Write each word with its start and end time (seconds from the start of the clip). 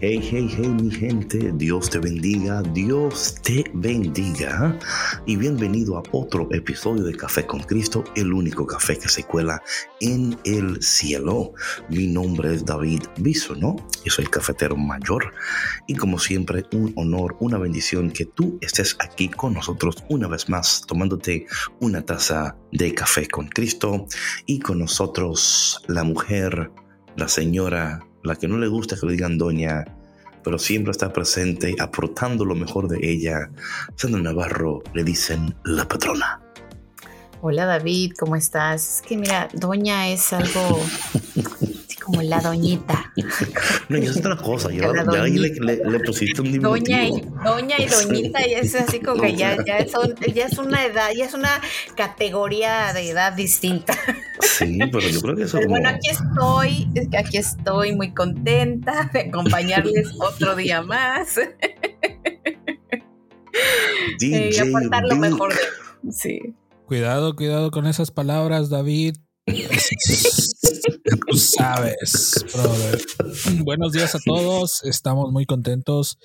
Hey, 0.00 0.20
hey, 0.22 0.48
hey, 0.56 0.68
mi 0.68 0.90
gente, 0.90 1.52
Dios 1.54 1.90
te 1.90 1.98
bendiga, 1.98 2.62
Dios 2.62 3.34
te 3.42 3.64
bendiga. 3.74 4.78
Y 5.26 5.36
bienvenido 5.36 5.98
a 5.98 6.02
otro 6.12 6.48
episodio 6.50 7.04
de 7.04 7.14
Café 7.14 7.46
con 7.46 7.60
Cristo, 7.60 8.04
el 8.16 8.32
único 8.32 8.66
café 8.66 8.98
que 8.98 9.10
se 9.10 9.24
cuela 9.24 9.62
en 10.00 10.38
el 10.44 10.82
cielo. 10.82 11.52
Mi 11.90 12.06
nombre 12.06 12.54
es 12.54 12.64
David 12.64 13.02
¿no? 13.58 13.76
yo 14.04 14.10
soy 14.10 14.24
el 14.24 14.30
cafetero 14.30 14.76
mayor. 14.76 15.34
Y 15.86 15.94
como 15.94 16.18
siempre, 16.18 16.64
un 16.72 16.94
honor, 16.96 17.36
una 17.40 17.58
bendición 17.58 18.10
que 18.10 18.24
tú 18.24 18.58
estés 18.62 18.96
aquí 18.98 19.28
con 19.28 19.52
nosotros 19.52 19.96
una 20.08 20.26
vez 20.26 20.48
más, 20.48 20.84
tomándote 20.86 21.46
una 21.80 22.02
taza 22.02 22.56
de 22.72 22.94
café 22.94 23.28
con 23.28 23.48
Cristo. 23.48 24.06
Y 24.46 24.60
con 24.60 24.78
nosotros 24.78 25.82
la 25.86 26.02
mujer, 26.02 26.70
la 27.16 27.28
señora 27.28 28.06
la 28.22 28.36
que 28.36 28.48
no 28.48 28.58
le 28.58 28.68
gusta 28.68 28.96
que 28.98 29.06
le 29.06 29.12
digan 29.12 29.38
doña, 29.38 29.84
pero 30.42 30.58
siempre 30.58 30.90
está 30.90 31.12
presente 31.12 31.74
aportando 31.78 32.44
lo 32.44 32.54
mejor 32.54 32.88
de 32.88 32.98
ella. 33.02 33.50
Sandra 33.96 34.20
Navarro 34.20 34.82
le 34.94 35.04
dicen 35.04 35.54
la 35.64 35.86
patrona. 35.86 36.40
Hola 37.40 37.66
David, 37.66 38.12
¿cómo 38.18 38.36
estás? 38.36 38.96
Es 38.96 39.02
que 39.02 39.16
mira, 39.16 39.48
doña 39.52 40.08
es 40.08 40.32
algo 40.32 40.80
como 42.02 42.22
la 42.22 42.40
doñita. 42.40 43.12
No, 43.88 43.98
es 43.98 44.16
otra 44.16 44.36
cosa. 44.36 44.70
Ya, 44.72 44.90
ahí 45.22 45.38
le, 45.38 46.00
pusiste 46.00 46.40
un 46.40 46.52
diminutivo. 46.52 46.78
Doña 46.78 47.06
y, 47.06 47.20
doña 47.44 47.76
y 47.78 47.86
doñita, 47.86 48.44
y 48.46 48.54
es 48.54 48.74
así 48.74 48.98
como 49.00 49.22
que 49.22 49.36
ya, 49.36 49.56
ya, 49.66 49.84
ya 50.32 50.46
es 50.46 50.58
una 50.58 50.84
edad, 50.84 51.10
ya 51.14 51.26
es 51.26 51.34
una 51.34 51.60
categoría 51.96 52.92
de 52.94 53.10
edad 53.10 53.34
distinta. 53.34 53.94
Sí, 54.40 54.78
pero 54.90 55.06
yo 55.08 55.20
creo 55.20 55.36
que 55.36 55.42
eso. 55.42 55.58
Bueno, 55.68 55.90
aquí 55.90 56.08
estoy, 56.08 56.88
aquí 57.18 57.36
estoy 57.36 57.94
muy 57.94 58.14
contenta 58.14 59.10
de 59.12 59.20
acompañarles 59.20 60.14
otro 60.18 60.56
día 60.56 60.80
más. 60.82 61.34
DJ 64.18 64.50
y 64.50 64.58
aportar 64.58 65.04
lo 65.04 65.16
mejor 65.16 65.52
de. 65.52 66.12
Sí. 66.12 66.40
Cuidado, 66.86 67.36
cuidado 67.36 67.70
con 67.70 67.86
esas 67.86 68.10
palabras, 68.10 68.70
David. 68.70 69.16
Tú 71.28 71.36
sabes, 71.36 72.44
brother. 72.52 73.00
Buenos 73.64 73.92
días 73.92 74.14
a 74.14 74.18
todos. 74.24 74.82
Estamos 74.84 75.30
muy 75.32 75.46
contentos. 75.46 76.18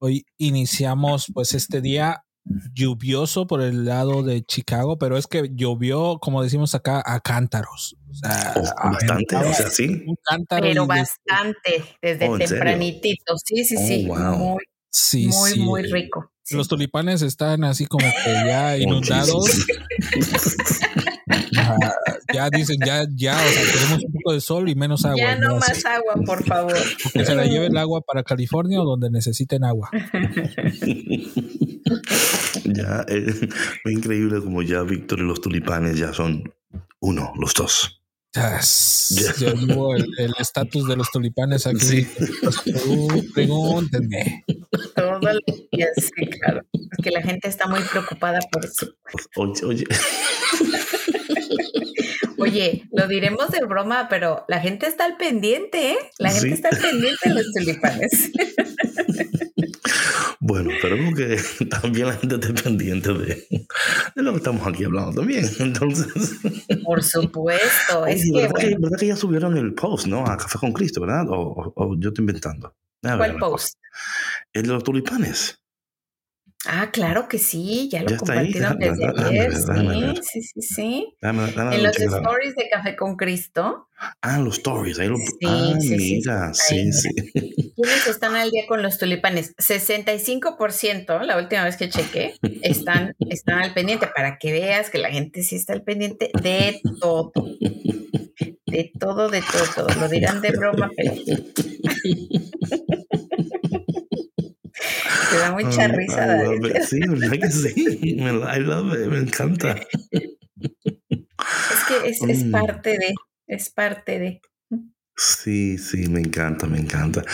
Hoy 0.00 0.24
iniciamos 0.38 1.26
pues 1.34 1.54
este 1.54 1.80
día 1.80 2.24
lluvioso 2.72 3.46
por 3.46 3.60
el 3.60 3.84
lado 3.84 4.22
de 4.22 4.42
Chicago, 4.42 4.98
pero 4.98 5.18
es 5.18 5.26
que 5.26 5.50
llovió, 5.52 6.18
como 6.20 6.42
decimos 6.42 6.74
acá, 6.74 7.02
a 7.04 7.20
cántaros. 7.20 7.96
O 8.08 8.14
sea, 8.14 8.54
oh, 8.56 8.90
bastante, 8.92 9.36
o 9.36 9.54
sea, 9.54 9.70
sí. 9.70 10.04
Un 10.06 10.16
cántaro 10.22 10.62
pero 10.62 10.86
bastante, 10.86 11.84
desde 12.00 12.28
oh, 12.28 12.38
tempranitito. 12.38 13.34
Sí, 13.44 13.64
sí, 13.64 13.76
sí. 13.76 14.08
Oh, 14.10 14.16
muy, 14.16 14.64
sí, 14.90 15.28
muy, 15.28 15.58
muy 15.58 15.82
rico. 15.82 16.32
Los 16.50 16.68
tulipanes 16.68 17.20
están 17.20 17.62
así 17.64 17.86
como 17.86 18.06
que 18.24 18.32
ya 18.32 18.78
inundados. 18.78 19.66
ya 22.32 22.50
dicen, 22.50 22.76
ya, 22.84 23.06
ya, 23.14 23.36
o 23.36 23.48
sea, 23.48 23.72
tenemos 23.72 24.04
un 24.04 24.12
poco 24.12 24.32
de 24.32 24.40
sol 24.40 24.68
y 24.68 24.74
menos 24.74 25.04
agua. 25.04 25.18
Ya 25.18 25.36
no, 25.36 25.56
más 25.56 25.84
agua, 25.84 26.14
por 26.24 26.44
favor. 26.44 26.76
Que 27.12 27.24
se 27.24 27.34
la 27.34 27.44
lleve 27.44 27.66
el 27.66 27.76
agua 27.76 28.00
para 28.00 28.22
California 28.22 28.80
o 28.80 28.84
donde 28.84 29.10
necesiten 29.10 29.64
agua. 29.64 29.90
ya, 32.64 33.04
es 33.08 33.42
eh, 33.42 33.48
increíble 33.86 34.40
como 34.40 34.62
ya 34.62 34.82
Víctor 34.82 35.20
y 35.20 35.22
los 35.22 35.40
tulipanes 35.40 35.98
ya 35.98 36.12
son 36.12 36.52
uno, 37.00 37.32
los 37.38 37.54
dos. 37.54 37.97
Yes. 38.38 39.36
Yo 39.38 39.54
vivo 39.54 39.94
el 39.94 40.32
estatus 40.38 40.86
de 40.86 40.96
los 40.96 41.10
tulipanes 41.10 41.66
aquí. 41.66 41.80
Sí. 41.80 42.08
pregúntenme. 43.34 44.44
Todo 44.94 45.18
lo 45.20 45.30
sí, 45.96 46.26
claro. 46.40 46.62
Es 46.72 47.04
que 47.04 47.10
la 47.10 47.22
gente 47.22 47.48
está 47.48 47.66
muy 47.66 47.80
preocupada 47.80 48.38
por 48.52 48.64
eso. 48.64 48.86
Oye, 49.36 49.64
oye. 49.64 49.84
Oye, 52.38 52.88
lo 52.92 53.06
diremos 53.06 53.50
de 53.50 53.64
broma, 53.64 54.08
pero 54.08 54.44
la 54.48 54.60
gente 54.60 54.86
está 54.86 55.04
al 55.04 55.16
pendiente, 55.16 55.92
¿eh? 55.92 55.98
La 56.18 56.30
gente 56.30 56.54
está 56.54 56.68
al 56.68 56.78
pendiente 56.78 57.28
de 57.28 57.34
los 57.34 57.52
tulipanes. 57.52 58.32
Bueno, 60.40 60.70
pero 60.80 60.96
que 61.14 61.36
también 61.82 62.06
la 62.06 62.14
gente 62.14 62.36
está 62.36 62.62
pendiente 62.62 63.12
de, 63.12 63.46
lo 64.14 64.30
que 64.32 64.36
estamos 64.38 64.66
aquí 64.66 64.84
hablando 64.84 65.20
también. 65.20 65.44
Entonces. 65.58 66.38
Por 66.84 67.02
supuesto. 67.02 68.06
es 68.06 68.22
que, 68.24 68.48
¿verdad, 68.78 68.98
que, 68.98 69.08
ya 69.08 69.16
subieron 69.16 69.58
el 69.58 69.74
post, 69.74 70.06
¿no? 70.06 70.24
A 70.24 70.36
Café 70.36 70.58
con 70.58 70.72
Cristo, 70.72 71.02
¿verdad? 71.02 71.26
O, 71.28 71.96
yo 71.98 72.08
estoy 72.08 72.22
inventando. 72.22 72.74
¿Cuál 73.02 73.36
post? 73.36 73.76
El 74.52 74.62
de 74.62 74.68
los 74.68 74.84
tulipanes. 74.84 75.60
Ah, 76.66 76.90
claro 76.92 77.28
que 77.28 77.38
sí, 77.38 77.88
ya 77.90 78.02
lo 78.02 78.16
compartieron 78.16 78.78
desde 78.78 79.06
ayer. 79.06 79.54
Sí, 79.54 80.22
sí, 80.22 80.42
sí, 80.42 80.62
sí. 80.62 81.16
en 81.22 81.82
los 81.82 81.96
stories 81.96 82.56
de 82.56 82.68
Café 82.68 82.96
con 82.96 83.16
Cristo. 83.16 83.88
Ah, 84.22 84.38
los 84.38 84.58
stories. 84.58 84.98
Ahí 84.98 85.06
lo, 85.06 85.18
ah, 85.46 85.74
sí, 85.78 85.96
mira, 85.96 86.52
sí, 86.52 86.92
sí. 86.92 87.10
¿Quiénes 87.32 88.06
están 88.08 88.34
al 88.34 88.50
día 88.50 88.64
con 88.66 88.82
los 88.82 88.98
tulipanes? 88.98 89.54
65%, 89.56 91.22
la 91.22 91.38
última 91.38 91.64
vez 91.64 91.76
que 91.76 91.88
chequé, 91.88 92.34
están, 92.62 93.14
están 93.30 93.60
al 93.60 93.72
pendiente 93.72 94.08
para 94.14 94.38
que 94.38 94.50
veas 94.50 94.90
que 94.90 94.98
la 94.98 95.10
gente 95.10 95.44
sí 95.44 95.54
está 95.54 95.74
al 95.74 95.82
pendiente 95.82 96.30
de 96.42 96.80
todo. 97.00 97.32
De 98.66 98.92
todo, 98.98 99.28
de 99.28 99.42
todo, 99.42 99.86
todo. 99.86 100.00
Lo 100.00 100.08
dirán 100.08 100.40
de 100.42 100.50
broma, 100.50 100.90
pero. 100.96 101.14
Te 105.30 105.38
da 105.38 105.52
mucha 105.52 105.88
risa. 105.88 106.44
Sí, 106.86 107.00
verdad 107.00 107.38
que 107.40 107.50
sí. 107.50 108.16
Me, 108.18 108.30
I 108.30 108.60
love 108.60 108.94
it. 108.94 109.06
me 109.06 109.18
encanta. 109.18 109.76
Es 111.40 111.84
que 111.86 112.08
es, 112.08 112.22
es 112.22 112.44
mm. 112.44 112.50
parte 112.50 112.90
de, 112.98 113.14
es 113.46 113.70
parte 113.70 114.18
de. 114.18 114.40
Sí, 115.16 115.78
sí, 115.78 116.08
me 116.08 116.20
encanta, 116.20 116.66
me 116.66 116.78
encanta. 116.78 117.24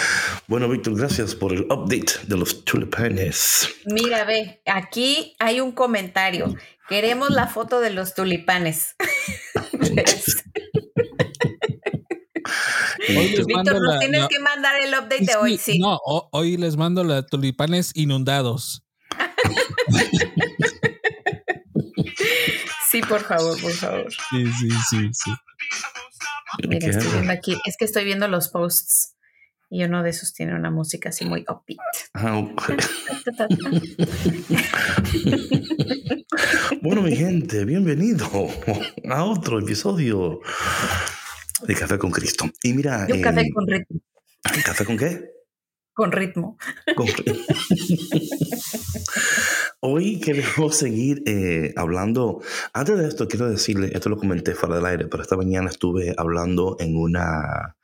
Bueno, 0.47 0.69
Víctor, 0.69 0.97
gracias 0.97 1.35
por 1.35 1.53
el 1.53 1.63
update 1.65 2.27
de 2.27 2.37
los 2.37 2.65
tulipanes. 2.65 3.69
Mira, 3.85 4.25
ve, 4.25 4.63
aquí 4.65 5.37
hay 5.39 5.61
un 5.61 5.73
comentario. 5.73 6.55
Queremos 6.89 7.31
la 7.31 7.47
foto 7.47 7.81
de 7.81 7.91
los 7.91 8.15
tulipanes. 8.15 8.97
Víctor, 13.09 13.81
nos 13.81 14.01
tienes 14.01 14.29
que 14.29 14.39
mandar 14.39 14.81
el 14.81 14.91
update 14.91 15.25
de 15.25 15.37
hoy, 15.37 15.59
sí. 15.59 15.79
No, 15.79 15.99
hoy 16.05 16.57
les 16.57 16.77
mando 16.77 17.05
los 17.05 17.27
tulipanes 17.27 17.93
inundados. 17.95 18.85
sí, 22.91 23.01
por 23.03 23.23
favor, 23.23 23.61
por 23.61 23.73
favor. 23.73 24.13
Sí, 24.31 24.47
sí, 24.47 24.69
sí, 24.91 25.11
sí. 25.13 25.31
Mira, 26.69 26.89
estoy 26.89 27.13
viendo 27.13 27.33
aquí, 27.33 27.57
es 27.65 27.77
que 27.77 27.85
estoy 27.85 28.05
viendo 28.05 28.29
los 28.29 28.49
posts 28.49 29.17
y 29.71 29.83
uno 29.83 30.05
de 30.05 30.11
esos 30.11 30.33
tiene 30.33 30.55
una 30.55 30.71
música 30.71 31.09
así 31.09 31.25
muy 31.25 31.45
upbeat. 31.49 31.81
Ah, 32.15 32.41
bueno, 36.83 37.03
mi 37.03 37.17
gente, 37.17 37.65
bienvenido 37.65 38.27
a 39.11 39.25
otro 39.25 39.59
episodio 39.59 40.39
de 41.67 41.75
Café 41.75 41.99
con 41.99 42.11
Cristo. 42.11 42.45
Y 42.63 42.73
mira. 42.73 43.07
un 43.11 43.23
café 43.23 43.51
con 43.53 43.67
ritmo. 43.67 44.01
¿Café 44.65 44.85
con 44.85 44.97
qué? 44.97 45.31
Con 45.93 46.13
ritmo. 46.13 46.59
Hoy 49.81 50.21
queremos 50.21 50.77
seguir 50.77 51.23
eh, 51.27 51.73
hablando. 51.77 52.43
Antes 52.73 52.99
de 52.99 53.09
esto, 53.09 53.29
quiero 53.29 53.49
decirle, 53.49 53.91
esto 53.95 54.09
lo 54.09 54.19
comenté 54.19 54.55
fuera 54.55 54.77
del 54.77 54.87
aire, 54.87 55.07
pero 55.07 55.23
esta 55.23 55.37
mañana 55.37 55.71
estuve 55.71 56.15
hablando 56.17 56.77
en 56.81 56.97
una 56.97 57.77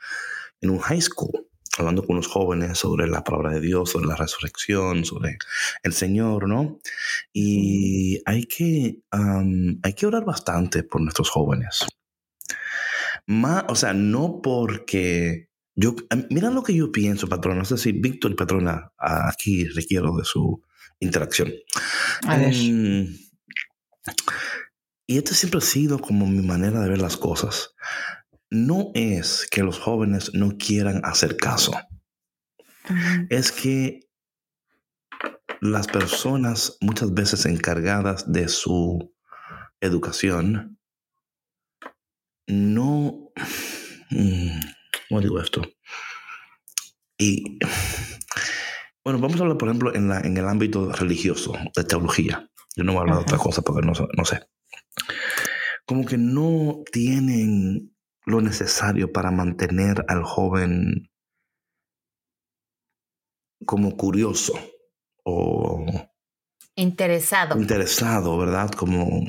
en 0.62 0.70
un 0.70 0.78
high 0.78 1.00
school, 1.00 1.46
hablando 1.78 2.04
con 2.04 2.16
los 2.16 2.26
jóvenes 2.26 2.78
sobre 2.78 3.06
la 3.06 3.24
palabra 3.24 3.52
de 3.52 3.60
Dios, 3.60 3.90
sobre 3.90 4.06
la 4.06 4.16
resurrección, 4.16 5.04
sobre 5.04 5.38
el 5.82 5.92
Señor, 5.92 6.48
¿no? 6.48 6.80
Y 7.32 8.20
hay 8.26 8.44
que, 8.44 9.00
hay 9.82 9.92
que 9.94 10.06
orar 10.06 10.24
bastante 10.24 10.82
por 10.82 11.00
nuestros 11.00 11.30
jóvenes. 11.30 11.86
Más, 13.30 13.64
o 13.68 13.76
sea, 13.76 13.94
no 13.94 14.40
porque 14.42 15.50
yo, 15.76 15.94
mira 16.30 16.50
lo 16.50 16.64
que 16.64 16.74
yo 16.74 16.90
pienso, 16.90 17.28
patrón. 17.28 17.58
No 17.58 17.64
sé 17.64 17.78
si 17.78 17.92
Víctor 17.92 18.34
patrona 18.34 18.92
aquí 18.98 19.66
requiero 19.66 20.16
de 20.16 20.24
su 20.24 20.60
interacción. 20.98 21.52
Um, 22.24 23.06
y 25.06 25.16
esto 25.16 25.32
siempre 25.34 25.58
ha 25.58 25.62
sido 25.62 26.00
como 26.00 26.26
mi 26.26 26.44
manera 26.44 26.80
de 26.80 26.88
ver 26.88 27.00
las 27.00 27.16
cosas. 27.16 27.76
No 28.50 28.90
es 28.94 29.46
que 29.48 29.62
los 29.62 29.78
jóvenes 29.78 30.32
no 30.34 30.56
quieran 30.58 31.00
hacer 31.04 31.36
caso. 31.36 31.70
Es 33.28 33.52
que 33.52 34.08
las 35.60 35.86
personas 35.86 36.78
muchas 36.80 37.14
veces 37.14 37.46
encargadas 37.46 38.32
de 38.32 38.48
su 38.48 39.14
educación 39.80 40.79
no... 42.50 43.32
Mm, 44.10 44.60
¿Cómo 45.08 45.20
digo 45.20 45.40
esto? 45.40 45.62
Y 47.18 47.58
bueno, 49.04 49.18
vamos 49.18 49.40
a 49.40 49.42
hablar, 49.42 49.58
por 49.58 49.68
ejemplo, 49.68 49.94
en, 49.94 50.08
la, 50.08 50.20
en 50.20 50.36
el 50.36 50.46
ámbito 50.46 50.92
religioso, 50.92 51.52
de 51.74 51.84
teología. 51.84 52.48
Yo 52.76 52.84
no 52.84 52.92
voy 52.92 52.98
a 52.98 53.02
hablar 53.02 53.16
de 53.16 53.22
otra 53.22 53.38
cosa 53.38 53.62
porque 53.62 53.86
no, 53.86 53.92
no 54.16 54.24
sé. 54.24 54.40
Como 55.84 56.04
que 56.06 56.18
no 56.18 56.82
tienen 56.92 57.96
lo 58.26 58.40
necesario 58.40 59.12
para 59.12 59.30
mantener 59.30 60.04
al 60.08 60.22
joven 60.22 61.10
como 63.66 63.96
curioso 63.96 64.54
o 65.24 65.84
interesado. 66.76 67.60
Interesado, 67.60 68.38
¿verdad? 68.38 68.70
Como 68.70 69.24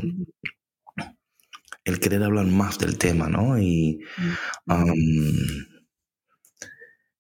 el 1.92 2.00
querer 2.00 2.24
hablar 2.24 2.46
más 2.48 2.78
del 2.80 2.98
tema, 2.98 3.28
¿no? 3.28 3.60
Y 3.60 4.00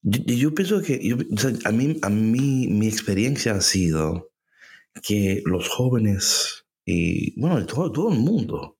yo, 0.01 0.55
pienso 0.55 0.81
que 0.81 1.15
a, 1.65 1.71
mí, 1.71 1.99
a 2.01 2.09
mí 2.09 2.67
mi 2.67 2.87
experiencia 2.87 3.53
ha 3.53 3.61
sido 3.61 4.31
que 5.03 5.41
los 5.45 5.69
jóvenes 5.69 6.65
y 6.85 7.39
bueno, 7.39 7.65
todo, 7.65 7.91
todo 7.91 8.11
el 8.11 8.19
mundo 8.19 8.77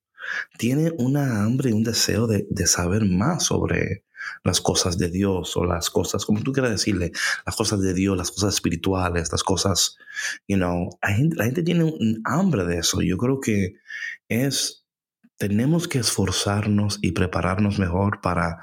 tiene 0.58 0.92
una 0.98 1.44
hambre 1.44 1.70
y 1.70 1.74
un 1.74 1.84
deseo 1.84 2.28
de, 2.28 2.46
saber 2.68 3.06
más 3.06 3.44
sobre 3.46 4.06
las 4.44 4.62
cosas 4.62 4.98
de 4.98 5.10
Dios 5.10 5.58
o 5.58 5.66
las 5.66 5.90
cosas, 5.90 6.26
como 6.26 6.42
tú 6.42 6.52
quieras 6.54 6.72
decirle, 6.72 7.12
las 7.46 7.56
cosas 7.56 7.82
de 7.82 7.94
Dios, 7.94 8.16
las 8.16 8.32
cosas 8.32 8.54
espirituales, 8.54 9.32
las 9.32 9.44
cosas, 9.44 9.98
you 10.48 10.58
know, 10.58 10.90
la 11.02 11.10
gente, 11.10 11.36
la 11.36 11.46
gente 11.46 11.64
tiene 11.64 11.84
un 11.86 12.22
hambre 12.26 12.66
de 12.66 12.78
eso. 12.78 13.02
Yo 13.02 13.18
creo 13.18 13.40
que 13.40 13.76
es, 14.30 14.81
tenemos 15.42 15.88
que 15.88 15.98
esforzarnos 15.98 17.00
y 17.02 17.14
prepararnos 17.14 17.80
mejor 17.80 18.22
para 18.22 18.60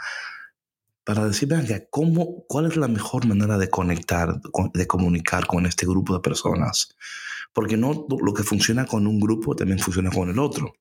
para 1.03 1.27
decir, 1.27 1.49
vean, 1.49 1.67
¿cómo, 1.91 2.45
¿cuál 2.47 2.67
es 2.67 2.77
la 2.77 2.87
mejor 2.87 3.27
manera 3.27 3.59
de 3.59 3.69
conectar, 3.69 4.41
de 4.75 4.87
comunicar 4.87 5.47
con 5.49 5.67
este 5.67 5.87
grupo 5.87 6.15
de 6.15 6.21
personas? 6.21 6.95
Porque 7.53 7.77
no 7.77 8.07
lo 8.21 8.33
que 8.33 8.45
funciona 8.45 8.85
con 8.85 9.09
un 9.09 9.19
grupo 9.19 9.57
también 9.57 9.81
funciona 9.81 10.11
con 10.11 10.31
el 10.31 10.39
otro. 10.39 10.75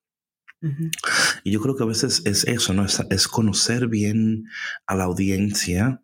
Y 1.44 1.52
yo 1.52 1.62
creo 1.62 1.76
que 1.76 1.84
a 1.84 1.88
veces 1.88 2.22
es 2.26 2.44
eso, 2.44 2.74
¿no? 2.74 2.86
Es, 2.86 3.28
conocer 3.28 3.88
bien 3.88 4.44
a 4.86 4.96
la 4.96 5.06
audiencia, 5.06 6.04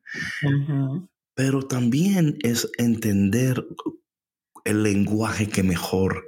pero 1.36 1.68
también 1.68 2.38
es 2.42 2.72
entender 2.78 3.64
el 4.64 4.84
lenguaje 4.84 5.50
que 5.50 5.62
mejor 5.62 6.24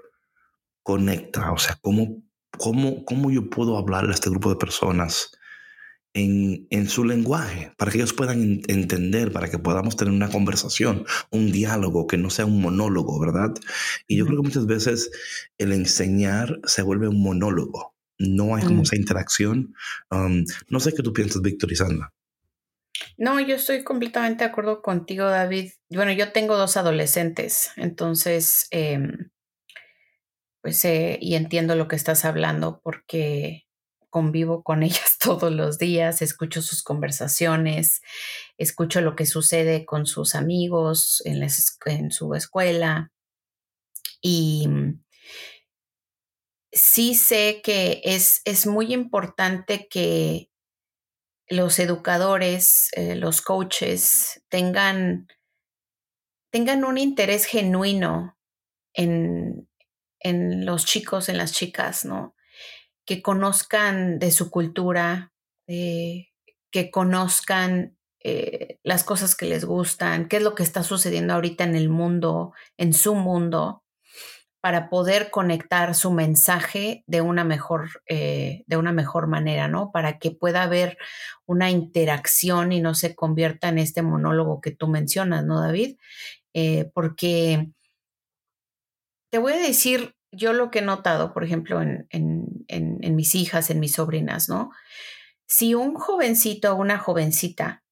conecta, 0.83 1.51
o 1.51 1.57
sea, 1.57 1.79
cómo, 1.81 2.24
cómo, 2.57 3.05
cómo 3.05 3.31
yo 3.31 3.49
puedo 3.49 3.77
hablar 3.77 4.09
a 4.09 4.13
este 4.13 4.29
grupo 4.29 4.49
de 4.49 4.55
personas 4.55 5.31
en, 6.15 6.89
su 6.89 7.03
lenguaje, 7.03 7.73
para 7.77 7.91
que 7.91 7.97
ellos 7.97 8.13
puedan 8.13 8.61
entender, 8.67 9.31
para 9.31 9.49
que 9.49 9.59
podamos 9.59 9.97
tener 9.97 10.13
una 10.13 10.29
conversación, 10.29 11.05
un 11.29 11.51
diálogo, 11.51 12.07
que 12.07 12.17
no 12.17 12.29
sea 12.29 12.45
un 12.45 12.61
monólogo, 12.61 13.19
¿verdad? 13.19 13.53
Y 14.07 14.17
yo 14.17 14.25
creo 14.25 14.37
que 14.37 14.47
muchas 14.47 14.65
veces 14.65 15.11
el 15.57 15.73
enseñar 15.73 16.59
se 16.63 16.83
vuelve 16.83 17.09
un 17.09 17.21
monólogo, 17.21 17.95
no 18.17 18.55
hay 18.55 18.63
como 18.63 18.79
mm. 18.79 18.83
esa 18.83 18.95
interacción. 18.95 19.73
Um, 20.09 20.45
no 20.69 20.79
sé 20.79 20.93
qué 20.93 21.03
tú 21.03 21.11
piensas, 21.11 21.41
Víctor 21.41 21.71
y 21.73 21.75
Sandra. 21.75 22.13
No, 23.17 23.39
yo 23.41 23.55
estoy 23.55 23.83
completamente 23.83 24.45
de 24.45 24.49
acuerdo 24.49 24.81
contigo, 24.81 25.25
David. 25.25 25.71
Bueno, 25.89 26.13
yo 26.13 26.31
tengo 26.31 26.55
dos 26.55 26.77
adolescentes, 26.77 27.71
entonces, 27.75 28.67
em, 28.71 29.29
pues, 30.65 30.83
eh, 30.83 31.19
y 31.21 31.35
entiendo 31.35 31.75
lo 31.75 31.87
que 31.87 31.95
estás 31.95 32.25
hablando 32.25 32.81
porque 32.81 33.67
convivo 34.09 34.63
con 34.63 34.81
ellas 34.83 35.19
todos 35.19 35.51
los 35.51 35.77
días, 35.77 36.23
escucho 36.23 36.63
sus 36.63 36.81
conversaciones, 36.81 38.01
escucho 38.57 38.99
lo 39.01 39.15
que 39.15 39.27
sucede 39.27 39.85
con 39.85 40.07
sus 40.07 40.33
amigos 40.33 41.21
en, 41.23 41.47
en 41.85 42.11
su 42.11 42.33
escuela 42.33 43.11
y 44.21 44.67
mm, 44.67 45.03
sí 46.71 47.13
sé 47.13 47.61
que 47.63 48.01
es, 48.03 48.41
es 48.43 48.65
muy 48.65 48.91
importante 48.91 49.87
que 49.87 50.49
los 51.47 51.77
educadores, 51.77 52.89
eh, 52.93 53.15
los 53.15 53.43
coaches 53.43 54.43
tengan, 54.49 55.27
tengan 56.51 56.83
un 56.85 56.97
interés 56.97 57.45
genuino 57.45 58.35
en, 58.95 59.67
en 60.25 60.65
los 60.65 60.85
chicos, 60.85 61.29
en 61.29 61.37
las 61.37 61.53
chicas, 61.53 62.03
¿no? 62.03 62.35
que 63.05 63.21
conozcan 63.21 64.19
de 64.19 64.31
su 64.31 64.49
cultura, 64.49 65.31
eh, 65.67 66.29
que 66.71 66.89
conozcan 66.91 67.97
eh, 68.23 68.79
las 68.83 69.03
cosas 69.03 69.35
que 69.35 69.45
les 69.45 69.65
gustan, 69.65 70.27
qué 70.27 70.37
es 70.37 70.43
lo 70.43 70.55
que 70.55 70.63
está 70.63 70.81
sucediendo 70.81 71.33
ahorita 71.33 71.63
en 71.63 71.75
el 71.75 71.89
mundo, 71.89 72.53
en 72.77 72.93
su 72.93 73.13
mundo, 73.13 73.83
para 74.61 74.89
poder 74.89 75.29
conectar 75.29 75.93
su 75.93 76.09
mensaje 76.09 77.03
de 77.05 77.21
una 77.21 77.43
mejor, 77.43 78.01
eh, 78.09 78.63
de 78.65 78.77
una 78.77 78.91
mejor 78.91 79.27
manera, 79.27 79.67
¿no? 79.67 79.91
Para 79.91 80.17
que 80.17 80.31
pueda 80.31 80.63
haber 80.63 80.97
una 81.45 81.69
interacción 81.69 82.71
y 82.71 82.81
no 82.81 82.95
se 82.95 83.13
convierta 83.13 83.69
en 83.69 83.77
este 83.77 84.01
monólogo 84.01 84.61
que 84.61 84.71
tú 84.71 84.87
mencionas, 84.87 85.45
¿no, 85.45 85.61
David? 85.61 85.97
porque 86.93 87.67
te 89.29 89.39
voy 89.39 89.51
a 89.51 89.57
decir 89.57 90.14
yo 90.35 90.53
lo 90.53 90.71
que 90.71 90.79
he 90.79 90.81
notado, 90.81 91.33
por 91.33 91.43
ejemplo, 91.43 91.81
en, 91.81 93.15
mis 93.15 93.35
hijas, 93.35 93.69
en 93.69 93.79
mis 93.79 93.93
sobrinas, 93.93 94.49
¿no? 94.49 94.71
Si 95.47 95.75
un 95.75 95.95
jovencito 95.95 96.73
o 96.73 96.75
una 96.75 96.97
jovencita 96.97 97.83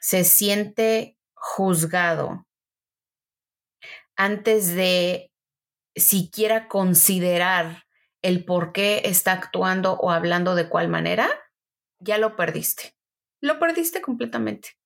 se 0.00 0.24
siente 0.24 1.18
juzgado 1.34 2.46
antes 4.16 4.74
de 4.74 5.32
siquiera 5.96 6.68
considerar 6.68 7.84
el 8.22 8.44
por 8.44 8.72
qué 8.72 9.02
está 9.04 9.32
actuando 9.32 9.94
o 9.94 10.10
hablando 10.10 10.54
de 10.54 10.68
cuál 10.68 10.88
manera, 10.88 11.28
ya 11.98 12.18
lo 12.18 12.36
perdiste. 12.36 12.94
Lo 13.40 13.58
perdiste 13.58 14.02
completamente. 14.02 14.76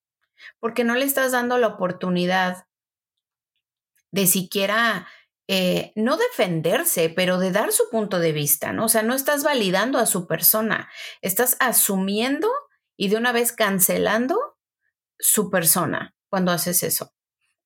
Porque 0.60 0.84
no 0.84 0.94
le 0.94 1.04
estás 1.04 1.32
dando 1.32 1.58
la 1.58 1.68
oportunidad 1.68 2.66
de 4.12 4.26
siquiera 4.28 5.08
eh, 5.46 5.92
no 5.94 6.16
defenderse, 6.16 7.10
pero 7.10 7.38
de 7.38 7.52
dar 7.52 7.70
su 7.70 7.90
punto 7.90 8.18
de 8.18 8.32
vista, 8.32 8.72
¿no? 8.72 8.86
O 8.86 8.88
sea, 8.88 9.02
no 9.02 9.14
estás 9.14 9.44
validando 9.44 9.98
a 9.98 10.06
su 10.06 10.26
persona, 10.26 10.88
estás 11.20 11.56
asumiendo 11.60 12.48
y 12.96 13.08
de 13.08 13.16
una 13.16 13.32
vez 13.32 13.52
cancelando 13.52 14.56
su 15.18 15.50
persona 15.50 16.14
cuando 16.30 16.50
haces 16.52 16.82
eso. 16.82 17.12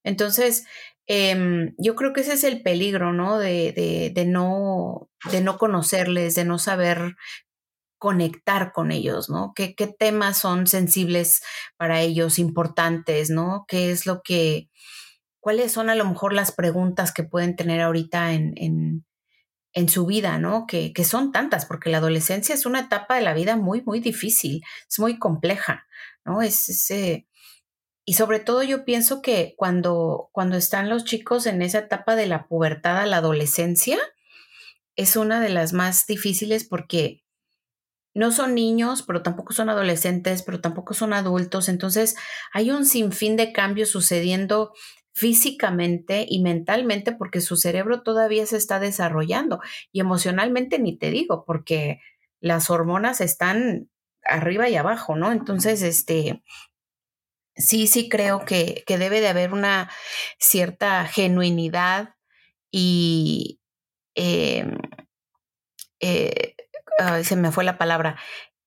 Entonces, 0.05 0.67
em, 1.07 1.75
yo 1.79 1.95
creo 1.95 2.13
que 2.13 2.23
ese 2.23 2.35
es 2.35 2.45
el 2.45 2.63
peligro, 2.63 3.13
¿no? 3.13 3.39
De, 3.39 4.13
de, 4.15 4.25
no, 4.27 5.09
de 5.31 5.41
no 5.41 5.59
conocerles, 5.59 6.35
de 6.35 6.45
no 6.45 6.59
saber 6.59 7.17
conectar 7.99 8.73
con 8.73 8.93
ellos, 8.93 9.31
¿no? 9.31 9.53
¿Qué, 9.55 9.75
¿Qué 9.75 9.87
temas 9.87 10.39
son 10.39 10.67
sensibles 10.67 11.43
para 11.77 12.01
ellos, 12.01 12.39
importantes, 12.39 13.31
¿no? 13.31 13.65
¿Qué 13.69 13.91
es 13.93 14.07
lo 14.07 14.23
que 14.23 14.69
cuáles 15.49 15.73
son 15.73 15.89
a 15.89 15.95
lo 15.95 16.05
mejor 16.05 16.35
las 16.35 16.53
preguntas 16.53 17.11
que 17.11 17.23
pueden 17.23 17.57
tener 17.57 17.81
ahorita 17.81 18.35
en, 18.35 18.53
en, 19.73 19.89
su 19.89 20.05
vida, 20.05 20.37
¿no? 20.37 20.67
Que, 20.67 20.93
que, 20.93 21.05
son 21.05 21.33
tantas, 21.33 21.65
porque 21.65 21.89
la 21.89 21.97
adolescencia 21.97 22.55
es 22.55 22.67
una 22.67 22.81
etapa 22.81 23.15
de 23.15 23.23
la 23.23 23.33
vida 23.33 23.57
muy, 23.57 23.81
muy 23.81 23.99
difícil, 24.01 24.61
es 24.87 24.99
muy 24.99 25.19
compleja, 25.19 25.87
¿no? 26.23 26.43
Es, 26.43 26.91
eh, 26.91 27.27
y 28.05 28.13
sobre 28.13 28.41
todo 28.41 28.63
yo 28.63 28.85
pienso 28.85 29.23
que 29.23 29.55
cuando, 29.57 30.29
cuando 30.33 30.59
están 30.59 30.91
los 30.91 31.07
chicos 31.07 31.47
en 31.47 31.63
esa 31.63 31.79
etapa 31.79 32.15
de 32.15 32.27
la 32.27 32.47
pubertad 32.47 32.99
a 32.99 33.07
la 33.07 33.17
adolescencia, 33.17 33.97
es 34.97 35.17
una 35.17 35.41
de 35.41 35.49
las 35.49 35.73
más 35.73 36.05
difíciles 36.07 36.65
porque 36.69 37.25
no 38.13 38.33
son 38.33 38.55
niños, 38.55 39.03
pero 39.03 39.23
tampoco 39.23 39.55
son 39.55 39.71
adolescentes, 39.71 40.43
pero 40.43 40.61
tampoco 40.61 40.93
son 40.93 41.15
adultos. 41.15 41.71
Entonces 41.71 42.17
hay 42.53 42.71
un 42.71 42.85
sinfín 42.85 43.37
de 43.37 43.55
cambios 43.55 43.89
sucediendo 43.89 44.75
físicamente 45.19 46.25
y 46.29 46.41
mentalmente 46.41 47.13
porque 47.13 47.41
su 47.41 47.57
cerebro 47.57 48.03
todavía 48.03 48.47
se 48.47 48.57
está 48.57 48.79
desarrollando 48.79 49.61
y 49.91 50.01
emocionalmente 50.01 50.79
ni 50.79 50.97
te 50.97 51.11
digo 51.11 51.45
porque 51.45 52.01
las 52.41 52.71
hormonas 52.71 53.21
están 53.21 53.91
arriba 54.23 54.69
y 54.69 54.77
abajo, 54.77 55.17
¿no? 55.17 55.33
Entonces, 55.33 55.83
este, 55.83 56.43
sí, 57.57 57.89
sí 57.89 58.09
creo 58.09 58.45
que, 58.45 58.85
que 58.87 58.99
debe 58.99 59.21
de 59.21 59.29
haber 59.29 59.53
una 59.53 59.91
cierta 60.39 61.05
genuinidad 61.07 62.15
y 62.71 63.61
em, 64.15 64.79
eh, 66.01 66.55
se 67.25 67.37
me 67.37 67.53
fue 67.53 67.65
la 67.65 67.79
palabra, 67.79 68.19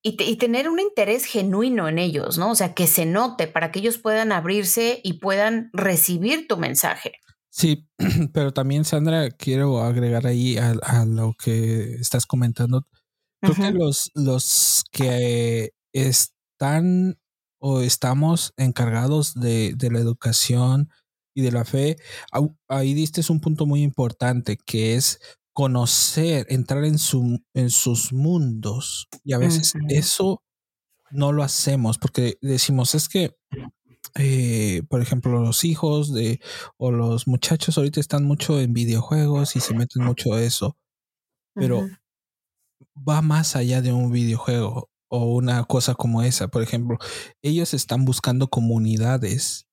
y, 0.03 0.21
y, 0.23 0.35
tener 0.37 0.69
un 0.69 0.79
interés 0.79 1.25
genuino 1.25 1.87
en 1.87 1.99
ellos, 1.99 2.37
¿no? 2.37 2.51
O 2.51 2.55
sea, 2.55 2.73
que 2.73 2.87
se 2.87 3.05
note 3.05 3.47
para 3.47 3.71
que 3.71 3.79
ellos 3.79 3.97
puedan 3.97 4.31
abrirse 4.31 4.99
y 5.03 5.13
puedan 5.13 5.69
recibir 5.73 6.47
tu 6.47 6.57
mensaje. 6.57 7.13
Sí, 7.51 7.87
pero 8.33 8.53
también, 8.53 8.85
Sandra, 8.85 9.29
quiero 9.29 9.81
agregar 9.81 10.25
ahí 10.25 10.57
a, 10.57 10.71
a 10.81 11.05
lo 11.05 11.33
que 11.33 11.93
estás 11.95 12.25
comentando. 12.25 12.87
Creo 13.41 13.55
que 13.55 13.71
los, 13.71 14.11
los 14.13 14.83
que 14.91 15.71
están 15.93 17.17
o 17.59 17.81
estamos 17.81 18.53
encargados 18.57 19.33
de, 19.35 19.73
de 19.75 19.91
la 19.91 19.99
educación 19.99 20.89
y 21.35 21.41
de 21.41 21.51
la 21.51 21.65
fe, 21.65 21.97
ahí 22.67 22.93
diste 22.93 23.21
un 23.29 23.39
punto 23.39 23.65
muy 23.65 23.83
importante, 23.83 24.57
que 24.57 24.95
es 24.95 25.19
conocer, 25.53 26.45
entrar 26.49 26.85
en, 26.85 26.97
su, 26.97 27.43
en 27.53 27.69
sus 27.69 28.13
mundos. 28.13 29.07
Y 29.23 29.33
a 29.33 29.37
veces 29.37 29.73
eso 29.89 30.43
no 31.11 31.31
lo 31.31 31.43
hacemos 31.43 31.97
porque 31.97 32.37
decimos, 32.41 32.95
es 32.95 33.09
que, 33.09 33.35
eh, 34.15 34.83
por 34.89 35.01
ejemplo, 35.01 35.39
los 35.39 35.63
hijos 35.63 36.13
de 36.13 36.39
o 36.77 36.91
los 36.91 37.27
muchachos 37.27 37.77
ahorita 37.77 37.99
están 37.99 38.23
mucho 38.25 38.59
en 38.59 38.73
videojuegos 38.73 39.55
y 39.55 39.59
se 39.59 39.73
meten 39.73 40.03
mucho 40.05 40.33
a 40.33 40.41
eso. 40.41 40.77
Pero 41.53 41.85
va 42.95 43.21
más 43.21 43.55
allá 43.55 43.81
de 43.81 43.93
un 43.93 44.11
videojuego 44.11 44.89
o 45.09 45.35
una 45.35 45.63
cosa 45.65 45.95
como 45.95 46.23
esa. 46.23 46.47
Por 46.47 46.63
ejemplo, 46.63 46.97
ellos 47.41 47.73
están 47.73 48.05
buscando 48.05 48.47
comunidades 48.49 49.67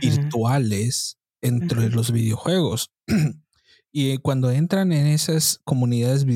virtuales 0.00 1.18
entre 1.42 1.90
los 1.90 2.12
videojuegos. 2.12 2.90
Y 3.96 4.18
cuando 4.18 4.50
entran 4.50 4.92
en 4.92 5.06
esas 5.06 5.60
comunidades 5.62 6.26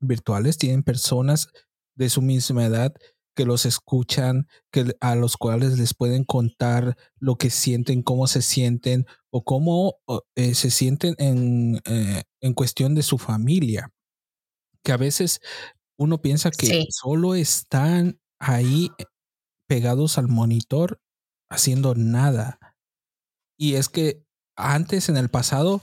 virtuales, 0.00 0.58
tienen 0.58 0.82
personas 0.82 1.48
de 1.96 2.10
su 2.10 2.20
misma 2.20 2.66
edad 2.66 2.94
que 3.34 3.46
los 3.46 3.64
escuchan, 3.64 4.48
que 4.70 4.94
a 5.00 5.14
los 5.14 5.38
cuales 5.38 5.78
les 5.78 5.94
pueden 5.94 6.24
contar 6.24 6.94
lo 7.18 7.36
que 7.36 7.48
sienten, 7.48 8.02
cómo 8.02 8.26
se 8.26 8.42
sienten 8.42 9.06
o 9.30 9.44
cómo 9.44 9.96
eh, 10.34 10.54
se 10.54 10.70
sienten 10.70 11.14
en, 11.16 11.80
eh, 11.86 12.24
en, 12.42 12.52
cuestión 12.52 12.94
de 12.94 13.02
su 13.02 13.16
familia. 13.16 13.94
Que 14.82 14.92
a 14.92 14.98
veces 14.98 15.40
uno 15.96 16.20
piensa 16.20 16.50
que 16.50 16.84
solo 16.90 17.34
están 17.34 18.20
ahí 18.38 18.90
pegados 19.66 20.18
al 20.18 20.28
monitor 20.28 21.00
haciendo 21.48 21.94
nada. 21.94 22.58
Y 23.58 23.76
es 23.76 23.88
que 23.88 24.22
antes 24.54 25.08
en 25.08 25.16
el 25.16 25.30
pasado 25.30 25.82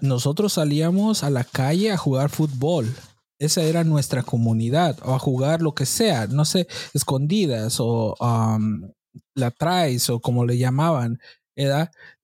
nosotros 0.00 0.54
salíamos 0.54 1.24
a 1.24 1.30
la 1.30 1.44
calle 1.44 1.90
a 1.90 1.96
jugar 1.96 2.30
fútbol. 2.30 2.94
Esa 3.38 3.62
era 3.62 3.84
nuestra 3.84 4.22
comunidad, 4.22 4.98
o 5.04 5.14
a 5.14 5.18
jugar 5.18 5.60
lo 5.60 5.74
que 5.74 5.86
sea, 5.86 6.26
no 6.28 6.44
sé, 6.44 6.68
escondidas 6.94 7.76
o 7.80 8.14
la 9.34 9.50
traes 9.50 10.08
o 10.10 10.20
como 10.20 10.44
le 10.46 10.58
llamaban. 10.58 11.18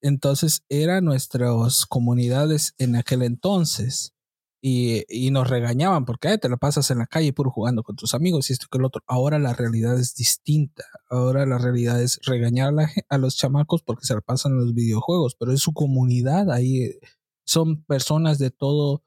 Entonces 0.01 0.65
eran 0.69 1.05
nuestras 1.05 1.87
comunidades 1.87 2.75
en 2.79 2.97
aquel 2.97 3.23
entonces. 3.23 4.15
Y, 4.63 5.05
y, 5.09 5.31
nos 5.31 5.49
regañaban 5.49 6.05
porque 6.05 6.37
te 6.37 6.51
la 6.51 6.59
pasas 6.59 6.91
en 6.91 6.99
la 6.99 7.07
calle 7.07 7.33
puro 7.33 7.51
jugando 7.51 7.83
con 7.83 7.97
tus 7.97 8.13
amigos 8.13 8.51
y 8.51 8.53
esto 8.53 8.67
que 8.71 8.77
el 8.77 8.85
otro. 8.85 9.03
Ahora 9.07 9.39
la 9.39 9.55
realidad 9.55 9.99
es 9.99 10.15
distinta. 10.15 10.85
Ahora 11.09 11.47
la 11.47 11.57
realidad 11.57 12.03
es 12.03 12.21
regañar 12.27 12.69
a, 12.69 12.73
la, 12.73 13.19
los 13.19 13.37
chamacos 13.39 13.83
porque 13.83 14.05
se 14.05 14.15
la 14.15 14.21
pasan 14.21 14.53
en 14.53 14.59
los 14.59 14.75
videojuegos, 14.75 15.35
pero 15.35 15.53
es 15.53 15.61
su 15.61 15.73
comunidad 15.73 16.51
ahí 16.51 16.93
son 17.45 17.85
personas 17.85 18.39
de 18.39 18.51
todo, 18.51 19.03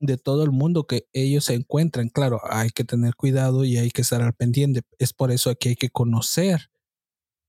de 0.00 0.16
todo 0.16 0.44
el 0.44 0.50
mundo 0.50 0.86
que 0.86 1.06
ellos 1.12 1.46
se 1.46 1.54
encuentran. 1.54 2.08
Claro, 2.08 2.40
hay 2.48 2.70
que 2.70 2.84
tener 2.84 3.14
cuidado 3.16 3.64
y 3.64 3.76
hay 3.76 3.90
que 3.90 4.02
estar 4.02 4.22
al 4.22 4.34
pendiente. 4.34 4.82
Es 4.98 5.12
por 5.12 5.30
eso 5.30 5.54
que 5.56 5.70
hay 5.70 5.76
que 5.76 5.90
conocer 5.90 6.70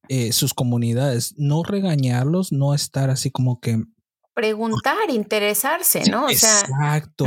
eh, 0.08 0.32
sus 0.34 0.54
comunidades, 0.54 1.34
no 1.38 1.64
regañarlos, 1.64 2.52
no 2.52 2.74
estar 2.74 3.10
así 3.10 3.32
como 3.32 3.60
que 3.60 3.84
preguntar, 4.36 5.10
interesarse, 5.10 6.04
¿no? 6.12 6.26
O 6.26 6.30
sea, 6.30 6.60
exacto. 6.60 7.26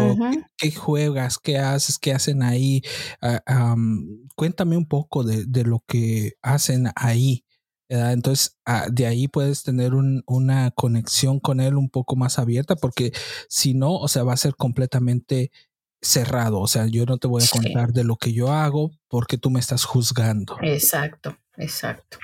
¿Qué, 0.56 0.70
juegas? 0.70 1.38
¿Qué 1.38 1.58
haces? 1.58 1.98
¿Qué 1.98 2.12
hacen 2.12 2.42
ahí? 2.42 2.82
Ah, 3.20 3.74
cuéntame 4.36 4.76
un 4.76 4.86
poco 4.86 5.24
de, 5.24 5.46
de, 5.46 5.64
lo 5.64 5.82
que 5.88 6.34
hacen 6.42 6.90
ahí. 6.94 7.44
Entonces, 7.88 8.58
ah, 8.66 8.86
de 8.90 9.06
ahí 9.06 9.28
puedes 9.28 9.62
tener 9.62 9.92
una 9.94 10.70
conexión 10.72 11.40
con 11.40 11.60
él 11.60 11.76
un 11.76 11.88
poco 11.88 12.16
más 12.16 12.38
abierta, 12.38 12.76
porque 12.76 13.12
si 13.48 13.74
no, 13.74 13.94
o 13.94 14.08
sea, 14.08 14.24
va 14.24 14.34
a 14.34 14.38
ser 14.38 14.54
completamente 14.56 15.50
cerrado. 16.00 16.60
O 16.60 16.68
sea, 16.68 16.86
yo 16.86 17.06
no 17.06 17.18
te 17.18 17.28
voy 17.28 17.42
a 17.42 17.48
contar 17.50 17.92
de 17.92 18.04
lo 18.04 18.16
que 18.16 18.32
yo 18.32 18.52
hago 18.52 18.92
porque 19.08 19.38
tú 19.38 19.50
me 19.50 19.60
estás 19.60 19.84
juzgando. 19.84 20.56
Exacto, 20.62 21.36
exacto. 21.56 22.18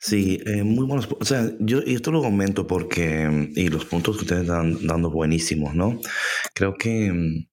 Sí, 0.00 0.40
eh, 0.44 0.62
muy 0.62 0.86
buenos. 0.86 1.08
O 1.18 1.24
sea, 1.24 1.50
yo 1.60 1.80
y 1.84 1.94
esto 1.94 2.10
lo 2.10 2.22
comento 2.22 2.66
porque, 2.66 3.52
y 3.54 3.68
los 3.68 3.84
puntos 3.84 4.16
que 4.16 4.22
ustedes 4.22 4.42
están 4.42 4.86
dando 4.86 5.10
buenísimos, 5.10 5.74
¿no? 5.74 5.98
Creo 6.54 6.74
que. 6.74 7.44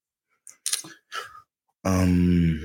Um, 1.84 2.60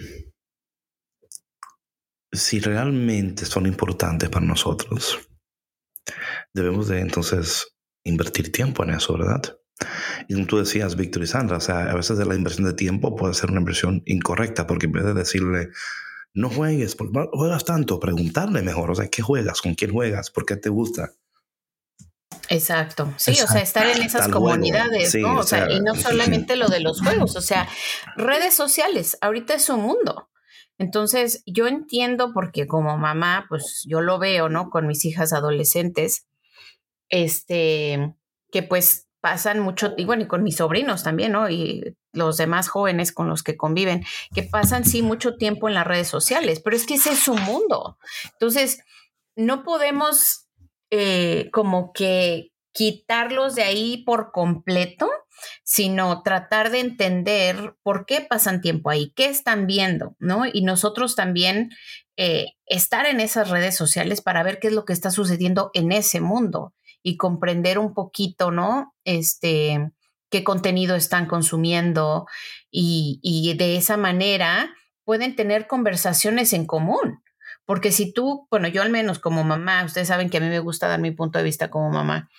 si 2.37 2.61
realmente 2.61 3.45
son 3.45 3.67
importantes 3.67 4.29
para 4.29 4.47
nosotros, 4.47 5.19
debemos 6.53 6.89
de 6.89 7.01
entonces 7.01 7.77
invertir 8.05 8.53
tiempo 8.53 8.85
en 8.85 8.91
eso, 8.91 9.17
¿verdad? 9.17 9.59
Y 10.29 10.35
como 10.35 10.47
tú 10.47 10.59
decías, 10.59 10.97
Víctor 10.97 11.23
y 11.23 11.27
Sandra, 11.27 11.59
o 11.59 11.61
sea, 11.61 11.91
a 11.91 11.95
veces 11.95 12.19
la 12.19 12.35
inversión 12.35 12.67
de 12.67 12.73
tiempo 12.73 13.15
puede 13.15 13.35
ser 13.35 13.51
una 13.51 13.61
inversión 13.61 14.03
incorrecta, 14.07 14.67
porque 14.67 14.87
en 14.87 14.93
vez 14.93 15.05
de 15.05 15.15
decirle, 15.15 15.69
no 16.33 16.49
juegues, 16.49 16.97
juegas 17.33 17.65
tanto, 17.65 18.01
preguntarle 18.01 18.63
mejor, 18.63 18.91
o 18.91 18.95
sea, 18.95 19.09
¿qué 19.09 19.23
juegas? 19.23 19.61
¿Con 19.61 19.75
quién 19.75 19.93
juegas? 19.93 20.31
¿Por 20.31 20.47
qué 20.47 20.57
te 20.57 20.69
gusta? 20.69 21.13
Exacto, 22.49 23.13
sí, 23.17 23.33
o 23.33 23.47
sea, 23.47 23.61
estar 23.61 23.87
en 23.87 24.03
esas 24.03 24.29
comunidades, 24.29 25.15
¿no? 25.17 25.39
O, 25.39 25.43
sea, 25.43 25.71
y 25.71 25.81
no 25.81 25.95
solamente 25.95 26.57
lo 26.57 26.69
de 26.69 26.81
los 26.81 27.01
juegos, 27.01 27.35
o 27.37 27.41
sea, 27.41 27.69
redes 28.17 28.55
sociales, 28.55 29.19
ahorita 29.21 29.55
es 29.55 29.69
un 29.69 29.81
mundo. 29.81 30.31
Entonces, 30.79 31.43
yo 31.47 31.67
entiendo 31.67 32.33
porque 32.33 32.67
como 32.67 32.97
mamá, 32.99 33.47
pues 33.49 33.85
yo 33.89 34.01
lo 34.01 34.19
veo, 34.19 34.49
¿no? 34.49 34.71
Con 34.71 34.87
mis 34.87 35.05
hijas 35.05 35.33
adolescentes, 35.33 36.27
este, 37.09 38.15
que 38.51 38.63
pues 38.63 39.07
pasan 39.21 39.61
mucho, 39.61 39.95
y 39.97 40.05
bueno, 40.05 40.23
y 40.25 40.29
con 40.29 40.43
mis 40.43 40.57
sobrinos 40.57 41.03
también, 41.03 41.33
¿no? 41.33 41.49
Y 41.51 41.97
los 42.13 42.37
demás 42.37 42.69
jóvenes 42.69 43.13
con 43.13 43.29
los 43.29 43.43
que 43.43 43.57
conviven, 43.57 44.05
que 44.35 44.43
pasan 44.43 44.85
sí 44.85 45.03
mucho 45.03 45.37
tiempo 45.37 45.69
en 45.69 45.75
las 45.75 45.87
redes 45.87 46.09
sociales, 46.09 46.61
pero 46.61 46.77
es 46.77 46.87
que 46.87 46.95
ese 46.95 47.13
es 47.13 47.19
su 47.19 47.35
mundo. 47.35 47.99
Entonces, 48.35 48.81
no 49.35 49.65
podemos 49.65 50.47
eh, 50.91 51.51
como 51.53 51.93
que 51.93 52.53
quitarlos 52.73 53.55
de 53.55 53.63
ahí 53.63 54.05
por 54.05 54.31
completo, 54.33 55.11
sino 55.65 56.23
tratar 56.23 56.71
de 56.71 56.81
entender 56.81 57.75
por 57.83 58.07
qué 58.07 58.21
pasan 58.21 58.61
tiempo 58.61 58.91
ahí, 58.91 59.13
qué 59.17 59.27
están 59.27 59.67
viendo, 59.67 60.17
¿no? 60.19 60.45
Y 60.51 60.63
nosotros 60.63 61.17
también 61.17 61.71
eh, 62.17 62.53
estar 62.67 63.07
en 63.07 63.21
esas 63.21 63.51
redes 63.51 63.77
sociales 63.77 64.21
para 64.23 64.43
ver 64.43 64.59
qué 64.59 64.69
es 64.69 64.73
lo 64.73 64.85
que 64.85 64.93
está 64.93 65.11
sucediendo 65.11 65.71
en 65.75 65.93
ese 65.93 66.21
mundo 66.21 66.75
y 67.03 67.17
comprender 67.17 67.79
un 67.79 67.95
poquito, 67.95 68.51
¿no? 68.51 68.95
Este, 69.05 69.93
qué 70.31 70.45
contenido 70.45 70.97
están 70.97 71.27
consumiendo 71.27 72.27
y, 72.71 73.21
y 73.23 73.55
de 73.55 73.77
esa 73.77 73.97
manera 73.97 74.75
pueden 75.05 75.37
tener 75.37 75.67
conversaciones 75.67 76.53
en 76.53 76.67
común. 76.67 77.23
Porque 77.65 77.91
si 77.91 78.13
tú, 78.13 78.47
bueno, 78.51 78.69
yo 78.69 78.81
al 78.81 78.91
menos 78.91 79.19
como 79.19 79.43
mamá, 79.43 79.85
ustedes 79.85 80.09
saben 80.09 80.31
que 80.31 80.39
a 80.39 80.41
mí 80.41 80.49
me 80.49 80.61
gusta 80.61 80.89
dar 80.89 81.01
mi 81.01 81.11
punto 81.11 81.39
de 81.39 81.45
vista 81.45 81.69
como 81.69 81.91
mamá, 81.91 82.31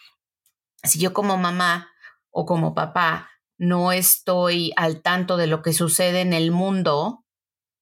si 0.83 0.99
yo 0.99 1.13
como 1.13 1.37
mamá 1.37 1.89
o 2.37 2.45
como 2.45 2.75
papá 2.75 3.31
no 3.57 3.91
estoy 3.91 4.71
al 4.75 5.01
tanto 5.01 5.37
de 5.37 5.47
lo 5.47 5.63
que 5.63 5.73
sucede 5.73 6.21
en 6.21 6.33
el 6.33 6.51
mundo 6.51 7.25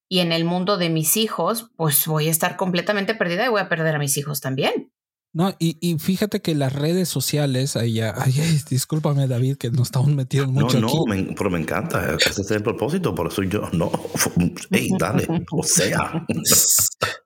y 0.09 0.19
en 0.19 0.31
el 0.31 0.45
mundo 0.45 0.77
de 0.77 0.89
mis 0.89 1.17
hijos, 1.17 1.71
pues 1.75 2.07
voy 2.07 2.29
a 2.29 2.31
estar 2.31 2.55
completamente 2.55 3.15
perdida 3.15 3.45
y 3.45 3.50
voy 3.50 3.59
a 3.59 3.67
perder 3.67 3.95
a 3.95 4.00
mis 4.00 4.15
hijos 4.15 4.39
también. 4.39 4.93
No, 5.33 5.53
y, 5.59 5.77
y, 5.81 6.00
fíjate 6.00 6.41
que 6.41 6.55
las 6.55 6.71
redes 6.71 7.09
sociales, 7.09 7.75
ahí 7.75 7.95
ya, 7.95 8.13
ay, 8.17 8.33
discúlpame 8.69 9.27
David, 9.27 9.57
que 9.57 9.69
nos 9.69 9.88
estamos 9.89 10.07
metiendo 10.07 10.53
mucho 10.53 10.79
no, 10.79 10.88
aquí. 10.88 10.95
No, 10.95 11.05
me, 11.05 11.35
pero 11.35 11.50
me 11.50 11.59
encanta, 11.59 12.15
ese 12.15 12.41
es 12.41 12.51
el 12.51 12.63
propósito, 12.63 13.13
por 13.13 13.27
eso 13.27 13.43
yo, 13.43 13.69
no, 13.74 13.91
hey, 14.71 14.88
dale, 14.97 15.27
o 15.51 15.63
sea. 15.63 16.25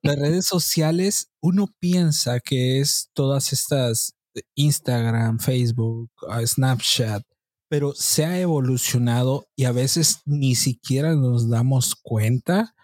Las 0.01 0.15
redes 0.15 0.48
sociales, 0.48 1.29
uno 1.39 1.67
piensa 1.79 2.39
que 2.39 2.79
es 2.79 3.12
todas 3.13 3.53
estas 3.53 4.15
Instagram, 4.55 5.39
Facebook, 5.39 6.12
ah, 6.27 6.46
Snapchat, 6.46 7.24
pero 7.69 7.93
se 7.93 8.25
ha 8.25 8.39
evolucionado 8.39 9.48
y 9.55 9.65
a 9.65 9.72
veces 9.72 10.22
ni 10.25 10.55
siquiera 10.55 11.15
nos 11.15 11.50
damos 11.50 11.96
cuenta. 11.96 12.75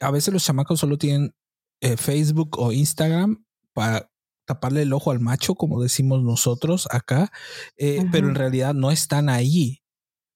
A 0.00 0.10
veces 0.10 0.32
los 0.32 0.44
chamacos 0.44 0.80
solo 0.80 0.98
tienen 0.98 1.34
eh, 1.80 1.96
Facebook 1.96 2.58
o 2.58 2.72
Instagram 2.72 3.44
para 3.72 4.10
taparle 4.46 4.82
el 4.82 4.92
ojo 4.92 5.10
al 5.10 5.20
macho, 5.20 5.54
como 5.54 5.82
decimos 5.82 6.22
nosotros 6.22 6.88
acá, 6.90 7.30
eh, 7.76 8.04
pero 8.12 8.28
en 8.28 8.34
realidad 8.34 8.74
no 8.74 8.90
están 8.90 9.28
ahí. 9.28 9.82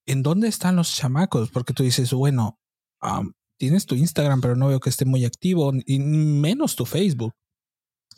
¿En 0.06 0.22
dónde 0.22 0.48
están 0.48 0.76
los 0.76 0.94
chamacos? 0.94 1.50
Porque 1.50 1.72
tú 1.72 1.82
dices, 1.82 2.12
bueno, 2.12 2.58
tienes 3.58 3.86
tu 3.86 3.94
Instagram, 3.94 4.40
pero 4.40 4.56
no 4.56 4.68
veo 4.68 4.80
que 4.80 4.90
esté 4.90 5.04
muy 5.04 5.24
activo, 5.24 5.72
y 5.86 6.00
menos 6.00 6.76
tu 6.76 6.84
Facebook. 6.84 7.32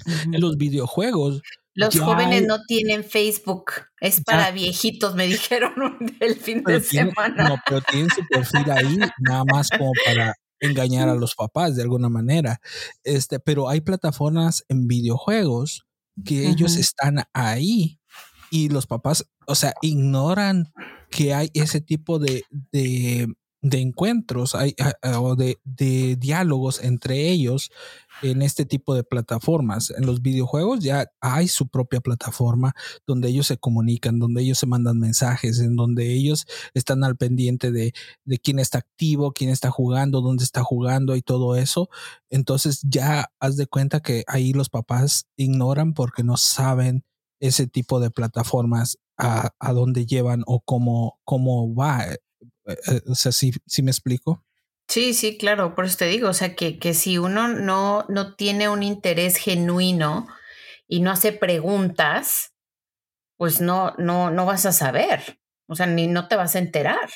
En 0.07 0.41
los 0.41 0.57
videojuegos. 0.57 1.43
Los 1.75 1.99
jóvenes 1.99 2.47
no 2.47 2.59
tienen 2.67 3.03
Facebook, 3.03 3.73
es 4.01 4.23
para 4.23 4.51
viejitos, 4.51 5.15
me 5.15 5.27
dijeron 5.27 5.73
el 6.21 6.37
fin 6.37 6.63
de 6.65 6.81
semana. 6.81 7.49
No, 7.49 7.57
pero 7.67 7.81
tienen 7.81 8.11
su 8.11 8.23
perfil 8.29 8.71
ahí, 8.71 8.99
nada 9.21 9.45
más 9.45 9.71
como 9.71 9.93
para 10.05 10.35
engañar 10.61 11.09
a 11.09 11.15
los 11.15 11.35
papás 11.35 11.75
de 11.77 11.83
alguna 11.83 12.09
manera. 12.09 12.61
Este, 13.05 13.41
pero 13.41 13.69
hay 13.69 13.81
plataformas 13.81 14.65
en 14.69 14.87
videojuegos 14.87 15.87
que 16.25 16.49
ellos 16.49 16.77
están 16.77 17.25
ahí 17.33 17.99
y 18.51 18.69
los 18.69 18.87
papás, 18.87 19.27
o 19.47 19.55
sea, 19.55 19.75
ignoran 19.81 20.73
que 21.11 21.35
hay 21.35 21.51
ese 21.55 21.81
tipo 21.81 22.19
de, 22.19 22.45
de, 22.71 23.27
de 23.63 23.81
encuentros 23.81 24.55
hay, 24.55 24.75
o 25.19 25.37
de, 25.37 25.59
de, 25.65 26.17
diálogos 26.17 26.83
entre 26.83 27.31
ellos 27.31 27.71
en 28.21 28.43
este 28.43 28.65
tipo 28.65 28.95
de 28.95 29.05
plataformas. 29.05 29.91
En 29.91 30.07
los 30.07 30.23
videojuegos 30.23 30.81
ya 30.81 31.11
hay 31.21 31.49
su 31.49 31.69
propia 31.69 32.01
plataforma 32.01 32.75
donde 33.07 33.29
ellos 33.29 33.47
se 33.47 33.57
comunican, 33.57 34.19
donde 34.19 34.43
ellos 34.43 34.59
se 34.59 34.67
mandan 34.67 34.99
mensajes, 34.99 35.59
en 35.61 35.77
donde 35.77 36.13
ellos 36.13 36.47
están 36.75 37.05
al 37.05 37.17
pendiente 37.17 37.71
de, 37.73 37.95
de 38.25 38.39
quién 38.39 38.59
está 38.59 38.79
activo, 38.79 39.33
quién 39.33 39.51
está 39.51 39.71
jugando, 39.71 40.21
dónde 40.21 40.45
está 40.45 40.63
jugando 40.63 41.17
y 41.17 41.23
todo 41.23 41.57
eso. 41.57 41.89
Entonces 42.31 42.81
ya 42.85 43.33
haz 43.41 43.57
de 43.57 43.67
cuenta 43.67 44.01
que 44.01 44.25
ahí 44.27 44.53
los 44.53 44.69
papás 44.69 45.27
ignoran 45.37 45.95
porque 45.95 46.23
no 46.23 46.37
saben 46.37 47.05
ese 47.41 47.67
tipo 47.67 47.99
de 47.99 48.11
plataformas 48.11 48.99
a, 49.19 49.51
a 49.59 49.73
dónde 49.73 50.07
llevan 50.07 50.43
o 50.47 50.61
cómo, 50.61 51.19
cómo 51.25 51.75
va. 51.75 52.05
O 53.07 53.15
sea, 53.15 53.33
si 53.33 53.83
me 53.83 53.91
explico? 53.91 54.45
Sí, 54.93 55.15
sí, 55.15 55.39
claro, 55.39 55.75
por 55.75 55.87
eso 55.87 55.97
te 55.97 56.05
digo, 56.05 56.29
o 56.29 56.35
sea, 56.35 56.55
que, 56.55 56.79
que 56.79 56.93
si 56.93 57.17
uno 57.17 57.49
no, 57.49 58.05
no 58.11 58.35
tiene 58.35 58.69
un 58.69 58.83
interés 58.83 59.39
genuino 59.39 60.27
y 60.87 61.01
no 61.01 61.11
hace 61.11 61.33
preguntas, 61.33 62.53
pues 63.39 63.63
no, 63.63 63.95
no, 63.97 64.31
no 64.31 64.45
vas 64.45 64.67
a 64.67 64.73
saber, 64.73 65.41
o 65.67 65.77
sea, 65.77 65.87
ni 65.87 66.09
no 66.09 66.29
te 66.29 66.37
vas 66.37 66.57
a 66.57 66.59
enterar. 66.59 67.09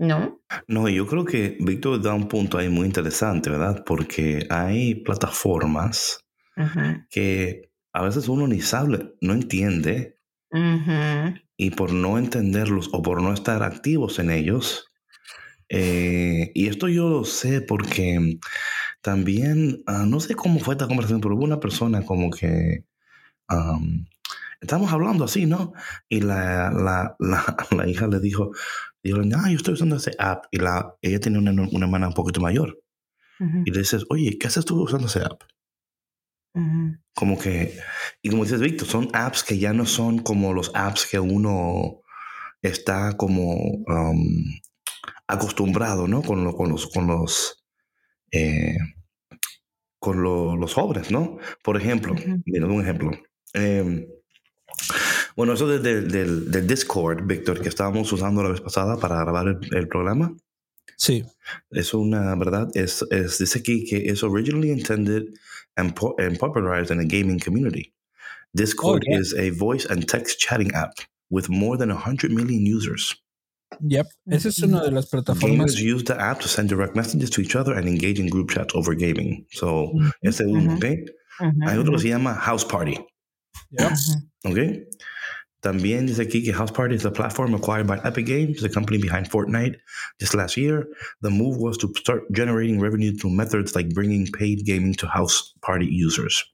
¿No? 0.00 0.42
No, 0.66 0.88
yo 0.88 1.06
creo 1.06 1.24
que 1.24 1.56
Víctor 1.60 2.02
da 2.02 2.12
un 2.12 2.26
punto 2.26 2.58
ahí 2.58 2.68
muy 2.68 2.84
interesante, 2.84 3.48
¿verdad? 3.48 3.84
Porque 3.86 4.48
hay 4.50 4.96
plataformas 4.96 6.18
que 7.08 7.70
a 7.92 8.02
veces 8.02 8.26
uno 8.26 8.48
ni 8.48 8.60
sabe, 8.62 9.14
no 9.20 9.32
entiende, 9.32 10.16
y 11.56 11.70
por 11.70 11.92
no 11.92 12.18
entenderlos 12.18 12.90
o 12.92 13.00
por 13.00 13.22
no 13.22 13.32
estar 13.32 13.62
activos 13.62 14.18
en 14.18 14.32
ellos, 14.32 14.87
eh, 15.68 16.50
y 16.54 16.68
esto 16.68 16.88
yo 16.88 17.08
lo 17.08 17.24
sé 17.24 17.60
porque 17.60 18.38
también, 19.00 19.82
ah, 19.86 20.04
no 20.06 20.20
sé 20.20 20.34
cómo 20.34 20.60
fue 20.60 20.74
esta 20.74 20.86
conversación, 20.86 21.20
pero 21.20 21.36
hubo 21.36 21.44
una 21.44 21.60
persona 21.60 22.04
como 22.04 22.30
que... 22.30 22.84
estamos 24.60 24.92
hablando 24.92 25.24
así, 25.24 25.46
¿no? 25.46 25.72
Y 26.08 26.20
la, 26.20 26.70
la, 26.70 27.16
la, 27.20 27.56
la 27.76 27.88
hija 27.88 28.06
le 28.08 28.20
dijo, 28.20 28.52
dijo, 29.02 29.20
ah, 29.36 29.50
yo 29.50 29.56
estoy 29.56 29.74
usando 29.74 29.96
ese 29.96 30.12
app. 30.18 30.46
Y 30.50 30.58
la, 30.58 30.96
ella 31.02 31.20
tiene 31.20 31.38
una, 31.38 31.50
una 31.50 31.86
hermana 31.86 32.08
un 32.08 32.14
poquito 32.14 32.40
mayor. 32.40 32.80
Y 33.40 33.70
le 33.70 33.78
dices, 33.78 34.04
oye, 34.10 34.36
¿qué 34.36 34.48
haces 34.48 34.64
tú 34.64 34.82
usando 34.82 35.06
ese 35.06 35.20
app? 35.20 35.42
Como 37.14 37.38
que, 37.38 37.78
y 38.20 38.30
como 38.30 38.42
dices, 38.42 38.60
Víctor, 38.60 38.88
son 38.88 39.08
apps 39.12 39.44
que 39.44 39.58
ya 39.58 39.72
no 39.72 39.86
son 39.86 40.18
como 40.18 40.52
los 40.52 40.72
apps 40.74 41.06
que 41.06 41.20
uno 41.20 42.00
está 42.62 43.16
como 43.16 43.84
acostumbrado, 45.28 46.08
¿no? 46.08 46.22
Con, 46.22 46.52
con 46.52 46.70
los, 46.70 46.86
con 46.88 47.06
los, 47.06 47.64
eh, 48.32 48.76
con 49.98 50.22
los 50.22 50.74
jóvenes, 50.74 51.10
¿no? 51.10 51.38
Por 51.62 51.76
ejemplo, 51.76 52.14
mira, 52.44 52.66
un 52.66 52.80
ejemplo. 52.80 53.10
Em, 53.52 54.06
bueno, 55.36 55.52
eso 55.52 55.68
del, 55.68 56.10
del, 56.10 56.66
Discord, 56.66 57.26
Víctor, 57.26 57.60
que 57.60 57.68
estábamos 57.68 58.12
usando 58.12 58.42
la 58.42 58.50
vez 58.50 58.60
pasada 58.60 58.98
para 58.98 59.20
grabar 59.20 59.60
el, 59.70 59.88
programa. 59.88 60.34
Sí. 60.96 61.24
Es 61.70 61.94
una 61.94 62.34
verdad, 62.34 62.68
es, 62.74 63.04
es, 63.10 63.38
dice 63.38 63.60
aquí 63.60 63.84
que 63.84 64.10
es 64.10 64.22
originally 64.24 64.70
intended 64.70 65.28
and, 65.76 65.94
and 66.18 66.38
popularized 66.38 66.90
in 66.90 66.98
the 66.98 67.06
gaming 67.06 67.38
community. 67.38 67.94
Discord 68.54 69.04
oh, 69.08 69.18
is 69.18 69.34
a 69.34 69.50
voice 69.50 69.86
and 69.88 70.08
text 70.08 70.40
chatting 70.40 70.72
app 70.74 70.94
with 71.30 71.48
more 71.48 71.76
than 71.76 71.90
100 71.90 72.32
million 72.32 72.64
users. 72.64 73.14
Yep, 73.80 74.06
mm-hmm. 74.06 74.32
esa 74.34 74.48
es 74.48 74.62
una 74.62 74.82
de 74.82 74.90
las 74.90 75.06
plataformas. 75.06 75.76
Gamers 75.76 75.80
use 75.80 76.04
the 76.04 76.18
app 76.18 76.40
to 76.40 76.48
send 76.48 76.68
direct 76.68 76.96
messages 76.96 77.30
to 77.30 77.40
each 77.40 77.54
other 77.54 77.74
and 77.74 77.86
engage 77.86 78.18
in 78.18 78.28
group 78.28 78.50
chats 78.50 78.74
over 78.74 78.94
gaming. 78.94 79.46
So, 79.50 79.92
mm-hmm. 79.94 80.08
ese 80.22 80.40
es 80.40 80.46
uno, 80.46 80.76
mm-hmm. 80.76 80.76
¿ok? 80.76 81.68
Hay 81.68 81.78
otro 81.78 81.92
que 81.92 82.00
se 82.00 82.08
llama 82.08 82.34
House 82.34 82.64
Party. 82.64 82.98
Yep. 83.70 83.92
¿Ok? 84.46 84.58
También 85.60 86.06
dice 86.06 86.22
aquí 86.22 86.44
que 86.44 86.52
House 86.52 86.70
Party 86.70 86.94
is 86.94 87.04
a 87.04 87.10
platform 87.10 87.54
acquired 87.54 87.86
by 87.86 87.98
Epic 88.04 88.26
Games, 88.26 88.60
the 88.60 88.68
company 88.68 88.98
behind 88.98 89.28
Fortnite. 89.28 89.76
Just 90.20 90.34
last 90.34 90.56
year, 90.56 90.86
the 91.20 91.30
move 91.30 91.58
was 91.58 91.76
to 91.78 91.92
start 91.96 92.22
generating 92.32 92.80
revenue 92.80 93.12
through 93.12 93.34
methods 93.34 93.74
like 93.74 93.92
bringing 93.92 94.26
paid 94.26 94.64
gaming 94.64 94.94
to 94.94 95.06
House 95.06 95.52
Party 95.60 95.86
users. 95.86 96.44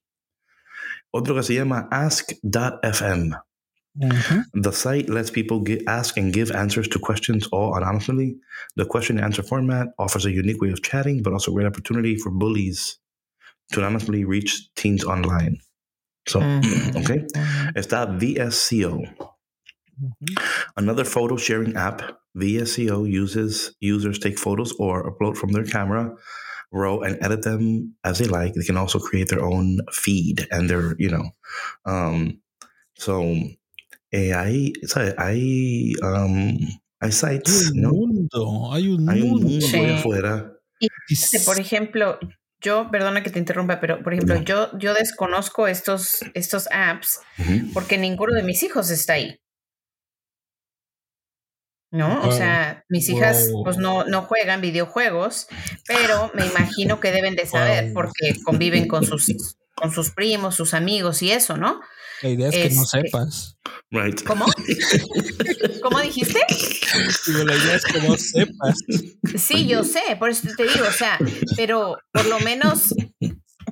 Otro 1.12 1.34
que 1.34 1.42
se 1.42 1.54
llama 1.54 1.86
Ask.fm. 1.92 3.34
Mm-hmm. 4.00 4.60
The 4.60 4.72
site 4.72 5.08
lets 5.08 5.30
people 5.30 5.60
get, 5.60 5.82
ask 5.86 6.16
and 6.16 6.32
give 6.32 6.50
answers 6.50 6.88
to 6.88 6.98
questions 6.98 7.46
all 7.52 7.76
anonymously. 7.76 8.36
The 8.76 8.84
question 8.84 9.16
and 9.18 9.24
answer 9.24 9.42
format 9.42 9.88
offers 9.98 10.26
a 10.26 10.32
unique 10.32 10.60
way 10.60 10.70
of 10.70 10.82
chatting, 10.82 11.22
but 11.22 11.32
also 11.32 11.52
a 11.52 11.54
great 11.54 11.66
opportunity 11.66 12.16
for 12.16 12.30
bullies 12.30 12.98
to 13.72 13.80
anonymously 13.80 14.24
reach 14.24 14.74
teens 14.74 15.04
online. 15.04 15.58
So, 16.26 16.40
mm-hmm. 16.40 16.96
okay. 17.02 17.18
Mm-hmm. 17.18 17.78
Está 17.78 18.18
VSCO. 18.18 19.06
Mm-hmm. 20.02 20.34
Another 20.76 21.04
photo 21.04 21.36
sharing 21.36 21.76
app. 21.76 22.02
VSCO 22.36 23.08
uses 23.08 23.76
users 23.78 24.18
take 24.18 24.40
photos 24.40 24.72
or 24.80 25.08
upload 25.08 25.36
from 25.36 25.52
their 25.52 25.62
camera 25.62 26.16
roll 26.72 27.04
and 27.04 27.16
edit 27.22 27.42
them 27.42 27.94
as 28.02 28.18
they 28.18 28.26
like. 28.26 28.54
They 28.54 28.64
can 28.64 28.76
also 28.76 28.98
create 28.98 29.28
their 29.28 29.44
own 29.44 29.78
feed 29.92 30.48
and 30.50 30.68
their, 30.68 30.96
you 30.98 31.10
know, 31.10 31.30
um, 31.86 32.40
so 32.96 33.38
eh, 34.14 34.32
hay, 34.32 34.72
¿sabes? 34.84 35.12
Hay, 35.18 35.94
um, 36.00 36.56
hay 37.00 37.10
sites, 37.10 37.72
hay 37.72 37.78
un 37.78 37.82
¿no? 37.82 37.88
Mundo, 37.90 38.72
hay 38.72 38.86
un 38.86 39.10
hay 39.10 39.22
mundo. 39.22 39.46
un 39.46 39.52
mundo 39.52 39.66
sí. 39.66 39.84
afuera. 39.86 40.52
Y, 40.78 40.88
por 41.44 41.58
ejemplo, 41.58 42.20
yo, 42.60 42.90
perdona 42.92 43.24
que 43.24 43.30
te 43.30 43.40
interrumpa, 43.40 43.80
pero 43.80 44.04
por 44.04 44.14
ejemplo, 44.14 44.36
no. 44.36 44.42
yo, 44.42 44.78
yo 44.78 44.94
desconozco 44.94 45.66
estos, 45.66 46.20
estos 46.34 46.68
apps 46.70 47.18
uh 47.38 47.42
-huh. 47.42 47.72
porque 47.72 47.98
ninguno 47.98 48.34
de 48.34 48.44
mis 48.44 48.62
hijos 48.62 48.88
está 48.90 49.14
ahí. 49.14 49.40
¿No? 51.90 52.20
Wow. 52.20 52.28
O 52.28 52.32
sea, 52.32 52.84
mis 52.88 53.08
hijas 53.08 53.50
wow. 53.50 53.64
pues 53.64 53.78
no, 53.78 54.04
no 54.04 54.22
juegan 54.22 54.60
videojuegos, 54.60 55.48
pero 55.88 56.30
me 56.34 56.46
imagino 56.46 57.00
que 57.00 57.10
deben 57.10 57.34
de 57.34 57.46
saber 57.46 57.86
wow. 57.86 57.94
porque 57.94 58.34
conviven 58.44 58.86
con 58.86 59.04
sus, 59.04 59.56
con 59.74 59.90
sus 59.92 60.10
primos, 60.10 60.54
sus 60.54 60.72
amigos 60.72 61.20
y 61.22 61.32
eso, 61.32 61.56
¿no? 61.56 61.80
La 62.22 62.28
idea 62.28 62.48
es 62.48 62.54
que 62.54 62.66
este, 62.66 62.76
no 62.76 62.84
sepas. 62.84 63.58
Right. 63.90 64.22
¿Cómo? 64.24 64.46
¿Cómo 65.82 66.00
dijiste? 66.00 66.40
Digo, 67.26 67.44
la 67.44 67.56
idea 67.56 67.76
es 67.76 67.84
que 67.84 68.00
no 68.00 68.16
sepas. 68.16 68.78
Sí, 69.36 69.66
yo 69.66 69.84
sé, 69.84 70.16
por 70.18 70.30
eso 70.30 70.48
te 70.56 70.64
digo, 70.64 70.86
o 70.88 70.92
sea, 70.92 71.18
pero 71.56 71.98
por 72.12 72.26
lo 72.26 72.40
menos, 72.40 72.94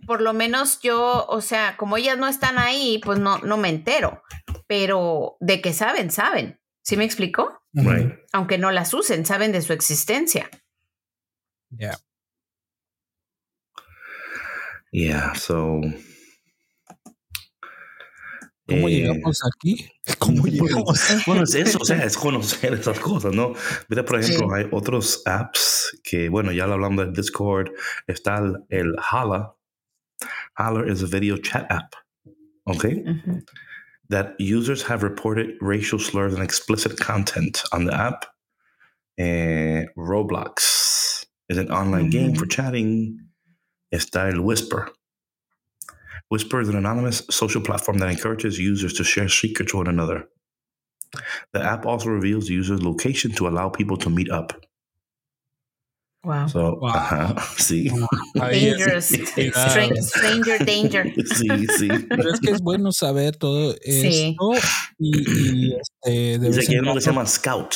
por 0.06 0.20
lo 0.20 0.32
menos 0.32 0.80
yo, 0.82 1.26
o 1.28 1.40
sea, 1.40 1.76
como 1.76 1.96
ellas 1.96 2.18
no 2.18 2.28
están 2.28 2.58
ahí, 2.58 3.00
pues 3.04 3.18
no, 3.18 3.38
no 3.38 3.56
me 3.56 3.68
entero. 3.68 4.22
Pero 4.66 5.36
de 5.40 5.60
que 5.60 5.72
saben, 5.72 6.10
saben. 6.10 6.58
¿Sí 6.82 6.96
me 6.96 7.04
explico? 7.04 7.62
Right. 7.72 8.12
Aunque 8.32 8.58
no 8.58 8.70
las 8.70 8.92
usen, 8.92 9.24
saben 9.24 9.52
de 9.52 9.62
su 9.62 9.72
existencia. 9.72 10.50
Yeah. 11.70 11.98
Yeah, 14.90 15.32
so 15.34 15.80
¿Cómo 18.74 18.88
Eh, 18.88 18.92
llegamos 18.92 19.40
aquí? 19.54 19.86
¿Cómo 20.18 20.46
llegamos? 20.46 20.98
Bueno, 21.26 21.44
es 21.44 21.54
eso, 21.54 21.78
o 21.80 21.84
sea, 21.84 22.02
es 22.04 22.16
conocer 22.16 22.74
esas 22.74 22.98
cosas, 22.98 23.34
¿no? 23.34 23.52
Mira, 23.88 24.04
por 24.04 24.20
ejemplo, 24.20 24.52
hay 24.54 24.66
otros 24.70 25.22
apps 25.26 25.98
que, 26.02 26.28
bueno, 26.28 26.52
ya 26.52 26.66
lo 26.66 26.74
hablamos 26.74 27.06
de 27.06 27.12
Discord, 27.12 27.70
está 28.06 28.38
el, 28.38 28.56
el 28.68 28.94
Hala. 28.98 29.54
Hala 30.56 30.90
is 30.90 31.02
a 31.02 31.06
video 31.06 31.36
chat 31.38 31.66
app, 31.70 31.94
okay? 32.64 33.02
Ujú. 33.04 33.42
That 34.08 34.34
users 34.38 34.82
have 34.82 35.02
reported 35.02 35.56
racial 35.60 35.98
slurs 35.98 36.34
and 36.34 36.42
explicit 36.42 36.98
content 36.98 37.62
on 37.72 37.86
the 37.86 37.94
app. 37.94 38.26
Eh, 39.18 39.86
Roblox 39.96 41.24
is 41.48 41.56
an 41.58 41.70
online 41.70 42.10
game 42.10 42.34
for 42.34 42.46
chatting. 42.46 43.18
Está 43.90 44.28
el 44.30 44.40
Whisper. 44.40 44.90
Whisper 46.32 46.62
is 46.62 46.68
an 46.70 46.76
anonymous 46.76 47.22
social 47.30 47.60
platform 47.60 47.98
that 47.98 48.08
encourages 48.08 48.58
users 48.58 48.94
to 48.94 49.04
share 49.04 49.28
secrets 49.28 49.74
with 49.74 49.86
one 49.86 49.94
another. 49.94 50.18
The 51.52 51.60
app 51.62 51.84
also 51.84 52.08
reveals 52.08 52.46
the 52.46 52.54
user's 52.54 52.82
location 52.82 53.32
to 53.32 53.46
allow 53.48 53.68
people 53.68 53.98
to 53.98 54.08
meet 54.08 54.30
up. 54.30 54.54
Wow. 56.24 56.46
So, 56.46 56.78
Wow. 56.80 56.88
Uh-huh. 56.88 57.34
ajá, 57.36 57.58
sí. 57.58 57.90
Ahí 58.40 58.64
es- 58.64 58.78
Dangerous. 58.78 59.08
cuidado. 59.34 59.68
Stran- 59.68 60.02
stranger 60.02 60.58
danger. 60.64 61.04
Sí, 61.36 61.48
sí. 61.78 61.88
Pero 62.08 62.30
es 62.32 62.40
que 62.40 62.50
es 62.52 62.60
bueno 62.62 62.92
saber 62.92 63.32
todo 63.36 63.74
Sí. 63.84 64.30
esto 64.30 64.52
y, 64.98 65.10
y, 65.18 65.74
este, 65.76 66.38
de 66.38 66.46
Dice 66.48 66.56
vez 66.60 66.66
que 66.68 66.72
hay 66.76 66.88
en 66.88 66.94
que 66.94 67.00
se 67.02 67.10
llama 67.10 67.26
Scout. 67.26 67.74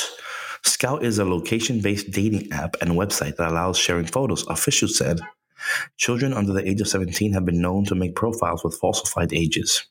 Scout 0.65 1.03
is 1.03 1.19
a 1.19 1.25
location 1.25 1.79
based 1.81 2.07
dating 2.11 2.47
app 2.51 2.75
and 2.81 2.91
website 2.97 3.35
that 3.35 3.49
allows 3.51 3.77
sharing 3.77 4.07
photos. 4.07 4.43
Officials 4.47 4.97
said 4.97 5.19
children 5.97 6.33
under 6.33 6.53
the 6.53 6.67
age 6.67 6.81
of 6.81 6.87
17 6.87 7.33
have 7.33 7.45
been 7.45 7.61
known 7.61 7.85
to 7.85 7.95
make 7.95 8.15
profiles 8.15 8.63
with 8.63 8.77
falsified 8.79 9.33
ages. 9.33 9.87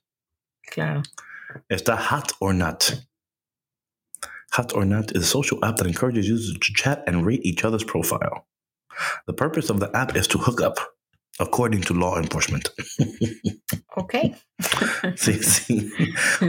Claro. 0.70 1.02
Está 1.70 1.96
Hot 1.96 2.32
or 2.40 2.52
Not. 2.52 3.02
Hot 4.52 4.72
or 4.74 4.84
Not 4.84 5.14
is 5.14 5.22
a 5.22 5.26
social 5.26 5.64
app 5.64 5.76
that 5.76 5.86
encourages 5.86 6.28
users 6.28 6.54
to 6.54 6.72
chat 6.72 7.04
and 7.06 7.26
rate 7.26 7.44
each 7.44 7.64
other's 7.64 7.84
profile. 7.84 8.46
The 9.26 9.34
purpose 9.34 9.70
of 9.70 9.80
the 9.80 9.94
app 9.94 10.16
is 10.16 10.26
to 10.28 10.38
hook 10.38 10.60
up, 10.60 10.78
according 11.38 11.82
to 11.82 11.94
law 11.94 12.18
enforcement. 12.18 12.68
Ok. 13.96 14.14
Sí, 15.16 15.34
sí. 15.34 15.90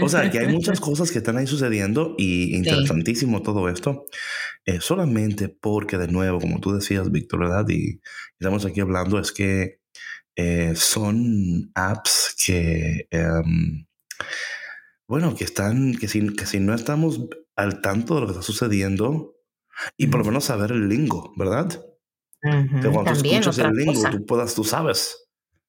O 0.02 0.10
sea, 0.10 0.30
que 0.30 0.39
hay 0.39 0.47
muchas 0.47 0.80
cosas 0.80 1.12
que 1.12 1.19
están 1.19 1.38
ahí 1.38 1.47
sucediendo 1.47 2.15
y 2.17 2.56
interesantísimo 2.56 3.41
todo 3.41 3.69
esto. 3.69 4.06
eh, 4.65 4.80
solamente 4.82 5.50
porque, 5.50 5.97
de 5.97 6.08
nuevo, 6.10 6.39
como 6.39 6.60
tú 6.60 6.73
decías, 6.73 7.12
Víctor, 7.12 7.39
¿verdad? 7.41 7.65
Y 7.69 8.02
estamos 8.39 8.65
aquí 8.65 8.82
hablando, 8.82 9.19
es 9.19 9.32
que 9.32 9.80
eh, 10.36 10.73
son 10.76 11.71
apps 11.76 12.36
que, 12.45 13.08
em, 13.12 13.86
bueno, 15.08 15.36
que 15.36 15.43
están, 15.43 15.95
que 15.95 16.08
si, 16.08 16.36
que 16.36 16.45
si 16.45 16.60
no 16.60 16.73
estamos 16.73 17.21
al 17.56 17.82
tanto 17.82 18.15
de 18.15 18.21
lo 18.21 18.28
que 18.28 18.34
está 18.34 18.43
sucediendo, 18.43 19.36
y 19.97 20.08
por 20.08 20.21
lo 20.21 20.26
menos 20.28 20.45
saber 20.45 20.71
el 20.71 20.89
lingo, 20.89 21.34
¿verdad? 21.38 21.82
Que 22.41 22.50
cuando 22.91 23.00
tú 23.00 23.04
También 23.06 23.36
escuchas 23.39 23.58
otra 23.60 23.69
el 23.69 23.76
lingo, 23.76 23.93
cosa. 23.93 24.10
tú 24.12 24.26
puedas, 24.26 24.56
tú 24.56 24.63
sabes. 24.63 25.28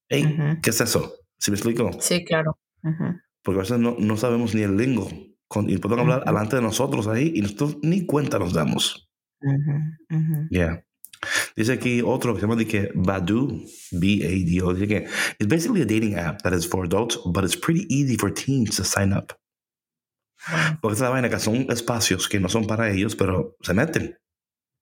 Hey, 0.08 0.24
Ujú. 0.24 0.60
¿qué 0.62 0.70
es 0.70 0.80
eso? 0.80 1.12
¿Sí 1.38 1.50
me 1.50 1.56
explico? 1.56 1.90
Sí, 2.00 2.24
claro. 2.24 2.58
Ujú. 2.82 3.18
porque 3.42 3.58
a 3.60 3.62
veces 3.62 3.78
no, 3.78 3.96
no 3.98 4.16
sabemos 4.16 4.54
ni 4.54 4.62
el 4.62 4.76
lingo 4.76 5.08
con- 5.48 5.68
y 5.70 5.78
pueden 5.78 6.00
hablar 6.00 6.24
delante 6.24 6.56
de 6.56 6.62
nosotros 6.62 7.06
ahí 7.08 7.32
y 7.34 7.40
nosotros 7.42 7.78
ni 7.82 8.04
cuenta 8.06 8.38
nos 8.38 8.52
damos. 8.52 9.08
Yeah. 10.50 10.84
Dice 11.56 11.72
aquí 11.72 12.02
otro 12.04 12.34
que 12.34 12.40
se 12.40 12.46
llama 12.46 12.56
de 12.56 12.66
que 12.66 12.90
Badu, 12.94 13.64
B-A-D-O, 13.92 14.74
dice 14.74 14.86
que 14.86 15.06
it's 15.38 15.48
basically 15.48 15.82
a 15.82 15.86
dating 15.86 16.14
app 16.16 16.42
that 16.42 16.52
is 16.52 16.68
for 16.68 16.84
adults, 16.84 17.18
but 17.24 17.42
it's 17.44 17.56
pretty 17.56 17.86
easy 17.88 18.16
for 18.16 18.30
teens 18.32 18.76
to 18.76 18.84
sign 18.84 19.12
up. 19.12 19.32
Porque 20.80 20.94
es 20.94 21.00
la 21.00 21.10
vaina 21.10 21.28
que 21.28 21.38
son 21.40 21.66
espacios 21.70 22.28
que 22.28 22.38
no 22.38 22.48
son 22.48 22.66
para 22.66 22.90
ellos, 22.90 23.16
pero 23.16 23.56
se 23.62 23.74
meten. 23.74 24.16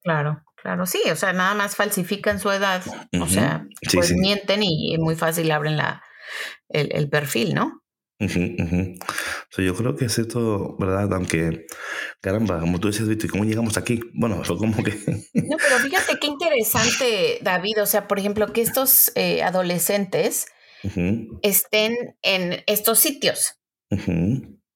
claro, 0.03 0.43
claro. 0.61 0.85
Sí, 0.85 1.01
o 1.11 1.15
sea, 1.15 1.33
nada 1.33 1.53
más 1.55 1.75
falsifican 1.75 2.39
su 2.39 2.51
edad. 2.51 2.83
O 3.21 3.27
sea, 3.27 3.65
Sí, 3.81 3.97
pues 3.97 4.07
sí. 4.09 4.15
mienten 4.15 4.61
y 4.63 4.97
muy 4.99 5.15
fácil 5.15 5.49
abren 5.51 5.77
la, 5.77 6.03
el, 6.69 6.89
el 6.93 7.09
perfil, 7.09 7.53
¿no? 7.55 7.81
Ujú. 8.19 8.95
So, 9.51 9.61
yo 9.61 9.75
creo 9.75 9.95
que 9.95 10.05
es 10.05 10.17
esto, 10.17 10.75
¿verdad? 10.79 11.13
Aunque, 11.13 11.67
caramba, 12.19 12.59
como 12.59 12.79
tú 12.79 12.87
decías, 12.87 13.07
Víctor, 13.07 13.29
¿cómo 13.29 13.45
llegamos 13.45 13.77
aquí? 13.77 13.99
Bueno, 14.15 14.43
fue 14.43 14.57
como 14.57 14.83
que... 14.83 14.91
No, 15.35 15.57
pero 15.57 15.77
fíjate 15.79 16.17
qué 16.19 16.27
interesante, 16.27 17.39
David. 17.43 17.81
O 17.83 17.85
sea, 17.85 18.07
por 18.07 18.17
ejemplo, 18.17 18.51
que 18.53 18.61
estos 18.61 19.11
eh, 19.15 19.43
adolescentes 19.43 20.47
estén 21.43 21.95
en 22.23 22.63
estos 22.65 22.97
sitios, 22.99 23.53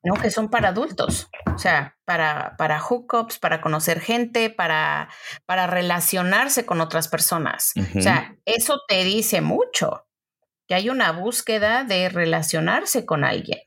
¿no? 0.04 0.16
Que 0.16 0.32
son 0.32 0.50
para 0.50 0.70
adultos. 0.70 1.30
O 1.54 1.60
sea, 1.60 1.98
para, 2.06 2.56
para 2.58 2.80
hookups, 2.80 3.40
para 3.40 3.62
conocer 3.62 4.00
gente, 4.00 4.50
para, 4.50 5.10
para 5.46 5.68
relacionarse 5.68 6.66
con 6.66 6.82
otras 6.82 7.08
personas. 7.08 7.74
O 7.96 8.02
sea, 8.02 8.36
eso 8.46 8.82
te 8.88 9.04
dice 9.04 9.42
mucho, 9.42 10.08
que 10.68 10.76
hay 10.76 10.90
una 10.90 11.12
búsqueda 11.12 11.84
de 11.84 12.10
relacionarse 12.10 13.06
con 13.06 13.24
alguien. 13.24 13.60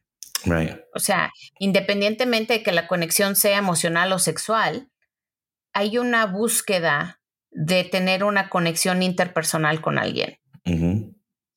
Right. 0.45 0.77
O 0.95 0.99
sea, 0.99 1.33
independientemente 1.59 2.55
de 2.55 2.63
que 2.63 2.73
la 2.73 2.87
conexión 2.87 3.37
sea 3.37 3.59
emocional 3.59 4.13
o 4.13 4.19
sexual, 4.19 4.91
hay 5.73 5.99
una 5.99 6.27
búsqueda 6.27 7.21
de 7.51 7.85
tener 7.85 8.25
una 8.25 8.49
conexión 8.49 9.03
interpersonal 9.03 9.81
con 9.81 9.99
alguien. 9.99 10.39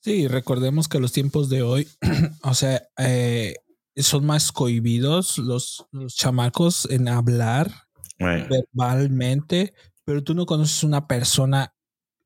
Sí, 0.01 0.27
recordemos 0.27 0.87
que 0.87 0.99
los 0.99 1.11
tiempos 1.11 1.49
de 1.49 1.63
hoy, 1.63 1.87
o 2.43 2.53
sea, 2.53 2.87
eh, 2.97 3.55
son 4.03 4.25
más 4.25 4.51
cohibidos 4.51 5.37
los, 5.37 5.85
los 5.91 6.15
chamacos 6.15 6.87
en 6.89 7.07
hablar 7.07 7.71
Right. 8.19 8.47
verbalmente, 8.49 9.73
pero 10.05 10.23
tú 10.23 10.33
no 10.33 10.45
conoces 10.45 10.83
una 10.83 11.07
persona 11.07 11.73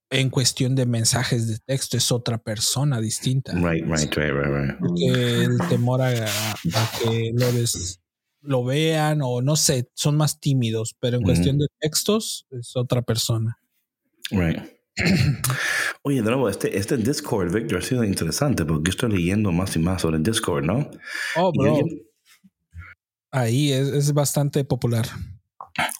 en 0.09 0.29
cuestión 0.29 0.75
de 0.75 0.85
mensajes 0.85 1.47
de 1.47 1.57
texto, 1.59 1.97
es 1.97 2.11
otra 2.11 2.37
persona 2.37 2.99
distinta. 3.01 3.53
Right, 3.53 3.83
right, 3.85 4.13
right, 4.15 4.31
right, 4.33 4.69
right. 4.69 4.79
Porque 4.79 5.43
el 5.43 5.57
temor 5.69 6.01
a, 6.01 6.11
a 6.11 6.91
que 6.99 7.31
lo, 7.33 7.51
des- 7.51 7.99
lo 8.41 8.63
vean 8.63 9.21
o 9.21 9.41
no 9.41 9.55
sé, 9.55 9.89
son 9.95 10.17
más 10.17 10.39
tímidos, 10.39 10.95
pero 10.99 11.17
en 11.17 11.23
Ujú. 11.23 11.31
cuestión 11.31 11.57
de 11.59 11.67
textos 11.79 12.45
es 12.51 12.75
otra 12.75 13.01
persona. 13.01 13.57
Right. 14.31 14.59
Oye, 16.03 16.21
de 16.21 16.29
nuevo, 16.29 16.49
este, 16.49 16.77
este 16.77 16.97
Discord, 16.97 17.53
Victor, 17.53 17.79
ha 17.79 17.81
sido 17.81 18.03
interesante 18.03 18.65
porque 18.65 18.91
estoy 18.91 19.11
leyendo 19.11 19.51
más 19.51 19.75
y 19.75 19.79
más 19.79 20.01
sobre 20.01 20.19
Discord, 20.19 20.65
¿no? 20.65 20.89
Oh, 21.35 21.51
bro, 21.51 21.79
ahí 23.31 23.71
es, 23.71 23.87
es 23.87 24.13
bastante 24.13 24.63
popular. 24.63 25.07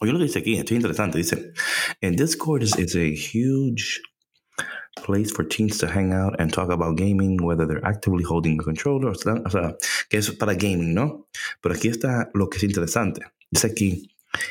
oye 0.02 0.12
lo 0.12 0.20
que 0.20 0.26
dice 0.26 0.40
aquí, 0.40 0.56
esto 0.56 0.74
es 0.74 0.78
interesante. 0.78 1.18
Dice, 1.18 1.54
en 2.02 2.16
Discord 2.16 2.64
is, 2.64 2.78
is 2.78 2.96
a 2.96 3.08
huge 3.08 4.02
place 5.04 5.32
for 5.32 5.48
teens 5.48 5.78
to 5.78 5.88
hang 5.88 6.14
out 6.14 6.40
and 6.40 6.52
talk 6.52 6.70
about 6.70 6.98
gaming, 6.98 7.38
whether 7.42 7.66
they're 7.66 7.86
actively 7.86 8.24
holding 8.24 8.60
a 8.60 8.64
controller, 8.64 9.10
o 9.10 9.16
sea, 9.16 9.42
o 9.46 9.50
sea, 9.50 9.76
que 10.10 10.18
es 10.18 10.32
para 10.32 10.54
gaming, 10.54 10.94
¿no? 10.94 11.28
Pero 11.62 11.76
aquí 11.76 11.88
está 11.88 12.30
lo 12.34 12.50
que 12.50 12.58
es 12.58 12.64
interesante. 12.64 13.22
Dice 13.50 13.68
aquí 13.68 14.10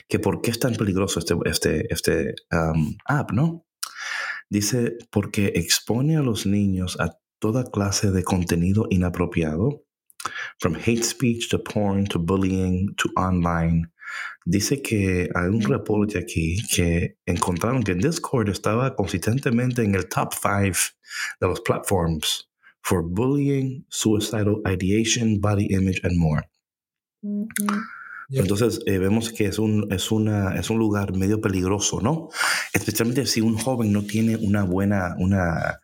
que 0.08 0.18
por 0.18 0.40
qué 0.40 0.50
es 0.50 0.58
tan 0.58 0.74
peligroso 0.74 1.20
este, 1.20 1.34
este, 1.46 1.92
este 1.92 2.34
um, 2.52 2.96
app, 3.06 3.32
¿no? 3.32 3.66
Dice, 4.50 4.98
porque 5.10 5.52
expone 5.54 6.16
a 6.16 6.22
los 6.22 6.44
niños 6.44 6.98
a 7.00 7.16
toda 7.38 7.70
clase 7.70 8.10
de 8.10 8.24
contenido 8.24 8.86
inapropiado, 8.90 9.84
from 10.58 10.74
hate 10.74 11.04
speech 11.04 11.48
to 11.48 11.58
porn 11.58 12.06
to 12.06 12.18
bullying 12.18 12.94
to 12.96 13.08
online. 13.16 13.86
Dice 14.44 14.82
que 14.82 15.28
hay 15.34 15.48
un 15.48 15.62
reporte 15.62 16.18
aquí 16.18 16.56
que 16.74 17.16
encontraron 17.26 17.82
que 17.82 17.94
Discord 17.94 18.48
estaba 18.48 18.96
consistentemente 18.96 19.82
en 19.82 19.94
el 19.94 20.08
top 20.08 20.34
5 20.34 20.96
de 21.40 21.46
los 21.46 21.60
platforms 21.60 22.50
for 22.82 23.02
bullying, 23.02 23.84
suicidal 23.88 24.60
ideation, 24.66 25.40
body 25.40 25.66
image 25.70 26.00
and 26.02 26.18
more. 26.18 26.42
Entonces 28.32 28.80
eh, 28.86 28.98
vemos 28.98 29.32
que 29.32 29.46
es 29.46 29.58
un, 29.58 29.88
es, 29.92 30.10
una, 30.12 30.54
es 30.56 30.70
un 30.70 30.78
lugar 30.78 31.14
medio 31.16 31.40
peligroso, 31.40 32.00
¿no? 32.00 32.28
Especialmente 32.72 33.26
si 33.26 33.40
un 33.40 33.56
joven 33.56 33.92
no 33.92 34.02
tiene 34.02 34.36
una 34.36 34.62
buena, 34.62 35.16
una, 35.18 35.80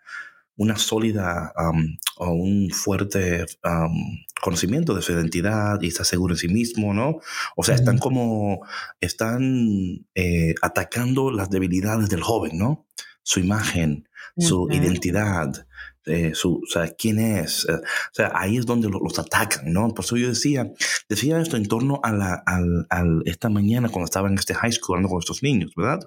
una 0.56 0.76
sólida 0.76 1.52
um, 1.58 1.96
o 2.18 2.30
un 2.30 2.70
fuerte 2.70 3.46
um, 3.64 4.24
conocimiento 4.40 4.94
de 4.94 5.02
su 5.02 5.12
identidad 5.12 5.80
y 5.82 5.88
está 5.88 6.04
seguro 6.04 6.34
en 6.34 6.38
sí 6.38 6.48
mismo, 6.48 6.94
¿no? 6.94 7.16
O 7.56 7.64
sea, 7.64 7.74
están 7.74 7.98
como, 7.98 8.64
están 9.00 10.06
eh, 10.14 10.54
atacando 10.62 11.30
las 11.30 11.50
debilidades 11.50 12.08
del 12.08 12.22
joven, 12.22 12.58
¿no? 12.58 12.86
Su 13.22 13.40
imagen, 13.40 14.08
su 14.38 14.68
identidad, 14.70 15.66
eh, 16.06 16.32
su, 16.34 16.56
o 16.56 16.66
sea, 16.72 16.88
quién 16.96 17.18
es. 17.18 17.66
eh, 17.68 17.74
o 17.74 18.14
sea, 18.14 18.32
ahí 18.34 18.56
es 18.56 18.66
donde 18.66 18.88
lo- 18.88 19.00
los 19.00 19.18
atacan, 19.18 19.72
¿no? 19.72 19.88
Por 19.94 20.04
eso 20.04 20.16
yo 20.16 20.28
decía, 20.28 20.72
decía 21.08 21.40
esto 21.40 21.56
en 21.56 21.66
torno 21.66 22.00
a 22.02 22.12
la, 22.12 22.34
al, 22.46 22.86
al- 22.90 23.22
esta 23.26 23.48
mañana 23.48 23.88
cuando 23.88 24.06
estaba 24.06 24.28
en 24.28 24.34
este 24.38 24.54
high 24.54 24.72
school 24.72 24.96
hablando 24.96 25.10
con 25.10 25.18
estos 25.20 25.42
niños, 25.42 25.72
¿verdad? 25.76 26.00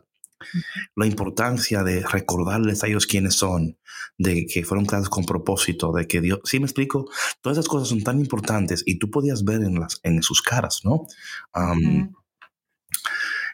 la 0.96 1.06
importancia 1.06 1.84
de 1.84 2.00
recordarles 2.02 2.82
a 2.82 2.88
ellos 2.88 3.06
quiénes 3.08 3.34
son, 3.36 3.78
de 4.18 4.46
que 4.46 4.64
fueron 4.64 4.86
creados 4.86 5.10
con 5.10 5.26
propósito, 5.26 5.92
de 5.92 6.08
que 6.08 6.22
Dios, 6.22 6.40
¿sí 6.46 6.60
me 6.60 6.66
explico? 6.66 7.10
Todas 7.42 7.58
esas 7.58 7.68
cosas 7.68 7.90
son 7.90 8.04
tan 8.04 8.22
importantes 8.22 8.84
y 8.86 9.00
tú 9.00 9.12
podías 9.12 9.44
ver 9.44 9.62
en, 9.64 9.82
las, 9.82 10.00
en 10.04 10.24
sus 10.24 10.42
caras, 10.42 10.80
¿no? 10.86 11.08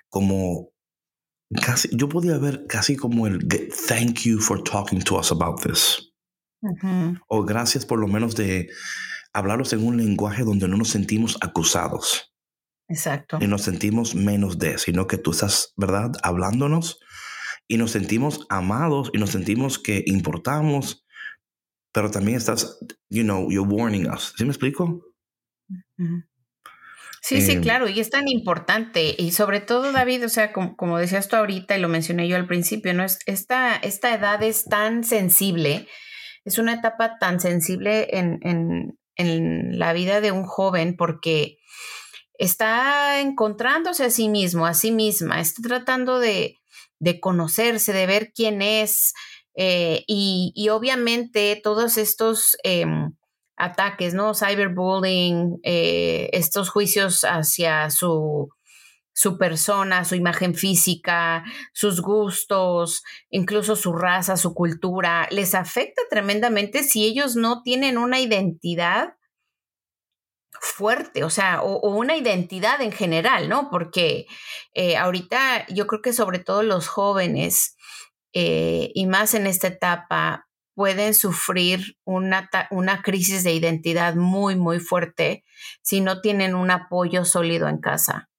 Como 0.09 0.69
casi, 1.61 1.89
yo 1.91 2.07
podía 2.07 2.37
ver 2.37 2.65
casi 2.67 2.95
como 2.95 3.25
el 3.27 3.47
thank 3.87 4.19
you 4.21 4.39
for 4.39 4.63
talking 4.63 5.01
to 5.01 5.17
us 5.17 5.31
about 5.31 5.61
this. 5.63 6.13
O 7.27 7.43
gracias 7.43 7.85
por 7.85 7.99
lo 7.99 8.07
menos 8.07 8.35
de 8.35 8.69
hablarlos 9.33 9.73
en 9.73 9.85
un 9.85 9.97
lenguaje 9.97 10.43
donde 10.43 10.67
no 10.67 10.77
nos 10.77 10.89
sentimos 10.89 11.37
acusados. 11.41 12.33
Exacto. 12.87 13.39
Y 13.41 13.47
nos 13.47 13.63
sentimos 13.63 14.15
menos 14.15 14.59
de, 14.59 14.77
sino 14.77 15.07
que 15.07 15.17
tú 15.17 15.31
estás, 15.31 15.73
¿verdad? 15.75 16.11
Hablándonos 16.23 16.99
y 17.67 17.77
nos 17.77 17.91
sentimos 17.91 18.45
amados 18.49 19.09
y 19.13 19.17
nos 19.17 19.31
sentimos 19.31 19.79
que 19.79 20.03
importamos, 20.05 21.05
pero 21.91 22.11
también 22.11 22.37
estás, 22.37 22.77
you 23.09 23.23
know, 23.23 23.49
you're 23.49 23.67
warning 23.67 24.07
us. 24.09 24.33
¿Sí 24.37 24.43
me 24.43 24.51
explico? 24.51 25.01
Sí, 27.21 27.41
sí, 27.41 27.53
em, 27.53 27.61
claro, 27.61 27.89
y 27.89 27.99
es 27.99 28.11
tan 28.11 28.27
importante. 28.27 29.15
Y 29.17 29.31
sobre 29.31 29.59
todo, 29.59 29.91
David, 29.91 30.25
o 30.25 30.29
sea, 30.29 30.53
como, 30.53 30.75
como 30.75 30.99
decías 30.99 31.27
tú 31.27 31.35
ahorita 31.35 31.75
y 31.75 31.81
lo 31.81 31.89
mencioné 31.89 32.27
yo 32.27 32.35
al 32.35 32.45
principio, 32.45 32.93
¿no? 32.93 33.03
Es, 33.03 33.17
esta, 33.25 33.75
esta 33.75 34.13
edad 34.13 34.43
es 34.43 34.65
tan 34.65 35.03
sensible, 35.03 35.87
es 36.45 36.57
una 36.57 36.73
etapa 36.73 37.17
tan 37.19 37.39
sensible 37.39 38.07
en, 38.17 38.39
en, 38.43 38.99
en 39.15 39.79
la 39.79 39.93
vida 39.93 40.21
de 40.21 40.31
un 40.31 40.45
joven 40.45 40.95
porque 40.95 41.57
está 42.37 43.19
encontrándose 43.19 44.05
a 44.05 44.09
sí 44.09 44.29
mismo, 44.29 44.65
a 44.65 44.73
sí 44.73 44.91
misma, 44.91 45.39
está 45.39 45.61
tratando 45.61 46.19
de, 46.19 46.57
conocerse, 47.21 47.93
de 47.93 48.05
ver 48.07 48.31
quién 48.33 48.61
es. 48.61 49.13
Eh, 49.57 50.03
y, 50.07 50.67
obviamente 50.69 51.59
todos 51.63 51.97
estos 51.97 52.57
em, 52.63 53.13
ataques, 53.55 54.13
¿no? 54.13 54.33
Cyberbullying, 54.33 55.59
eh, 55.63 56.29
estos 56.33 56.69
juicios 56.69 57.21
hacia 57.23 57.89
su, 57.89 58.49
su 59.15 59.37
persona, 59.37 60.03
su 60.03 60.15
imagen 60.15 60.55
física, 60.55 61.45
sus 61.73 62.01
gustos, 62.01 63.01
incluso 63.29 63.77
su 63.77 63.93
raza, 63.93 64.35
su 64.35 64.53
cultura, 64.53 65.27
les 65.31 65.55
afecta 65.55 66.01
tremendamente 66.09 66.83
si 66.83 67.05
ellos 67.05 67.37
no 67.37 67.63
tienen 67.63 67.97
una 67.97 68.19
identidad 68.19 69.15
fuerte, 70.51 71.23
o 71.23 71.29
sea, 71.29 71.61
o, 71.61 71.95
una 71.95 72.17
identidad 72.17 72.81
en 72.81 72.91
general, 72.91 73.47
¿no? 73.47 73.69
Porque 73.71 74.25
eh, 74.73 74.97
ahorita 74.97 75.65
yo 75.67 75.87
creo 75.87 76.01
que 76.01 76.11
sobre 76.11 76.39
todo 76.39 76.61
los 76.61 76.89
jóvenes, 76.89 77.77
eh, 78.33 78.91
y 78.93 79.07
más 79.07 79.33
en 79.33 79.47
esta 79.47 79.67
etapa, 79.67 80.49
pueden 80.73 81.13
sufrir 81.13 81.97
una, 82.03 82.49
una 82.69 83.01
crisis 83.01 83.45
de 83.45 83.53
identidad 83.53 84.15
muy, 84.15 84.57
muy 84.57 84.79
fuerte 84.79 85.45
si 85.81 86.01
no 86.01 86.19
tienen 86.19 86.53
un 86.53 86.69
apoyo 86.69 87.23
sólido 87.23 87.69
en 87.69 87.79
casa. 87.79 88.29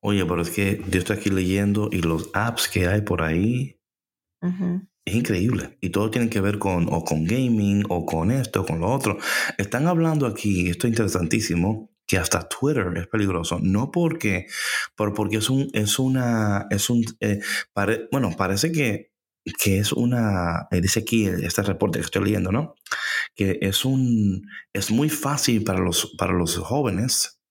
Oye, 0.00 0.26
pero 0.26 0.42
es 0.42 0.50
que 0.50 0.82
yo 0.88 0.98
estoy 0.98 1.16
aquí 1.16 1.30
leyendo 1.30 1.88
y 1.92 2.02
los 2.02 2.30
apps 2.34 2.68
que 2.68 2.88
hay 2.88 3.02
por 3.02 3.22
ahí, 3.22 3.78
es 5.04 5.14
increíble. 5.14 5.78
Y 5.80 5.90
todo 5.90 6.10
tiene 6.10 6.28
que 6.28 6.40
ver 6.40 6.58
con, 6.58 6.88
o 6.90 7.04
con 7.04 7.24
gaming, 7.24 7.84
o 7.88 8.04
con 8.04 8.30
esto, 8.30 8.62
o 8.62 8.66
con 8.66 8.80
lo 8.80 8.90
otro. 8.90 9.18
Están 9.58 9.86
hablando 9.86 10.26
aquí, 10.26 10.68
esto 10.68 10.86
es 10.86 10.92
interesantísimo, 10.92 11.92
que 12.06 12.18
hasta 12.18 12.48
Twitter 12.48 12.92
es 12.96 13.06
peligroso. 13.06 13.58
No 13.62 13.90
porque, 13.90 14.46
pero 14.96 15.14
porque 15.14 15.36
es 15.38 15.48
un, 15.50 15.70
es 15.72 15.98
una, 15.98 16.66
es 16.70 16.90
un, 16.90 17.04
eh, 17.20 17.40
bueno, 18.10 18.32
parece 18.36 18.72
que, 18.72 19.12
que 19.58 19.78
es 19.78 19.92
una, 19.92 20.68
eh, 20.70 20.80
dice 20.80 21.00
aquí 21.00 21.26
este 21.26 21.62
reporte 21.62 21.98
que 21.98 22.04
estoy 22.04 22.24
leyendo, 22.24 22.52
¿no? 22.52 22.74
Que 23.34 23.58
es 23.62 23.84
un, 23.84 24.42
es 24.72 24.90
muy 24.90 25.08
fácil 25.08 25.64
para 25.64 25.80
los, 25.80 26.14
para 26.18 26.32
los 26.32 26.56
jóvenes 26.58 27.41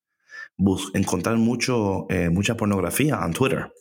encontrar 0.93 1.38
mucho, 1.38 2.06
eh, 2.10 2.30
mucha 2.30 2.56
pornografía 2.56 3.19
en 3.24 3.34
Twitter. 3.34 3.71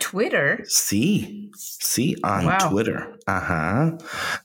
Twitter. 0.00 0.62
Sí, 0.66 1.50
sí, 1.54 2.16
on 2.24 2.58
Twitter. 2.70 3.18
Ajá. 3.26 3.96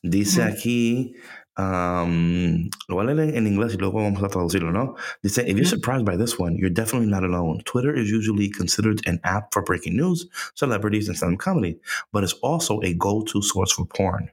Dice 0.03 0.43
aquí, 0.43 1.15
um, 1.57 2.69
lo 2.87 2.95
voy 2.95 3.09
a 3.09 3.13
leer 3.13 3.35
en 3.35 3.47
inglés 3.47 3.73
y 3.73 3.77
luego 3.77 4.03
vamos 4.03 4.21
a 4.21 4.27
traducirlo, 4.27 4.71
¿no? 4.71 4.95
Dice, 5.23 5.41
if 5.47 5.55
you're 5.55 5.65
surprised 5.65 6.05
by 6.05 6.17
this 6.17 6.37
one, 6.37 6.55
you're 6.57 6.69
definitely 6.69 7.09
not 7.09 7.23
alone. 7.23 7.61
Twitter 7.65 7.95
is 7.95 8.11
usually 8.11 8.49
considered 8.49 9.01
an 9.07 9.19
app 9.23 9.53
for 9.53 9.63
breaking 9.63 9.95
news, 9.95 10.27
celebrities, 10.53 11.07
and 11.07 11.17
stand-up 11.17 11.39
comedy, 11.39 11.79
but 12.11 12.23
it's 12.23 12.35
also 12.43 12.79
a 12.81 12.93
go-to 12.93 13.41
source 13.41 13.71
for 13.71 13.85
porn. 13.85 14.29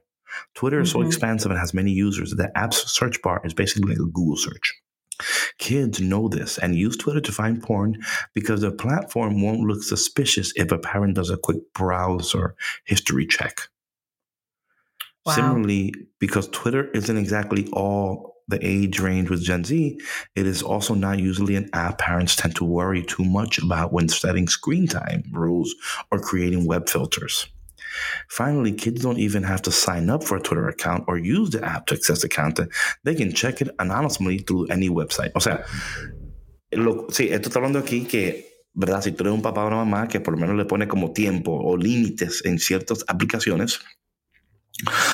Twitter 0.55 0.81
is 0.81 0.91
so 0.91 1.01
expansive 1.01 1.51
and 1.51 1.59
has 1.59 1.73
many 1.73 1.91
users 1.91 2.31
that 2.31 2.37
the 2.37 2.57
app's 2.57 2.91
search 2.91 3.21
bar 3.21 3.41
is 3.43 3.53
basically 3.53 3.89
like 3.93 3.99
a 3.99 4.11
Google 4.11 4.37
search. 4.37 4.82
Kids 5.63 6.01
know 6.01 6.27
this 6.27 6.57
and 6.57 6.75
use 6.75 6.97
Twitter 6.97 7.21
to 7.21 7.31
find 7.31 7.63
porn 7.63 8.03
because 8.33 8.59
the 8.59 8.71
platform 8.71 9.41
won't 9.41 9.61
look 9.61 9.81
suspicious 9.81 10.51
if 10.57 10.73
a 10.73 10.77
parent 10.77 11.15
does 11.15 11.29
a 11.29 11.37
quick 11.37 11.71
browse 11.73 12.35
or 12.35 12.57
history 12.83 13.25
check. 13.25 13.69
Wow. 15.25 15.35
Similarly, 15.35 15.93
because 16.19 16.49
Twitter 16.49 16.91
isn't 16.91 17.15
exactly 17.15 17.69
all 17.71 18.35
the 18.49 18.59
age 18.61 18.99
range 18.99 19.29
with 19.29 19.41
Gen 19.41 19.63
Z, 19.63 20.01
it 20.35 20.45
is 20.45 20.61
also 20.61 20.95
not 20.95 21.19
usually 21.19 21.55
an 21.55 21.69
app 21.71 21.97
parents 21.97 22.35
tend 22.35 22.57
to 22.57 22.65
worry 22.65 23.01
too 23.01 23.23
much 23.23 23.57
about 23.57 23.93
when 23.93 24.09
setting 24.09 24.49
screen 24.49 24.85
time 24.85 25.23
rules 25.31 25.73
or 26.11 26.19
creating 26.19 26.65
web 26.67 26.89
filters. 26.89 27.47
Finally, 28.29 28.73
kids 28.73 29.01
don't 29.01 29.19
even 29.19 29.43
have 29.43 29.61
to 29.61 29.71
sign 29.71 30.09
up 30.09 30.23
for 30.23 30.37
a 30.37 30.41
Twitter 30.41 30.67
account 30.67 31.03
or 31.07 31.17
use 31.17 31.51
the 31.51 31.63
app 31.63 31.85
to 31.87 31.95
access 31.95 32.21
the 32.21 32.29
content. 32.29 32.69
They 33.03 33.15
can 33.15 33.33
check 33.33 33.61
it 33.61 33.69
anonymously 33.79 34.39
through 34.39 34.67
any 34.69 34.89
website. 34.89 35.31
O 35.35 35.39
sea, 35.39 35.63
lo, 36.71 37.07
sí, 37.09 37.29
esto 37.29 37.49
está 37.49 37.59
hablando 37.59 37.79
aquí 37.79 38.05
que, 38.05 38.65
¿verdad? 38.73 39.01
Si 39.01 39.11
tú 39.11 39.23
eres 39.23 39.33
un 39.33 39.41
papá 39.41 39.63
o 39.63 39.67
una 39.67 39.77
mamá 39.77 40.07
que 40.07 40.19
por 40.19 40.33
lo 40.33 40.39
menos 40.39 40.55
le 40.55 40.65
pone 40.65 40.87
como 40.87 41.13
tiempo 41.13 41.51
o 41.51 41.77
límites 41.77 42.43
en 42.45 42.59
ciertas 42.59 43.03
aplicaciones, 43.07 43.79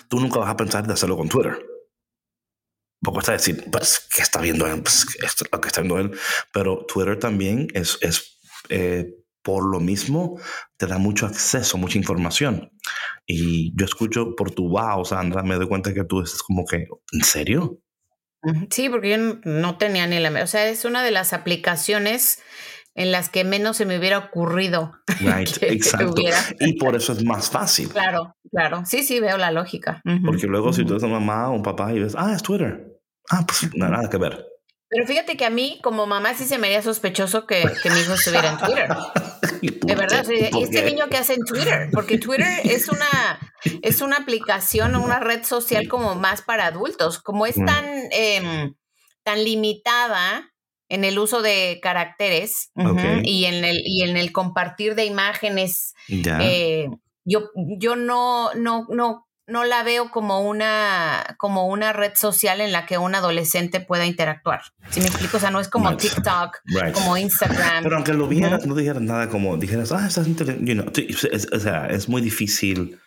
tú 0.07 0.19
nunca 0.19 0.39
vas 0.39 0.49
a 0.49 0.57
pensar 0.57 0.87
de 0.87 0.93
hacerlo 0.93 1.17
con 1.17 1.29
Twitter. 1.29 1.65
Porque 3.01 3.19
está 3.19 3.31
decir, 3.31 3.63
pues, 3.71 4.07
¿qué 4.13 4.21
está 4.21 4.41
viendo 4.41 4.67
él? 4.67 4.81
Pues, 4.81 5.05
esto 5.23 5.45
es 5.45 5.51
lo 5.51 5.61
que 5.61 5.67
está 5.67 5.81
viendo 5.81 5.99
él. 5.99 6.11
Pero 6.51 6.85
Twitter 6.85 7.17
también 7.17 7.67
es, 7.73 7.97
es 8.01 8.39
eh, 8.69 9.18
por 9.49 9.65
lo 9.65 9.79
mismo 9.79 10.39
te 10.77 10.85
da 10.85 10.99
mucho 10.99 11.25
acceso, 11.25 11.79
mucha 11.79 11.97
información. 11.97 12.71
Y 13.25 13.73
yo 13.75 13.83
escucho 13.83 14.35
por 14.35 14.51
tu 14.51 14.69
wow, 14.69 15.03
Sandra, 15.03 15.41
me 15.41 15.55
doy 15.55 15.67
cuenta 15.67 15.91
que 15.91 16.03
tú 16.03 16.21
es 16.21 16.43
como 16.43 16.65
que, 16.65 16.85
¿en 17.11 17.23
serio? 17.23 17.81
Sí, 18.69 18.89
porque 18.89 19.09
yo 19.09 19.17
no 19.43 19.77
tenía 19.79 20.05
ni 20.05 20.19
la... 20.19 20.43
O 20.43 20.45
sea, 20.45 20.69
es 20.69 20.85
una 20.85 21.03
de 21.03 21.09
las 21.09 21.33
aplicaciones 21.33 22.43
en 22.93 23.11
las 23.11 23.29
que 23.29 23.43
menos 23.43 23.77
se 23.77 23.87
me 23.87 23.97
hubiera 23.97 24.19
ocurrido. 24.19 24.91
Right, 25.19 25.63
exacto. 25.63 26.13
y 26.59 26.73
por 26.77 26.95
eso 26.95 27.13
es 27.13 27.25
más 27.25 27.49
fácil. 27.49 27.89
Claro, 27.89 28.35
claro. 28.51 28.83
Sí, 28.85 29.01
sí, 29.01 29.19
veo 29.19 29.39
la 29.39 29.49
lógica. 29.49 30.03
Porque 30.23 30.45
luego 30.45 30.73
si 30.73 30.85
tú 30.85 30.93
eres 30.93 31.03
una 31.03 31.19
mamá 31.19 31.49
o 31.49 31.55
un 31.55 31.63
papá 31.63 31.91
y 31.91 31.99
ves, 31.99 32.13
ah, 32.15 32.33
es 32.35 32.43
Twitter. 32.43 32.85
Ah, 33.31 33.43
pues 33.47 33.67
nada 33.73 34.07
que 34.11 34.17
ver. 34.17 34.45
Pero 34.89 35.05
fíjate 35.05 35.37
que 35.37 35.45
a 35.45 35.51
mí, 35.51 35.79
como 35.83 36.07
mamá, 36.07 36.33
sí 36.33 36.45
se 36.45 36.57
me 36.57 36.67
haría 36.67 36.81
sospechoso 36.81 37.45
que, 37.45 37.63
mi 37.63 37.99
hijo 37.99 38.13
estuviera 38.13 38.49
en 38.49 38.57
Twitter. 38.57 38.89
De 39.85 39.95
verdad, 39.95 40.25
¿y 40.29 40.63
este 40.63 40.83
niño 40.83 41.09
que 41.09 41.17
hace 41.17 41.33
en 41.33 41.43
Twitter? 41.43 41.89
Porque 41.91 42.17
Twitter 42.17 42.47
es 42.63 42.87
una, 42.89 43.39
es 43.81 44.01
una 44.01 44.17
aplicación, 44.17 44.95
una 44.95 45.19
red 45.19 45.43
social 45.43 45.87
como 45.87 46.15
más 46.15 46.41
para 46.41 46.65
adultos. 46.65 47.19
Como 47.19 47.45
es 47.45 47.57
mm. 47.57 47.65
tan, 47.65 47.85
em, 48.11 48.73
tan 49.23 49.43
limitada 49.43 50.51
en 50.87 51.03
el 51.03 51.19
uso 51.19 51.41
de 51.43 51.79
caracteres 51.83 52.71
y, 53.23 53.45
en 53.45 53.63
el, 53.63 53.81
y 53.85 54.03
en 54.03 54.17
el 54.17 54.31
compartir 54.31 54.95
de 54.95 55.05
imágenes, 55.05 55.93
eh, 56.07 56.87
yo, 57.25 57.51
yo 57.77 57.95
no, 57.95 58.53
no, 58.55 58.87
no 58.89 59.28
no 59.49 59.65
la 59.65 59.83
veo 59.83 60.11
como 60.11 60.41
una, 60.41 61.35
como 61.37 61.67
una 61.67 61.93
red 61.93 62.13
social 62.15 62.61
en 62.61 62.71
la 62.71 62.85
que 62.85 62.97
un 62.97 63.15
adolescente 63.15 63.79
pueda 63.79 64.05
interactuar. 64.05 64.61
Si 64.89 65.01
me 65.01 65.07
explico, 65.07 65.37
o 65.37 65.39
sea, 65.39 65.51
no 65.51 65.59
es 65.59 65.67
como 65.67 65.95
TikTok, 65.97 66.61
como 66.93 67.17
Instagram. 67.17 67.83
Pero 67.83 67.95
aunque 67.95 68.13
lo 68.13 68.27
vieras, 68.27 68.65
no 68.65 68.75
dijeras 68.75 69.01
nada 69.01 69.29
como 69.29 69.57
dijeras, 69.57 69.91
ah, 69.91 70.05
estás 70.07 70.27
you 70.27 70.73
know, 70.73 70.85
o 70.87 71.59
sea, 71.59 71.87
es 71.87 72.07
muy 72.07 72.21
difícil. 72.21 72.99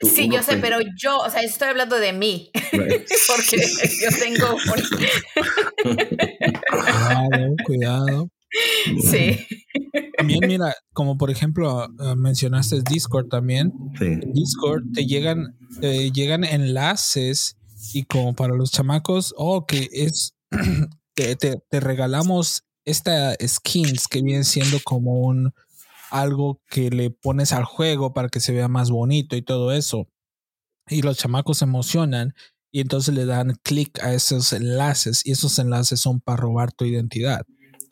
Sí, 0.00 0.28
yo 0.28 0.42
sé, 0.42 0.56
pero 0.56 0.78
yo, 0.96 1.18
o 1.18 1.30
sea, 1.30 1.42
estoy 1.42 1.68
hablando 1.68 1.98
de 1.98 2.12
mí, 2.12 2.50
porque 2.72 3.56
yo 4.02 4.08
tengo... 4.18 4.56
cuidado, 6.68 7.56
cuidado. 7.64 8.28
Sí. 9.10 9.36
También 10.16 10.40
mira, 10.46 10.74
como 10.92 11.18
por 11.18 11.30
ejemplo 11.30 11.88
ah, 11.98 12.14
mencionaste 12.16 12.82
Discord 12.88 13.28
también. 13.28 13.72
Discord 14.32 14.84
te 14.92 15.06
llegan, 15.06 15.56
llegan 15.80 16.44
enlaces 16.44 17.56
y 17.92 18.04
como 18.04 18.34
para 18.34 18.54
los 18.54 18.70
chamacos, 18.70 19.34
oh, 19.36 19.66
que 19.66 19.88
es, 19.92 20.34
te, 21.14 21.36
te, 21.36 21.80
regalamos 21.80 22.64
esta 22.84 23.34
skins 23.44 24.08
que 24.08 24.22
viene 24.22 24.44
siendo 24.44 24.78
como 24.84 25.20
un 25.20 25.52
algo 26.10 26.60
que 26.68 26.90
le 26.90 27.10
pones 27.10 27.52
al 27.52 27.64
juego 27.64 28.12
para 28.12 28.28
que 28.28 28.40
se 28.40 28.52
vea 28.52 28.68
más 28.68 28.90
bonito 28.90 29.36
y 29.36 29.42
todo 29.42 29.72
eso. 29.72 30.08
Y 30.88 31.02
los 31.02 31.18
chamacos 31.18 31.58
se 31.58 31.64
emocionan 31.64 32.34
y 32.70 32.80
entonces 32.80 33.14
le 33.14 33.24
dan 33.24 33.54
clic 33.62 34.02
a 34.02 34.14
esos 34.14 34.52
enlaces 34.52 35.22
y 35.24 35.32
esos 35.32 35.58
enlaces 35.58 36.00
son 36.00 36.20
para 36.20 36.36
robar 36.36 36.72
tu 36.72 36.84
identidad. 36.84 37.44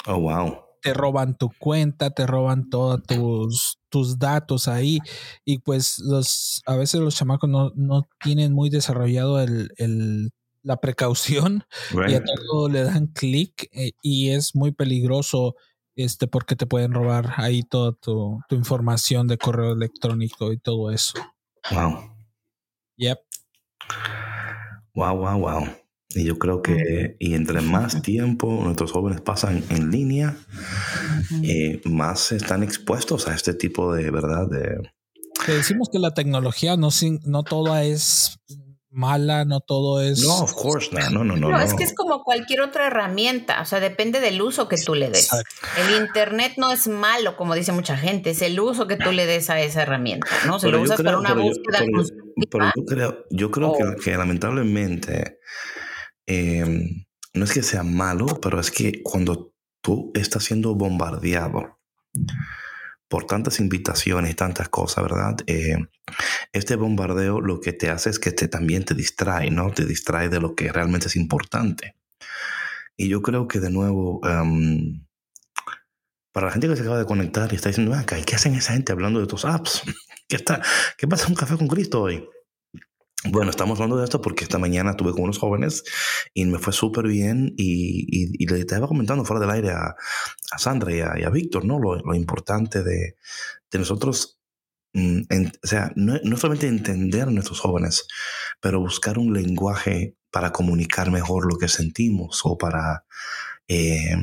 Oh, 0.06 0.18
wow. 0.18 0.64
Te 0.80 0.92
roban 0.94 1.36
tu 1.36 1.50
cuenta, 1.58 2.10
te 2.10 2.26
roban 2.26 2.68
todos 2.68 3.02
tus, 3.04 3.78
tus 3.88 4.18
datos 4.18 4.66
ahí 4.66 4.98
y 5.44 5.58
pues 5.58 6.00
los 6.00 6.60
a 6.66 6.74
veces 6.74 7.00
los 7.00 7.14
chamacos 7.14 7.48
no, 7.48 7.70
no 7.76 8.08
tienen 8.20 8.52
muy 8.52 8.68
desarrollado 8.68 9.40
el, 9.40 9.70
el 9.76 10.32
la 10.62 10.76
precaución 10.76 11.64
y 12.08 12.14
a 12.14 12.22
todo 12.22 12.68
le 12.68 12.84
dan 12.84 13.08
clic 13.08 13.68
eh, 13.72 13.92
y 14.02 14.30
es 14.30 14.54
muy 14.54 14.72
peligroso 14.72 15.56
este 15.96 16.26
porque 16.26 16.56
te 16.56 16.66
pueden 16.66 16.92
robar 16.92 17.34
ahí 17.36 17.62
toda 17.62 17.92
tu, 17.92 18.40
tu, 18.48 18.54
información 18.56 19.26
de 19.26 19.38
correo 19.38 19.72
electrónico 19.72 20.52
y 20.52 20.58
todo 20.58 20.90
eso. 20.90 21.14
Wow. 21.70 22.16
Yep. 22.96 23.18
Wow, 24.94 25.16
wow, 25.16 25.38
wow. 25.38 25.81
Y 26.14 26.24
yo 26.24 26.38
creo 26.38 26.62
que, 26.62 27.16
y 27.18 27.34
entre 27.34 27.60
más 27.60 28.02
tiempo 28.02 28.60
nuestros 28.62 28.92
jóvenes 28.92 29.20
pasan 29.20 29.64
en 29.70 29.90
línea, 29.90 30.36
eh, 31.42 31.80
más 31.84 32.32
están 32.32 32.62
expuestos 32.62 33.28
a 33.28 33.34
este 33.34 33.54
tipo 33.54 33.94
de, 33.94 34.10
¿verdad? 34.10 34.46
De... 34.48 34.90
decimos 35.46 35.88
que 35.90 35.98
la 35.98 36.12
tecnología 36.12 36.76
no, 36.76 36.88
no 37.24 37.42
toda 37.42 37.84
es 37.84 38.38
mala, 38.92 39.44
no 39.44 39.60
todo 39.60 40.00
es. 40.02 40.22
No, 40.22 40.40
of 40.40 40.52
course, 40.52 40.90
no, 40.92 41.10
no, 41.10 41.24
no, 41.24 41.36
no. 41.36 41.48
No, 41.50 41.60
es 41.60 41.74
que 41.74 41.82
es 41.82 41.94
como 41.94 42.22
cualquier 42.22 42.60
otra 42.60 42.86
herramienta, 42.86 43.60
o 43.62 43.64
sea, 43.64 43.80
depende 43.80 44.20
del 44.20 44.40
uso 44.40 44.68
que 44.68 44.76
tú 44.76 44.94
le 44.94 45.10
des. 45.10 45.30
El 45.78 46.02
internet 46.02 46.52
no 46.58 46.70
es 46.70 46.86
malo, 46.86 47.36
como 47.36 47.54
dice 47.54 47.72
mucha 47.72 47.96
gente, 47.96 48.30
es 48.30 48.42
el 48.42 48.60
uso 48.60 48.86
que 48.86 48.96
tú 48.96 49.10
le 49.10 49.26
des 49.26 49.48
a 49.50 49.60
esa 49.60 49.82
herramienta, 49.82 50.28
¿no? 50.46 50.58
Se 50.60 50.68
lo 50.68 50.80
usas 50.80 51.00
creo, 51.00 51.06
para 51.06 51.18
una 51.18 51.42
búsqueda. 51.42 51.80
Yo, 51.80 52.02
pero, 52.50 52.50
pero 52.50 52.72
yo 52.76 52.84
creo, 52.84 53.24
yo 53.30 53.50
creo 53.50 53.72
que, 53.72 54.02
que, 54.02 54.16
lamentablemente 54.16 55.38
eh, 56.26 57.06
no 57.34 57.44
es 57.44 57.52
que 57.52 57.62
sea 57.62 57.82
malo, 57.82 58.26
pero 58.40 58.60
es 58.60 58.70
que 58.70 59.02
cuando 59.02 59.52
tú 59.82 60.12
estás 60.14 60.44
siendo 60.44 60.74
bombardeado 60.74 61.78
por 63.08 63.26
tantas 63.26 63.60
invitaciones 63.60 64.30
y 64.30 64.34
tantas 64.34 64.70
cosas, 64.70 65.04
¿verdad? 65.04 65.36
Eh, 65.46 65.76
este 66.52 66.76
bombardeo 66.76 67.42
lo 67.42 67.60
que 67.60 67.74
te 67.74 67.90
hace 67.90 68.08
es 68.08 68.18
que 68.18 68.32
te, 68.32 68.48
también 68.48 68.86
te 68.86 68.94
distrae, 68.94 69.50
¿no? 69.50 69.70
Te 69.70 69.84
distrae 69.84 70.30
de 70.30 70.40
lo 70.40 70.54
que 70.54 70.72
realmente 70.72 71.08
es 71.08 71.16
importante. 71.16 71.96
Y 72.96 73.08
yo 73.08 73.20
creo 73.20 73.48
que 73.48 73.60
de 73.60 73.70
nuevo, 73.70 74.20
um, 74.20 75.04
para 76.32 76.46
la 76.46 76.52
gente 76.52 76.68
que 76.68 76.76
se 76.76 76.82
acaba 76.82 76.98
de 76.98 77.04
conectar 77.04 77.52
y 77.52 77.56
está 77.56 77.68
diciendo, 77.68 77.94
¿qué 78.06 78.34
hacen 78.34 78.54
esa 78.54 78.72
gente 78.72 78.92
hablando 78.92 79.20
de 79.20 79.26
tus 79.26 79.44
apps? 79.44 79.82
¿Qué, 80.28 80.36
está, 80.36 80.62
¿Qué 80.96 81.06
pasa 81.06 81.28
un 81.28 81.34
café 81.34 81.58
con 81.58 81.68
Cristo 81.68 82.00
hoy? 82.00 82.26
Bueno, 83.24 83.50
estamos 83.50 83.78
hablando 83.78 83.98
de 83.98 84.04
esto 84.04 84.20
porque 84.20 84.42
esta 84.42 84.58
mañana 84.58 84.90
estuve 84.90 85.12
con 85.12 85.22
unos 85.22 85.38
jóvenes 85.38 85.84
y 86.34 86.44
me 86.44 86.58
fue 86.58 86.72
súper 86.72 87.06
bien 87.06 87.54
y, 87.56 88.44
le 88.46 88.58
estaba 88.58 88.88
comentando 88.88 89.24
fuera 89.24 89.40
del 89.40 89.50
aire 89.50 89.70
a, 89.70 89.94
a 90.50 90.58
Sandra 90.58 90.92
y 90.92 91.22
a, 91.22 91.30
Víctor, 91.30 91.64
¿no? 91.64 91.78
Lo, 91.78 92.14
importante 92.14 92.82
de, 92.82 93.16
nosotros, 93.72 94.40
mm, 94.92 95.20
o 95.62 95.66
sea, 95.66 95.92
no, 95.94 96.18
no, 96.24 96.36
solamente 96.36 96.66
entender 96.66 97.22
a 97.22 97.30
nuestros 97.30 97.60
jóvenes, 97.60 98.08
pero 98.60 98.80
buscar 98.80 99.18
un 99.18 99.32
lenguaje 99.32 100.16
para 100.32 100.50
comunicar 100.50 101.12
mejor 101.12 101.46
lo 101.46 101.58
que 101.58 101.68
sentimos 101.68 102.40
o 102.42 102.58
para, 102.58 103.04
eh, 103.68 104.16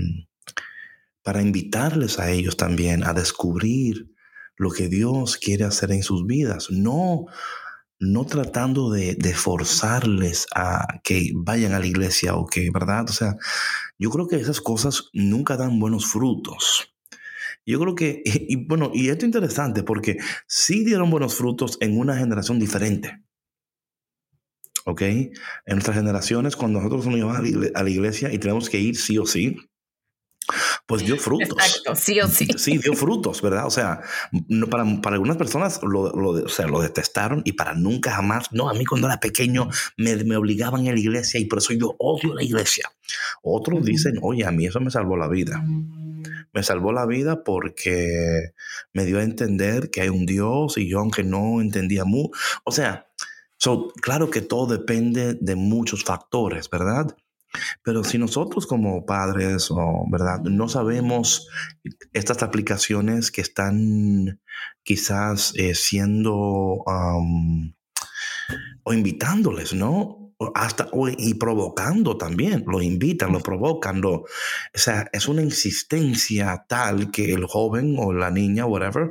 para 1.23 1.41
invitarles 1.41 2.19
a 2.19 2.31
ellos 2.31 2.57
también 2.57 3.05
a 3.05 3.13
descubrir 3.13 4.09
lo 4.57 4.71
que 4.71 4.89
Dios 4.89 5.37
quiere 5.37 5.63
hacer 5.63 5.91
en 5.93 6.03
sus 6.03 6.25
vidas. 6.25 6.69
No 6.69 7.27
no 7.99 8.25
tratando 8.25 8.89
de, 8.89 9.15
forzarles 9.35 10.47
a 10.55 10.99
que 11.03 11.31
vayan 11.35 11.73
a 11.73 11.79
la 11.79 11.85
iglesia 11.85 12.35
o 12.35 12.47
que, 12.47 12.69
¿verdad? 12.71 13.09
O 13.09 13.13
sea, 13.13 13.35
yo 13.97 14.09
creo 14.09 14.27
que 14.27 14.37
esas 14.37 14.61
cosas 14.61 15.09
nunca 15.13 15.57
dan 15.57 15.79
buenos 15.79 16.05
frutos. 16.05 16.93
Yo 17.65 17.79
creo 17.79 17.95
que, 17.95 18.21
y, 18.23 18.53
y 18.53 18.65
bueno, 18.67 18.91
y 18.93 19.09
esto 19.09 19.25
es 19.25 19.29
interesante 19.29 19.83
porque 19.83 20.17
sí 20.47 20.85
dieron 20.85 21.11
buenos 21.11 21.35
frutos 21.35 21.77
en 21.81 21.99
una 21.99 22.17
generación 22.17 22.57
diferente. 22.57 23.21
¿Ok? 24.85 25.01
En 25.01 25.33
nuestras 25.67 25.97
generaciones, 25.97 26.55
cuando 26.55 26.79
nosotros 26.79 27.05
nos 27.05 27.15
llevamos 27.15 27.69
a 27.75 27.83
la 27.83 27.89
iglesia 27.89 28.33
y 28.33 28.39
tenemos 28.39 28.69
que 28.69 28.79
ir 28.79 28.95
sí 28.95 29.17
o 29.17 29.25
sí, 29.25 29.57
pues 30.85 31.05
dio 31.05 31.17
frutos. 31.17 31.49
Exacto, 31.49 31.95
sí 31.95 32.19
o 32.19 32.27
sí. 32.27 32.47
Sí, 32.57 32.77
dio 32.77 32.93
frutos, 32.93 33.41
¿verdad? 33.41 33.65
O 33.65 33.71
sea, 33.71 34.01
no, 34.47 34.67
para, 34.67 34.83
para, 35.01 35.15
algunas 35.15 35.37
personas 35.37 35.79
lo, 35.83 36.11
lo, 36.11 36.29
o 36.29 36.49
sea, 36.49 36.67
lo 36.67 36.81
detestaron 36.81 37.41
y 37.45 37.53
para 37.53 37.73
nunca 37.73 38.11
jamás, 38.11 38.51
no, 38.51 38.69
a 38.69 38.73
mí 38.73 38.85
cuando 38.85 39.07
era 39.07 39.19
pequeño 39.19 39.69
me, 39.97 40.15
me 40.23 40.35
obligaban 40.35 40.87
a 40.87 40.91
la 40.91 40.99
iglesia 40.99 41.39
y 41.39 41.45
por 41.45 41.59
eso 41.59 41.73
yo 41.73 41.95
odio 41.99 42.33
la 42.33 42.43
iglesia. 42.43 42.89
Otros 43.41 43.83
dicen, 43.85 44.19
oye, 44.21 44.45
a 44.45 44.51
mí 44.51 44.65
eso 44.65 44.79
me 44.79 44.91
salvó 44.91 45.17
la 45.17 45.27
vida. 45.27 45.63
Me 46.53 46.63
salvó 46.63 46.91
la 46.91 47.05
vida 47.05 47.43
porque 47.43 48.53
me 48.93 49.05
dio 49.05 49.19
a 49.19 49.23
entender 49.23 49.89
que 49.89 50.01
hay 50.01 50.09
un 50.09 50.25
Dios 50.25 50.77
y 50.77 50.89
yo 50.89 50.99
aunque 50.99 51.23
no 51.23 51.61
entendía 51.61 52.05
mucho, 52.05 52.31
o 52.63 52.71
sea, 52.71 53.07
so, 53.57 53.93
claro 54.01 54.29
que 54.29 54.41
todo 54.41 54.65
depende 54.65 55.35
de 55.39 55.55
muchos 55.55 56.03
factores, 56.03 56.69
¿verdad? 56.69 57.15
Pero 57.83 58.03
si 58.03 58.17
nosotros 58.17 58.67
como 58.67 59.05
padres, 59.05 59.69
¿verdad? 60.11 60.41
No 60.41 60.69
sabemos 60.69 61.47
estas 62.13 62.43
aplicaciones 62.43 63.31
que 63.31 63.41
están 63.41 64.41
quizás 64.83 65.53
eh, 65.55 65.75
siendo 65.75 66.83
um, 66.85 67.73
o 68.83 68.93
invitándoles, 68.93 69.73
¿no? 69.73 70.33
Hasta 70.55 70.87
y 71.17 71.33
provocando 71.33 72.15
también, 72.17 72.63
lo 72.65 72.81
invitan, 72.81 73.33
lo 73.33 73.41
provocan, 73.41 74.01
o 74.05 74.23
sea, 74.73 75.09
es 75.11 75.27
una 75.27 75.41
insistencia 75.41 76.65
tal 76.69 77.11
que 77.11 77.33
el 77.33 77.45
joven 77.45 77.97
o 77.99 78.13
la 78.13 78.31
niña, 78.31 78.65
whatever, 78.65 79.09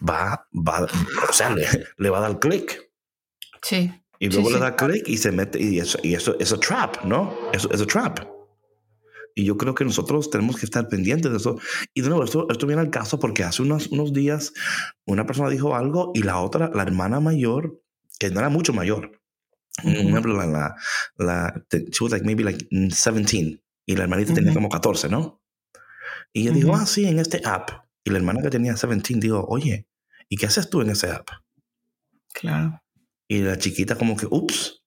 va, 0.00 0.48
va 0.52 0.88
o 1.28 1.32
sea, 1.32 1.50
le, 1.50 1.66
le 1.98 2.10
va 2.10 2.18
a 2.18 2.22
dar 2.22 2.40
clic. 2.40 2.90
Sí. 3.62 3.92
Y 4.24 4.30
luego 4.30 4.48
sí, 4.48 4.54
le 4.54 4.60
da 4.60 4.70
sí. 4.70 4.86
clic 4.86 5.06
y 5.06 5.18
se 5.18 5.32
mete, 5.32 5.62
y 5.62 5.78
eso, 5.78 5.98
y 6.02 6.14
eso 6.14 6.34
es 6.40 6.50
a 6.50 6.58
trap, 6.58 7.04
¿no? 7.04 7.36
Eso 7.52 7.70
es 7.70 7.82
a 7.82 7.86
trap. 7.86 8.20
Y 9.34 9.44
yo 9.44 9.58
creo 9.58 9.74
que 9.74 9.84
nosotros 9.84 10.30
tenemos 10.30 10.56
que 10.56 10.64
estar 10.64 10.88
pendientes 10.88 11.30
de 11.30 11.36
eso. 11.36 11.58
Y 11.92 12.00
de 12.00 12.08
nuevo, 12.08 12.24
esto, 12.24 12.46
esto 12.48 12.66
viene 12.66 12.80
al 12.80 12.88
caso 12.88 13.18
porque 13.18 13.44
hace 13.44 13.60
unos, 13.60 13.88
unos 13.88 14.14
días 14.14 14.54
una 15.04 15.26
persona 15.26 15.50
dijo 15.50 15.74
algo 15.74 16.10
y 16.14 16.22
la 16.22 16.38
otra, 16.38 16.70
la 16.72 16.84
hermana 16.84 17.20
mayor, 17.20 17.82
que 18.18 18.30
no 18.30 18.40
era 18.40 18.48
mucho 18.48 18.72
mayor, 18.72 19.20
uh 19.82 19.88
-huh. 19.88 20.02
por 20.02 20.10
ejemplo, 20.10 20.36
la, 20.38 20.46
la, 20.46 20.74
la, 21.18 21.64
she 21.70 22.02
was 22.02 22.12
like 22.12 22.24
maybe 22.24 22.44
like 22.44 22.66
17 22.70 23.62
y 23.84 23.94
la 23.96 24.04
hermanita 24.04 24.32
uh 24.32 24.32
-huh. 24.32 24.38
tenía 24.38 24.54
como 24.54 24.70
14, 24.70 25.10
¿no? 25.10 25.42
Y 26.32 26.40
ella 26.42 26.50
uh 26.50 26.54
-huh. 26.54 26.56
dijo, 26.56 26.74
ah, 26.74 26.86
sí, 26.86 27.04
en 27.04 27.18
este 27.18 27.42
app. 27.44 27.68
Y 28.04 28.10
la 28.10 28.16
hermana 28.16 28.40
que 28.40 28.48
tenía 28.48 28.72
17 28.72 29.20
dijo, 29.20 29.44
oye, 29.46 29.86
¿y 30.30 30.36
qué 30.38 30.46
haces 30.46 30.70
tú 30.70 30.80
en 30.80 30.88
ese 30.88 31.10
app? 31.10 31.28
Claro. 32.32 32.83
Y 33.28 33.38
la 33.40 33.58
chiquita 33.58 33.96
como 33.96 34.16
que, 34.16 34.26
ups. 34.30 34.82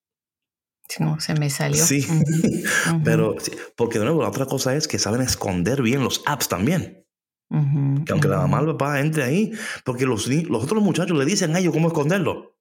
No, 0.99 1.19
se 1.19 1.33
me 1.33 1.49
salió. 1.49 1.83
Sí, 1.83 2.05
uh 2.09 2.13
-huh. 2.13 3.01
pero 3.03 3.35
porque 3.75 3.99
de 3.99 4.05
nuevo 4.05 4.21
la 4.21 4.29
otra 4.29 4.45
cosa 4.45 4.75
es 4.75 4.87
que 4.87 4.99
saben 4.99 5.21
esconder 5.21 5.81
bien 5.81 6.03
los 6.03 6.23
apps 6.25 6.47
también. 6.47 7.05
Uh 7.49 7.57
-huh. 7.57 8.05
Que 8.05 8.13
aunque 8.13 8.27
la 8.27 8.37
mamá 8.37 8.59
o 8.61 8.61
el 8.61 8.77
papá 8.77 8.99
entre 8.99 9.23
ahí, 9.23 9.51
porque 9.83 10.05
los, 10.05 10.27
los 10.27 10.63
otros 10.63 10.81
muchachos 10.81 11.17
le 11.17 11.25
dicen 11.25 11.55
a 11.55 11.59
ellos 11.59 11.73
cómo 11.73 11.87
esconderlo. 11.89 12.57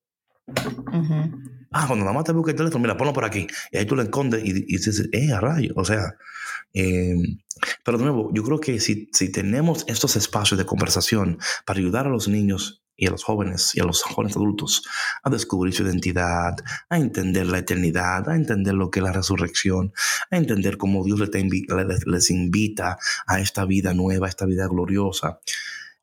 Ah, 1.72 1.86
cuando 1.86 2.04
la 2.04 2.12
mamá 2.12 2.24
te 2.24 2.32
busca 2.32 2.52
el 2.52 2.56
teléfono, 2.56 2.82
mira, 2.82 2.96
ponlo 2.96 3.12
por 3.12 3.24
aquí. 3.24 3.46
Y 3.70 3.76
ahí 3.76 3.86
tú 3.86 3.96
lo 3.96 4.02
escondes 4.02 4.44
y, 4.44 4.50
y 4.50 4.76
dices, 4.76 5.08
eh, 5.12 5.32
a 5.32 5.40
rayo. 5.40 5.72
O 5.76 5.84
sea, 5.84 6.14
eh, 6.72 7.16
pero 7.84 7.98
de 7.98 8.04
nuevo, 8.04 8.30
yo 8.32 8.42
creo 8.44 8.60
que 8.60 8.80
si, 8.80 9.08
si 9.12 9.30
tenemos 9.30 9.84
estos 9.88 10.16
espacios 10.16 10.58
de 10.58 10.66
conversación 10.66 11.38
para 11.64 11.80
ayudar 11.80 12.06
a 12.06 12.10
los 12.10 12.28
niños 12.28 12.82
y 12.96 13.06
a 13.06 13.10
los 13.10 13.24
jóvenes 13.24 13.74
y 13.74 13.80
a 13.80 13.84
los 13.84 14.02
jóvenes 14.02 14.36
adultos 14.36 14.82
a 15.22 15.30
descubrir 15.30 15.74
su 15.74 15.82
identidad, 15.82 16.56
a 16.88 16.98
entender 16.98 17.46
la 17.46 17.58
eternidad, 17.58 18.28
a 18.28 18.36
entender 18.36 18.74
lo 18.74 18.90
que 18.90 19.00
es 19.00 19.04
la 19.04 19.12
resurrección, 19.12 19.92
a 20.30 20.36
entender 20.36 20.78
cómo 20.78 21.04
Dios 21.04 21.20
les, 21.20 22.06
les 22.06 22.30
invita 22.30 22.98
a 23.26 23.40
esta 23.40 23.64
vida 23.64 23.92
nueva, 23.94 24.26
a 24.26 24.30
esta 24.30 24.46
vida 24.46 24.66
gloriosa. 24.66 25.40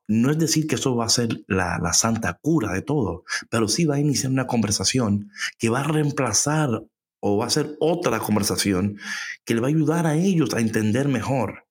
No 0.07 0.31
es 0.31 0.37
decir 0.37 0.67
que 0.67 0.75
eso 0.75 0.95
va 0.95 1.05
a 1.05 1.09
ser 1.09 1.43
la, 1.47 1.79
la, 1.81 1.93
santa 1.93 2.37
cura 2.41 2.73
de 2.73 2.81
todo, 2.81 3.23
pero 3.49 3.67
sí 3.67 3.85
va 3.85 3.95
a 3.95 3.99
iniciar 3.99 4.31
una 4.31 4.47
conversación 4.47 5.31
que 5.57 5.69
va 5.69 5.79
a 5.79 5.83
reemplazar 5.83 6.83
o 7.21 7.37
va 7.37 7.45
a 7.45 7.49
ser 7.49 7.77
otra 7.79 8.19
conversación 8.19 8.97
que 9.45 9.55
le 9.55 9.61
va 9.61 9.67
a 9.67 9.69
ayudar 9.69 10.05
a 10.05 10.15
ellos 10.15 10.53
a 10.53 10.59
entender 10.59 11.07
mejor. 11.07 11.65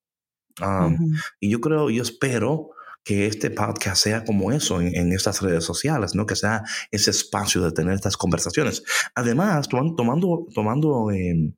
Um, 0.61 0.66
uh 0.66 0.91
-huh. 0.97 1.23
Y 1.41 1.51
yo 1.51 1.61
creo, 1.61 1.91
yo 1.91 2.03
espero 2.03 2.70
que 3.05 3.26
este 3.26 3.50
podcast 3.50 4.03
sea 4.03 4.24
como 4.24 4.53
eso 4.53 4.80
en, 4.80 5.12
estas 5.12 5.42
redes 5.42 5.64
sociales, 5.64 6.14
¿no? 6.14 6.26
Que 6.26 6.36
sea 6.36 6.62
ese 6.90 7.11
espacio 7.11 7.61
de 7.62 7.72
tener 7.72 7.94
estas 7.94 8.16
conversaciones. 8.16 8.82
Además, 9.14 9.68
tomando, 9.68 10.46
tomando, 10.55 11.11
eh, 11.11 11.53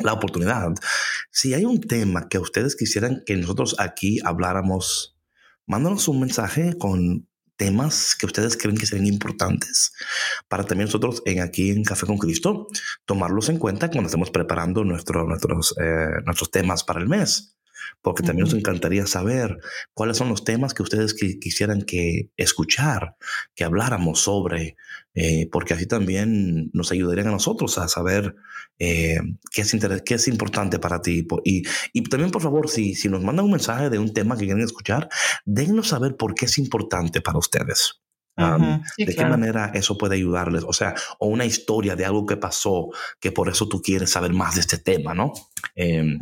la 0.00 0.12
oportunidad, 0.12 0.72
si 1.30 1.54
hay 1.54 1.64
un 1.64 1.80
tema 1.80 2.28
que 2.28 2.38
ustedes 2.38 2.74
quisieran 2.74 3.22
que 3.24 3.36
nosotros 3.36 3.76
aquí 3.78 4.18
habláramos, 4.24 5.16
mándanos 5.66 6.08
un 6.08 6.20
mensaje 6.20 6.76
con 6.76 7.28
temas 7.56 8.16
que 8.16 8.26
ustedes 8.26 8.56
creen 8.56 8.76
que 8.76 8.86
serían 8.86 9.06
importantes 9.06 9.92
para 10.48 10.64
también 10.64 10.86
nosotros 10.86 11.22
en 11.24 11.40
aquí 11.40 11.70
en 11.70 11.84
Café 11.84 12.06
con 12.06 12.18
Cristo 12.18 12.66
tomarlos 13.04 13.48
en 13.48 13.58
cuenta 13.58 13.88
cuando 13.90 14.08
estemos 14.08 14.32
preparando 14.32 14.82
nuestro, 14.82 15.24
nuestros, 15.24 15.72
eh, 15.80 16.20
nuestros 16.24 16.50
temas 16.50 16.82
para 16.82 17.00
el 17.00 17.08
mes 17.08 17.56
porque 18.02 18.22
también 18.22 18.44
nos 18.44 18.54
encantaría 18.54 19.06
saber 19.06 19.58
cuáles 19.92 20.16
son 20.16 20.28
los 20.28 20.44
temas 20.44 20.74
que 20.74 20.82
ustedes 20.82 21.14
quisieran 21.14 21.82
que 21.82 22.30
escuchar, 22.36 23.16
que 23.54 23.64
habláramos 23.64 24.20
sobre, 24.20 24.76
eh, 25.14 25.48
porque 25.50 25.74
así 25.74 25.86
también 25.86 26.70
nos 26.72 26.92
ayudarían 26.92 27.28
a 27.28 27.32
nosotros 27.32 27.78
a 27.78 27.88
saber 27.88 28.36
eh, 28.78 29.18
qué, 29.50 29.62
es 29.62 29.76
qué 30.04 30.14
es 30.14 30.28
importante 30.28 30.78
para 30.78 31.00
ti. 31.02 31.26
Y, 31.44 31.62
y 31.92 32.02
también, 32.04 32.30
por 32.30 32.42
favor, 32.42 32.68
si, 32.68 32.94
si 32.94 33.08
nos 33.08 33.22
mandan 33.22 33.46
un 33.46 33.52
mensaje 33.52 33.90
de 33.90 33.98
un 33.98 34.12
tema 34.12 34.36
que 34.36 34.44
quieren 34.44 34.62
escuchar, 34.62 35.08
déjenos 35.44 35.88
saber 35.88 36.16
por 36.16 36.34
qué 36.34 36.46
es 36.46 36.58
importante 36.58 37.20
para 37.20 37.38
ustedes 37.38 38.03
de 38.36 39.14
qué 39.14 39.24
manera 39.24 39.70
eso 39.74 39.96
puede 39.96 40.16
ayudarles, 40.16 40.64
o 40.66 40.72
sea, 40.72 40.94
o 41.18 41.28
una 41.28 41.44
historia 41.44 41.94
de 41.94 42.04
algo 42.04 42.26
que 42.26 42.36
pasó 42.36 42.88
que 43.20 43.30
por 43.30 43.48
eso 43.48 43.68
tú 43.68 43.80
quieres 43.80 44.10
saber 44.10 44.32
más 44.32 44.56
de 44.56 44.60
este 44.60 44.78
tema, 44.78 45.14
¿no? 45.14 45.32
Em, 45.74 46.18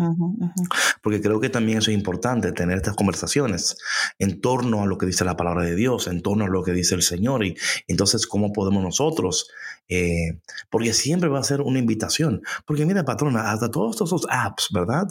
porque 1.03 1.21
creo 1.21 1.41
que 1.41 1.49
también 1.49 1.79
eso 1.79 1.91
es 1.91 1.97
importante, 1.97 2.53
tener 2.53 2.77
estas 2.77 2.97
conversaciones 2.97 3.77
en 4.19 4.41
torno 4.41 4.83
a 4.83 4.87
lo 4.87 4.99
que 4.99 5.07
dice 5.07 5.25
la 5.25 5.37
palabra 5.37 5.65
de 5.65 5.75
Dios, 5.75 6.07
en 6.07 6.21
torno 6.23 6.45
a 6.45 6.49
lo 6.49 6.63
que 6.63 6.73
dice 6.73 6.95
el 6.95 7.03
Señor, 7.03 7.45
y 7.45 7.57
entonces 7.89 8.27
cómo 8.27 8.53
podemos 8.53 8.83
nosotros, 8.83 9.51
eh, 9.89 10.41
porque 10.71 10.93
siempre 10.93 11.29
va 11.29 11.41
a 11.41 11.45
ser 11.45 11.63
una 11.63 11.79
invitación, 11.79 12.43
porque 12.67 12.85
mira, 12.85 13.05
patrona, 13.05 13.51
hasta 13.51 13.71
todos 13.71 14.01
esos 14.01 14.27
apps, 14.29 14.69
¿verdad? 14.73 15.09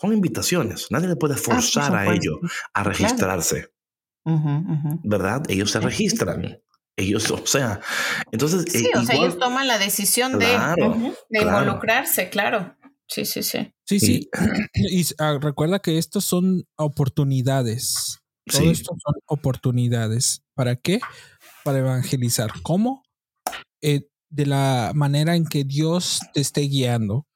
Son 0.00 0.12
invitaciones, 0.12 0.88
nadie 0.90 1.08
le 1.08 1.16
puede 1.16 1.34
ah, 1.34 1.38
forzar 1.38 1.94
a 1.94 2.12
ellos 2.12 2.38
a 2.74 2.82
registrarse. 2.82 3.75
¿Verdad? 5.04 5.42
Ellos 5.48 5.70
se 5.70 5.80
registran. 5.80 6.60
Ellos, 6.96 7.30
o 7.30 7.46
sea, 7.46 7.80
entonces... 8.32 8.64
Sí, 8.70 8.88
o 8.94 9.04
sea, 9.04 9.16
ellos 9.16 9.38
toman 9.38 9.68
la 9.68 9.78
decisión 9.78 10.38
de, 10.38 10.56
involucrarse, 11.30 12.28
claro. 12.30 12.76
Sí, 13.08 13.24
sí, 13.24 13.42
sí. 13.42 13.72
Sí, 13.84 14.00
sí. 14.00 14.28
Y 14.74 15.04
ah, 15.18 15.38
recuerda 15.40 15.78
que 15.78 15.98
estos 15.98 16.24
son 16.24 16.64
oportunidades. 16.76 18.18
Todo 18.50 18.70
esto 18.70 18.96
son 19.04 19.14
oportunidades. 19.26 20.42
¿Para 20.54 20.76
qué? 20.76 21.00
Para 21.64 21.78
evangelizar. 21.78 22.50
¿Cómo? 22.62 23.02
Eh, 23.80 24.08
de 24.28 24.46
la 24.46 24.92
manera 24.94 25.36
en 25.36 25.46
que 25.46 25.64
Dios 25.64 26.20
te 26.32 26.40
esté 26.40 26.62
guiando. 26.62 27.26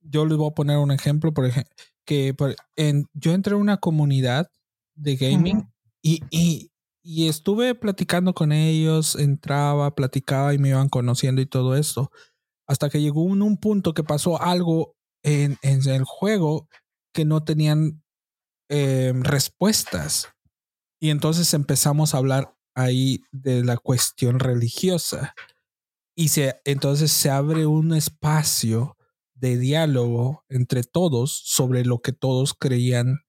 Yo 0.00 0.24
les 0.24 0.38
voy 0.38 0.50
a 0.50 0.54
poner 0.54 0.78
un 0.78 0.90
ejemplo, 0.90 1.32
por 1.32 1.46
ejemplo, 1.46 1.72
que 2.04 2.34
en, 2.76 3.06
yo 3.12 3.32
entré 3.32 3.54
en 3.54 3.60
una 3.60 3.76
comunidad 3.76 4.50
de 4.94 5.16
gaming 5.16 5.70
y, 6.02 6.22
y, 6.30 6.70
y, 7.02 7.28
estuve 7.28 7.74
platicando 7.74 8.34
con 8.34 8.52
ellos, 8.52 9.16
entraba, 9.16 9.94
platicaba 9.94 10.54
y 10.54 10.58
me 10.58 10.70
iban 10.70 10.88
conociendo 10.88 11.40
y 11.40 11.46
todo 11.46 11.76
esto. 11.76 12.10
Hasta 12.66 12.88
que 12.88 13.00
llegó 13.00 13.22
un, 13.22 13.42
un 13.42 13.56
punto 13.58 13.94
que 13.94 14.04
pasó 14.04 14.40
algo 14.40 14.96
en, 15.22 15.58
en, 15.62 15.86
el 15.88 16.04
juego 16.04 16.68
que 17.12 17.24
no 17.24 17.42
tenían 17.42 18.02
eh, 18.68 19.12
respuestas. 19.16 20.28
Y 21.00 21.10
entonces 21.10 21.52
empezamos 21.54 22.14
a 22.14 22.18
hablar 22.18 22.54
ahí 22.74 23.22
de 23.32 23.64
la 23.64 23.76
cuestión 23.76 24.38
religiosa. 24.38 25.34
Y 26.14 26.28
se, 26.28 26.60
entonces 26.64 27.12
se 27.12 27.30
abre 27.30 27.66
un 27.66 27.94
espacio 27.94 28.96
de 29.34 29.56
diálogo 29.56 30.44
entre 30.48 30.82
todos 30.82 31.42
sobre 31.44 31.84
lo 31.84 32.00
que 32.00 32.12
todos 32.12 32.54
creían 32.54 33.20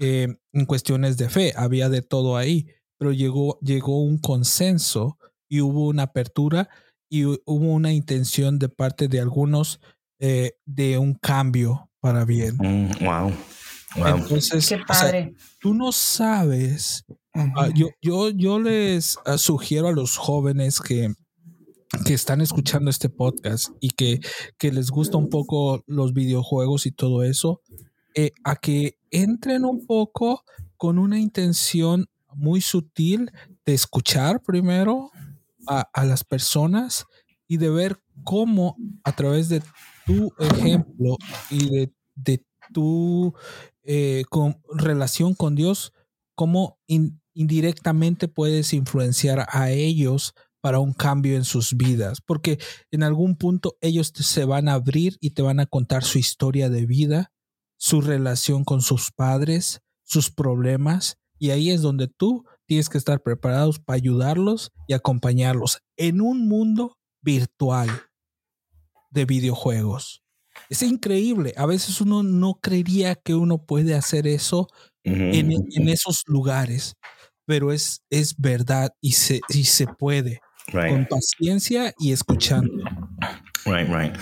eh, 0.00 0.34
en 0.52 0.64
cuestiones 0.64 1.18
de 1.18 1.28
fe, 1.28 1.52
había 1.56 1.88
de 1.90 2.00
todo 2.00 2.36
ahí, 2.36 2.66
pero 2.98 3.12
llegó, 3.12 3.58
llegó 3.60 4.02
un 4.02 4.18
consenso 4.18 5.18
y 5.48 5.60
hubo 5.60 5.88
una 5.88 6.04
apertura 6.04 6.70
y 7.10 7.24
hubo 7.24 7.72
una 7.72 7.92
intención 7.92 8.58
de 8.58 8.70
parte 8.70 9.08
de 9.08 9.20
algunos 9.20 9.78
eh, 10.18 10.52
de 10.64 10.96
un 10.96 11.14
cambio 11.14 11.90
para 12.00 12.24
bien. 12.24 12.56
Mm, 12.56 13.04
wow. 13.04 13.32
Entonces, 13.96 14.74
tú 15.60 15.74
no 15.74 15.92
sabes. 15.92 17.04
Ah, 17.34 17.68
yo, 17.74 17.90
yo, 18.00 18.30
yo 18.30 18.58
les 18.58 19.18
ah, 19.24 19.36
sugiero 19.38 19.88
a 19.88 19.92
los 19.92 20.16
jóvenes 20.16 20.80
que, 20.80 21.12
que 22.04 22.14
están 22.14 22.40
escuchando 22.40 22.90
este 22.90 23.08
podcast 23.08 23.70
y 23.80 23.90
que, 23.90 24.20
que 24.58 24.72
les 24.72 24.90
gusta 24.90 25.16
un 25.16 25.28
poco 25.28 25.82
los 25.86 26.12
videojuegos 26.12 26.86
y 26.86 26.92
todo 26.92 27.22
eso, 27.22 27.60
eh, 28.14 28.32
a 28.44 28.56
que 28.56 28.98
entren 29.10 29.64
un 29.64 29.86
poco 29.86 30.44
con 30.76 30.98
una 30.98 31.18
intención 31.18 32.06
muy 32.34 32.60
sutil 32.60 33.30
de 33.64 33.74
escuchar 33.74 34.42
primero 34.42 35.10
a, 35.66 36.04
las 36.04 36.24
personas 36.24 37.06
y 37.46 37.58
de 37.58 37.70
ver 37.70 37.98
cómo 38.24 38.76
a 39.04 39.12
través 39.12 39.48
de 39.48 39.62
tu 40.06 40.32
ejemplo 40.38 41.16
y 41.50 41.68
de, 42.16 42.44
tu 42.72 43.34
eh, 43.82 44.22
relación 44.72 45.34
con 45.34 45.56
Dios, 45.56 45.92
cómo 46.34 46.78
indirectamente 47.34 48.28
puedes 48.28 48.72
influenciar 48.72 49.46
a 49.50 49.70
ellos 49.70 50.34
para 50.60 50.78
un 50.78 50.92
cambio 50.92 51.36
en 51.36 51.44
sus 51.44 51.76
vidas, 51.76 52.20
porque 52.20 52.58
en 52.90 53.02
algún 53.02 53.36
punto 53.36 53.76
ellos 53.80 54.12
se 54.14 54.44
van 54.44 54.68
a 54.68 54.74
abrir 54.74 55.16
y 55.20 55.30
te 55.30 55.42
van 55.42 55.58
a 55.58 55.66
contar 55.66 56.04
su 56.04 56.18
historia 56.18 56.68
de 56.68 56.86
vida 56.86 57.32
su 57.80 58.02
relación 58.02 58.62
con 58.62 58.82
sus 58.82 59.10
padres, 59.10 59.80
sus 60.04 60.30
problemas, 60.30 61.16
y 61.38 61.50
ahí 61.50 61.70
es 61.70 61.80
donde 61.80 62.08
tú 62.08 62.44
tienes 62.66 62.90
que 62.90 62.98
estar 62.98 63.22
preparados 63.22 63.78
para 63.78 63.96
ayudarlos 63.96 64.70
y 64.86 64.92
acompañarlos 64.92 65.78
en 65.96 66.20
un 66.20 66.46
mundo 66.46 66.98
virtual 67.22 67.88
de 69.10 69.24
videojuegos. 69.24 70.22
Es 70.68 70.82
increíble. 70.82 71.54
A 71.56 71.64
veces 71.64 72.02
uno 72.02 72.22
no 72.22 72.58
creería 72.60 73.14
que 73.14 73.34
uno 73.34 73.64
puede 73.64 73.94
hacer 73.94 74.26
eso 74.26 74.68
en, 75.02 75.88
esos 75.88 76.24
lugares, 76.26 76.96
pero 77.46 77.72
es, 77.72 78.02
es 78.10 78.36
verdad 78.36 78.90
y 79.00 79.12
se, 79.12 79.40
y 79.48 79.64
se 79.64 79.86
puede. 79.86 80.40
Con 80.72 81.06
paciencia 81.06 81.92
y 81.98 82.12
escuchando. 82.12 82.72
Right, 83.66 83.88
right. 83.88 84.14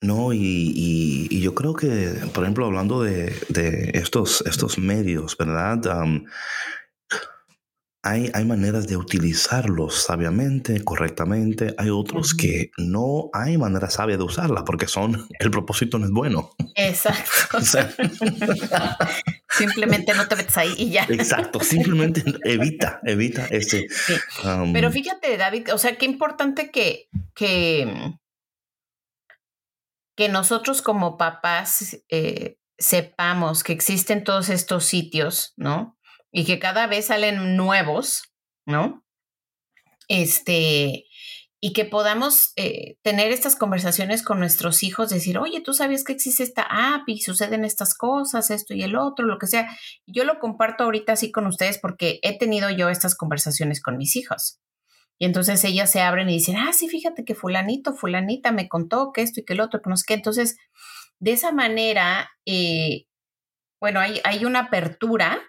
No, 0.00 0.32
y, 0.32 1.40
yo 1.40 1.54
creo 1.54 1.74
que, 1.74 2.14
por 2.32 2.44
ejemplo, 2.44 2.66
hablando 2.66 3.02
de, 3.02 3.34
estos, 3.94 4.42
estos 4.46 4.78
medios, 4.78 5.36
¿verdad? 5.36 5.80
Hay, 8.08 8.30
hay 8.32 8.44
maneras 8.44 8.86
de 8.86 8.96
utilizarlos 8.96 10.02
sabiamente, 10.02 10.82
correctamente. 10.82 11.74
Hay 11.76 11.90
otros 11.90 12.34
que 12.34 12.70
no 12.76 13.30
hay 13.32 13.58
manera 13.58 13.90
sabia 13.90 14.16
de 14.16 14.22
usarla 14.22 14.64
porque 14.64 14.86
son, 14.86 15.26
el 15.38 15.50
propósito 15.50 15.98
no 15.98 16.06
es 16.06 16.12
bueno. 16.12 16.50
Exacto. 16.74 17.58
simplemente 19.50 20.14
no 20.14 20.26
te 20.26 20.36
metes 20.36 20.56
ahí 20.56 20.74
y 20.78 20.90
ya. 20.90 21.04
Exacto, 21.08 21.60
simplemente 21.60 22.22
evita, 22.44 23.00
evita 23.04 23.46
ese. 23.46 23.86
Pero 24.72 24.90
fíjate, 24.90 25.36
David, 25.36 25.74
o 25.74 25.78
sea, 25.78 25.96
qué 25.96 26.06
importante 26.06 26.70
que, 26.70 27.08
que 27.34 28.16
que 30.16 30.28
nosotros 30.28 30.82
como 30.82 31.16
papás 31.16 32.02
eh, 32.08 32.58
sepamos 32.76 33.62
que 33.62 33.72
existen 33.72 34.24
todos 34.24 34.48
estos 34.48 34.84
sitios, 34.84 35.52
¿no? 35.56 35.96
Y 36.38 36.44
que 36.44 36.60
cada 36.60 36.86
vez 36.86 37.06
salen 37.06 37.56
nuevos, 37.56 38.32
¿no? 38.64 39.04
Este, 40.06 41.06
y 41.60 41.72
que 41.72 41.84
podamos 41.84 42.52
eh, 42.54 42.96
tener 43.02 43.32
estas 43.32 43.56
conversaciones 43.56 44.22
con 44.22 44.38
nuestros 44.38 44.84
hijos, 44.84 45.10
decir, 45.10 45.36
oye, 45.36 45.60
tú 45.60 45.74
sabías 45.74 46.04
que 46.04 46.12
existe 46.12 46.44
esta 46.44 46.62
app 46.62 47.08
y 47.08 47.22
suceden 47.22 47.64
estas 47.64 47.96
cosas, 47.96 48.52
esto 48.52 48.72
y 48.72 48.84
el 48.84 48.94
otro, 48.94 49.26
lo 49.26 49.38
que 49.38 49.48
sea. 49.48 49.68
Yo 50.06 50.22
lo 50.22 50.38
comparto 50.38 50.84
ahorita 50.84 51.14
así 51.14 51.32
con 51.32 51.44
ustedes 51.48 51.80
porque 51.80 52.20
he 52.22 52.38
tenido 52.38 52.70
yo 52.70 52.88
estas 52.88 53.16
conversaciones 53.16 53.82
con 53.82 53.96
mis 53.96 54.14
hijos. 54.14 54.60
Y 55.18 55.24
entonces 55.24 55.64
ellas 55.64 55.90
se 55.90 56.02
abren 56.02 56.28
y 56.28 56.34
dicen, 56.34 56.56
ah, 56.56 56.72
sí, 56.72 56.88
fíjate 56.88 57.24
que 57.24 57.34
fulanito, 57.34 57.94
fulanita 57.94 58.52
me 58.52 58.68
contó 58.68 59.10
que 59.12 59.22
esto 59.22 59.40
y 59.40 59.44
que 59.44 59.54
el 59.54 59.60
otro, 59.60 59.82
que 59.82 59.90
qué. 60.06 60.14
Entonces, 60.14 60.56
de 61.18 61.32
esa 61.32 61.50
manera, 61.50 62.30
eh, 62.46 63.06
bueno, 63.80 63.98
hay, 63.98 64.20
hay 64.22 64.44
una 64.44 64.60
apertura 64.60 65.42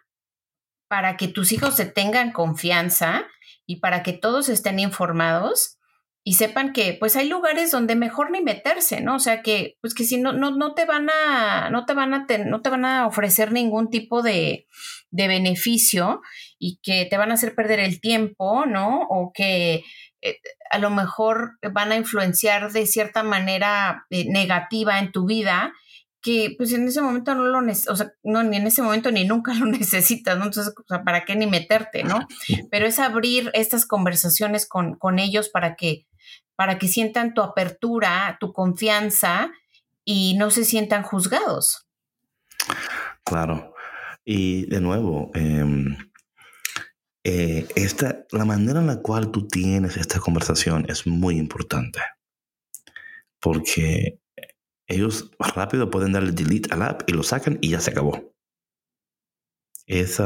para 0.89 1.15
que 1.15 1.29
tus 1.29 1.53
hijos 1.53 1.77
se 1.77 1.85
tengan 1.85 2.33
confianza 2.33 3.25
y 3.65 3.77
para 3.77 4.03
que 4.03 4.11
todos 4.11 4.49
estén 4.49 4.79
informados 4.79 5.77
y 6.23 6.33
sepan 6.33 6.73
que 6.73 6.97
pues 6.99 7.15
hay 7.15 7.29
lugares 7.29 7.71
donde 7.71 7.95
mejor 7.95 8.31
ni 8.31 8.41
meterse, 8.41 8.99
¿no? 8.99 9.15
O 9.15 9.19
sea 9.19 9.41
que 9.41 9.77
pues 9.81 9.93
que 9.93 10.03
si 10.03 10.17
no 10.19 10.33
no 10.33 10.51
no 10.51 10.73
te 10.73 10.85
van 10.85 11.09
a 11.09 11.69
no 11.69 11.85
te 11.85 11.93
van 11.93 12.13
a 12.13 12.25
no 12.45 12.61
te 12.61 12.69
van 12.69 12.85
a 12.85 13.07
ofrecer 13.07 13.51
ningún 13.51 13.89
tipo 13.89 14.21
de, 14.21 14.67
de, 15.11 15.27
beneficio 15.27 16.21
y 16.57 16.79
que 16.83 17.05
te 17.05 17.17
van 17.17 17.31
a 17.31 17.35
hacer 17.35 17.55
perder 17.55 17.79
el 17.79 18.01
tiempo, 18.01 18.65
¿no? 18.65 19.07
O 19.09 19.31
que 19.33 19.83
eh, 20.21 20.37
a 20.71 20.79
lo 20.79 20.89
mejor 20.89 21.57
van 21.71 21.91
a 21.91 21.95
influenciar 21.95 22.71
de 22.71 22.85
cierta 22.85 23.23
manera 23.23 24.05
eh, 24.09 24.25
negativa 24.29 24.99
en 24.99 25.11
tu 25.11 25.25
vida 25.25 25.71
que 26.21 26.53
pues 26.57 26.73
en 26.73 26.87
ese 26.87 27.01
momento 27.01 27.33
no 27.35 27.43
lo 27.45 27.59
o 27.59 27.95
sea, 27.95 28.11
no, 28.23 28.43
ni 28.43 28.57
en 28.57 28.67
ese 28.67 28.81
momento 28.81 29.11
ni 29.11 29.25
nunca 29.25 29.53
lo 29.53 29.65
necesitas, 29.67 30.37
¿no? 30.37 30.45
Entonces, 30.45 30.73
o 30.77 30.83
sea, 30.87 31.03
¿para 31.03 31.25
qué 31.25 31.35
ni 31.35 31.47
meterte, 31.47 32.03
no? 32.03 32.27
Pero 32.69 32.85
es 32.85 32.99
abrir 32.99 33.51
estas 33.53 33.85
conversaciones 33.85 34.67
con, 34.67 34.95
con 34.95 35.19
ellos 35.19 35.49
para 35.49 35.75
que, 35.75 36.07
para 36.55 36.77
que 36.77 36.87
sientan 36.87 37.33
tu 37.33 37.41
apertura, 37.41 38.37
tu 38.39 38.53
confianza 38.53 39.51
y 40.03 40.35
no 40.37 40.51
se 40.51 40.65
sientan 40.65 41.03
juzgados. 41.03 41.87
Claro. 43.23 43.73
Y 44.25 44.65
de 44.65 44.81
nuevo, 44.81 45.31
em, 45.33 45.95
eh, 47.23 47.67
esta, 47.75 48.25
la 48.31 48.45
manera 48.45 48.79
en 48.79 48.87
la 48.87 49.01
cual 49.01 49.31
tú 49.31 49.47
tienes 49.47 49.97
esta 49.97 50.19
conversación 50.19 50.85
es 50.89 51.07
muy 51.07 51.37
importante. 51.37 51.99
Porque 53.39 54.19
ellos 54.89 55.31
rápido 55.55 55.89
pueden 55.89 56.11
darle 56.11 56.31
delete 56.31 56.73
al 56.73 56.81
app 56.81 57.03
y 57.07 57.13
lo 57.13 57.23
sacan 57.23 57.59
y 57.61 57.69
ya 57.69 57.79
se 57.79 57.91
acabó. 57.91 58.33
Es, 59.85 60.21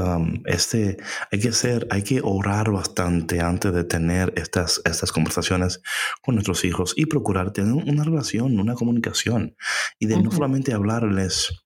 este, 0.45 0.97
hay 1.31 1.39
que 1.39 1.53
ser, 1.53 1.87
hay 1.89 2.03
que 2.03 2.19
orar 2.21 2.69
bastante 2.71 3.39
antes 3.39 3.73
de 3.73 3.85
tener 3.85 4.33
estas, 4.35 4.81
estas 4.83 5.13
conversaciones 5.13 5.81
con 6.21 6.35
nuestros 6.35 6.65
hijos 6.65 6.93
y 6.97 7.05
procurar 7.05 7.51
tener 7.51 7.71
una 7.71 8.03
relación, 8.03 8.59
una 8.59 8.73
comunicación 8.73 9.55
y 9.99 10.07
de 10.07 10.21
no 10.21 10.31
solamente 10.31 10.73
hablarles. 10.73 11.65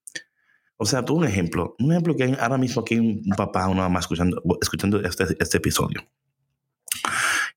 O 0.77 0.85
sea, 0.85 1.05
tú 1.05 1.15
un 1.15 1.25
ejemplo, 1.25 1.75
un 1.79 1.91
ejemplo 1.91 2.15
que 2.15 2.37
ahora 2.39 2.59
mismo 2.59 2.83
aquí 2.83 2.95
hay 2.95 2.99
un 2.99 3.23
papá, 3.35 3.67
una 3.67 3.81
mamá 3.81 3.99
escuchando, 3.99 4.43
escuchando 4.61 4.99
este, 5.01 5.25
este 5.39 5.57
episodio 5.57 6.07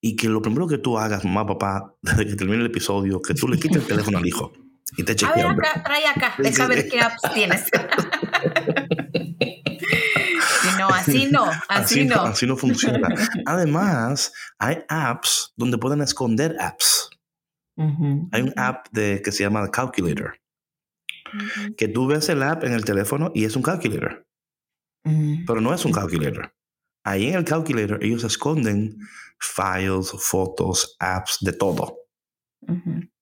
y 0.00 0.16
que 0.16 0.28
lo 0.28 0.40
primero 0.40 0.66
que 0.66 0.78
tú 0.78 0.98
hagas, 0.98 1.22
mamá, 1.22 1.46
papá, 1.46 1.96
desde 2.02 2.26
que 2.26 2.36
termine 2.36 2.60
el 2.60 2.66
episodio, 2.66 3.20
que 3.20 3.34
tú 3.34 3.46
le 3.46 3.58
quites 3.58 3.82
el 3.82 3.86
teléfono 3.86 4.16
al 4.16 4.26
hijo 4.26 4.52
y 4.96 5.04
te 5.04 5.16
chequea. 5.16 5.32
A 5.32 5.36
ver 5.36 5.46
acá, 5.46 5.82
trae 5.82 6.06
acá, 6.06 6.34
deja 6.38 6.66
ver 6.66 6.88
qué 6.88 7.00
apps 7.00 7.22
tienes. 7.34 7.66
no, 10.78 10.88
así 10.88 11.28
no, 11.30 11.50
así, 11.68 12.04
no. 12.04 12.22
Así 12.22 12.46
no 12.46 12.56
funciona. 12.56 13.08
Además, 13.46 14.32
hay 14.58 14.78
apps 14.88 15.52
donde 15.56 15.78
pueden 15.78 16.02
esconder 16.02 16.56
apps. 16.58 17.10
Hay 18.32 18.42
un 18.42 18.52
app 18.56 18.88
de, 18.90 19.22
que 19.24 19.32
se 19.32 19.42
llama 19.42 19.70
Calculator. 19.70 20.38
Que 21.76 21.88
tú 21.88 22.06
ves 22.06 22.28
el 22.28 22.42
app 22.42 22.64
en 22.64 22.72
el 22.72 22.84
teléfono 22.84 23.30
y 23.34 23.44
es 23.44 23.56
un 23.56 23.62
calculator. 23.62 24.26
Pero 25.02 25.60
no 25.60 25.72
es 25.72 25.84
un 25.84 25.92
calculator. 25.92 26.52
Ahí 27.04 27.28
en 27.28 27.36
el 27.36 27.44
calculator 27.44 28.02
ellos 28.04 28.24
esconden 28.24 28.98
files, 29.38 30.12
fotos, 30.18 30.96
apps, 30.98 31.38
de 31.40 31.52
todo. 31.52 31.96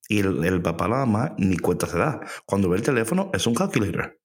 Y 0.08 0.20
el, 0.20 0.44
el, 0.44 0.62
papá 0.62 0.88
la 0.88 1.04
mamá 1.04 1.34
ni 1.38 1.58
cuenta 1.58 1.86
se 1.86 1.98
da. 1.98 2.20
Cuando 2.46 2.70
ve 2.70 2.78
el 2.78 2.82
teléfono 2.82 3.30
es 3.34 3.46
un 3.46 3.54
calculator. 3.54 4.18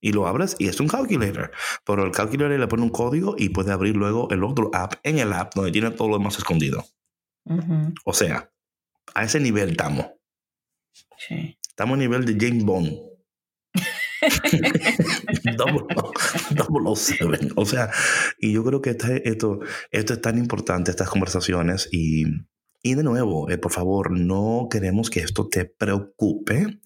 Y 0.00 0.12
lo 0.12 0.26
abres 0.26 0.54
y 0.58 0.68
es 0.68 0.78
un 0.78 0.86
calculator. 0.86 1.50
Pero 1.84 2.04
el 2.04 2.12
calculator 2.12 2.58
le 2.58 2.68
pone 2.68 2.84
un 2.84 2.90
código 2.90 3.34
y 3.36 3.48
puede 3.48 3.72
abrir 3.72 3.96
luego 3.96 4.28
el 4.30 4.44
otro 4.44 4.70
app 4.72 4.94
en 5.02 5.18
el 5.18 5.32
app 5.32 5.54
donde 5.54 5.72
tiene 5.72 5.90
todo 5.90 6.08
lo 6.08 6.18
demás 6.18 6.38
escondido. 6.38 6.84
O 8.04 8.12
sea, 8.12 8.50
a 9.14 9.24
ese 9.24 9.40
nivel 9.40 9.70
estamos. 9.70 10.06
Sí. 11.18 11.58
Estamos 11.68 11.94
a 11.96 11.98
nivel 11.98 12.24
de 12.24 12.36
James 12.38 12.64
Bond. 12.64 12.90
double, 15.56 15.84
O 17.56 17.66
sea, 17.66 17.90
y 18.38 18.52
yo 18.52 18.64
creo 18.64 18.80
que 18.80 18.90
este, 18.90 19.28
esto, 19.28 19.60
esto 19.90 20.14
es 20.14 20.20
tan 20.20 20.38
importante, 20.38 20.90
estas 20.90 21.08
conversaciones. 21.08 21.88
Y, 21.92 22.24
y 22.90 22.94
de 22.94 23.02
nuevo, 23.02 23.50
eh, 23.50 23.58
por 23.58 23.72
favor, 23.72 24.10
no 24.10 24.68
queremos 24.70 25.10
que 25.10 25.20
esto 25.20 25.48
te 25.48 25.64
preocupe, 25.64 26.80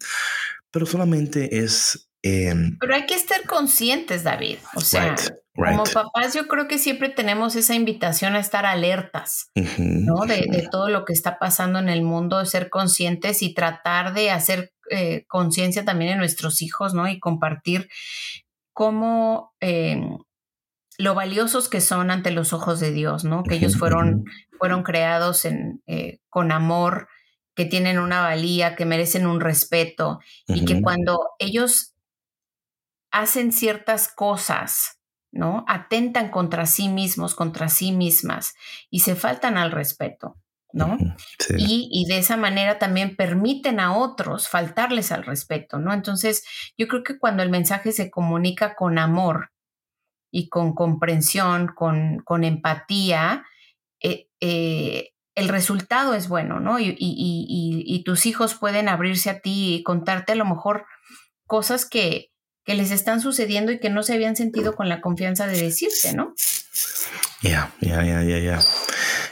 pero 0.71 0.87
solamente 0.87 1.59
es 1.59 2.11
Em, 2.23 2.77
Pero 2.79 2.95
hay 2.95 3.07
que 3.07 3.15
estar 3.15 3.47
conscientes, 3.47 4.25
David. 4.25 4.59
O 4.75 4.81
sea, 4.81 5.15
como 5.55 5.85
papás 5.85 6.35
yo 6.35 6.49
creo 6.49 6.69
que 6.69 6.79
siempre 6.79 7.09
tenemos 7.09 7.57
esa 7.57 7.75
invitación 7.75 8.35
a 8.35 8.41
estar 8.41 8.67
alertas, 8.67 9.51
¿no? 9.79 10.27
De, 10.27 10.69
todo 10.71 10.91
lo 10.91 11.05
que 11.05 11.15
está 11.15 11.39
pasando 11.39 11.79
en 11.79 11.89
el 11.89 12.03
mundo, 12.03 12.39
de 12.39 12.47
ser 12.47 12.69
conscientes 12.69 13.43
y 13.43 13.55
tratar 13.55 14.13
de 14.13 14.31
hacer 14.31 14.73
eh, 14.91 15.25
conciencia 15.29 15.85
también 15.85 16.13
en 16.13 16.19
nuestros 16.19 16.61
hijos, 16.61 16.93
¿no? 16.93 17.09
Y 17.09 17.19
compartir 17.19 17.89
cómo 18.75 19.55
em, 19.61 20.19
lo 21.01 21.15
valiosos 21.15 21.71
que 21.71 21.81
son 21.81 22.11
ante 22.11 22.31
los 22.31 22.53
ojos 22.53 22.79
de 22.79 22.93
Dios, 22.93 23.25
¿no? 23.25 23.43
Que 23.43 23.55
ellos 23.55 23.79
fueron, 23.79 24.25
fueron 24.59 24.83
creados 24.83 25.47
en, 25.47 25.83
eh, 25.87 26.19
con 26.29 26.53
amor, 26.53 27.09
que 27.55 27.65
tienen 27.65 27.99
una 27.99 28.21
valía, 28.21 28.77
que 28.77 28.85
merecen 28.85 29.27
un 29.27 29.41
respeto 29.41 30.21
y 30.47 30.67
que 30.67 30.83
cuando 30.83 31.31
ellos 31.39 31.95
hacen 33.11 33.53
ciertas 33.53 34.09
cosas, 34.09 34.99
¿no? 35.33 35.65
Atentan 35.69 36.31
contra 36.31 36.67
sí 36.67 36.89
mismos, 36.89 37.35
contra 37.35 37.71
sí 37.71 37.93
mismas 37.93 38.55
y 38.91 39.01
se 39.01 39.17
faltan 39.17 39.57
al 39.57 39.73
respeto, 39.73 40.37
¿no? 40.75 40.99
Y, 41.57 42.05
de 42.09 42.19
esa 42.19 42.37
manera 42.37 42.79
también 42.79 43.17
permiten 43.17 43.81
a 43.81 43.97
otros 43.97 44.49
faltarles 44.49 45.13
al 45.13 45.25
respeto, 45.25 45.79
¿no? 45.79 45.95
Entonces, 45.95 46.45
yo 46.77 46.89
creo 46.89 47.03
que 47.03 47.19
cuando 47.19 47.43
el 47.43 47.49
mensaje 47.49 47.93
se 47.93 48.11
comunica 48.11 48.75
con 48.75 48.99
amor 48.99 49.51
y 50.31 50.49
con 50.49 50.75
comprensión, 50.75 51.69
con, 51.75 52.21
con 52.25 52.45
empatía, 52.45 53.45
eh, 54.01 54.29
eh, 54.41 55.11
el 55.35 55.49
resultado 55.49 56.15
es 56.15 56.29
bueno, 56.29 56.61
¿no? 56.61 56.79
Y, 56.79 56.97
y, 56.99 58.03
tus 58.05 58.27
hijos 58.27 58.55
pueden 58.55 58.89
abrirse 58.89 59.31
a 59.31 59.41
ti 59.41 59.75
y 59.75 59.83
contarte 59.83 60.33
a 60.33 60.35
lo 60.37 60.45
mejor 60.45 60.87
cosas 61.47 61.87
que, 61.87 62.31
que 62.65 62.75
les 62.75 62.91
están 62.91 63.21
sucediendo 63.21 63.73
y 63.73 63.79
que 63.79 63.91
no 63.91 64.03
se 64.03 64.15
habían 64.15 64.37
sentido 64.37 64.75
con 64.75 64.89
la 64.89 65.01
confianza 65.01 65.47
de 65.47 65.61
decirte, 65.61 66.15
¿no? 66.15 66.35
Ya, 67.43 67.73
ya, 67.81 68.05
ya, 68.05 68.23
ya, 68.23 68.39
ya. 68.39 68.61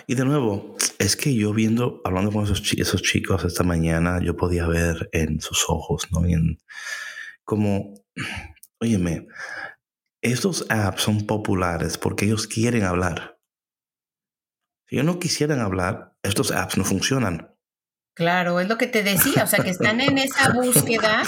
Y 0.07 0.15
de 0.15 0.25
nuevo, 0.25 0.77
es 0.99 1.17
que 1.17 1.35
yo 1.35 1.53
viendo, 1.53 2.01
hablando 2.05 2.33
con 2.33 2.45
esos, 2.45 2.63
esos 2.73 3.03
chicos 3.03 3.45
esta 3.45 3.65
mañana, 3.65 4.21
yo 4.23 4.37
podía 4.37 4.67
ver 4.67 5.09
en 5.13 5.41
sus 5.41 5.67
ojos, 5.69 6.09
¿no? 6.11 6.27
Y 6.27 6.33
en, 6.33 6.59
como, 7.45 7.95
óyeme, 8.81 9.27
estos 10.23 10.67
apps 10.71 11.03
son 11.03 11.27
populares 11.27 11.99
porque 11.99 12.25
ellos 12.25 12.47
quieren 12.47 12.85
hablar. 12.85 13.39
Si 14.89 14.97
ellos 14.97 15.07
no 15.07 15.19
quisieran 15.19 15.61
hablar, 15.61 16.17
estos 16.23 16.51
apps 16.51 16.79
no 16.79 16.85
funcionan. 16.85 17.55
Claro, 18.15 18.59
es 18.59 18.69
lo 18.69 18.79
que 18.79 18.89
te 18.89 19.05
decía, 19.05 19.45
o 19.45 19.47
sea, 19.47 19.63
que 19.63 19.71
están 19.71 20.01
en 20.01 20.19
esa 20.19 20.53
búsqueda 20.55 21.23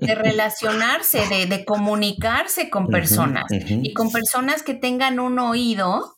de, 0.00 0.14
relacionarse, 0.14 1.26
de, 1.48 1.64
comunicarse 1.64 2.70
con 2.70 2.86
personas 2.86 3.46
y 3.50 3.92
con 3.94 4.12
personas 4.12 4.62
que 4.62 4.74
tengan 4.74 5.18
un 5.18 5.40
oído 5.40 6.14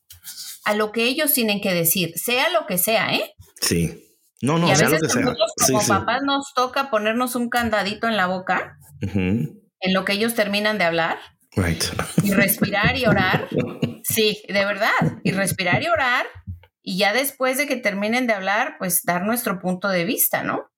a 0.67 0.75
lo 0.75 0.93
que 0.93 1.05
ellos 1.05 1.33
tienen 1.33 1.63
que 1.63 1.73
decir, 1.73 2.13
sea 2.17 2.51
lo 2.51 2.67
que 2.67 2.77
sea, 2.77 3.15
¿eh? 3.15 3.33
Sí. 3.63 4.03
No, 4.43 4.59
no, 4.59 4.67
sea 4.77 4.91
lo 4.91 4.99
que 4.99 5.09
sea. 5.09 5.25
como 5.67 5.87
papás 5.87 6.21
nos 6.27 6.53
toca 6.55 6.91
ponernos 6.91 7.35
un 7.35 7.49
candadito 7.49 8.07
en 8.07 8.19
la 8.19 8.27
boca 8.27 8.77
en 9.01 9.95
lo 9.95 10.05
que 10.05 10.13
ellos 10.13 10.35
terminan 10.35 10.77
de 10.77 10.85
hablar. 10.85 11.19
Y 12.23 12.33
respirar 12.33 12.97
y 12.97 13.07
orar. 13.07 13.49
Sí, 14.05 14.41
de 14.47 14.65
verdad. 14.65 15.19
Y 15.25 15.33
respirar 15.33 15.83
y 15.83 15.89
orar 15.89 16.27
y 16.89 16.99
ya 16.99 17.13
después 17.13 17.59
de 17.59 17.67
que 17.67 17.77
terminen 17.77 18.29
de 18.29 18.33
hablar, 18.33 18.77
pues 18.79 19.03
dar 19.03 19.27
nuestro 19.27 19.59
punto 19.59 19.89
de 19.89 20.05
vista, 20.05 20.45
¿no? 20.45 20.71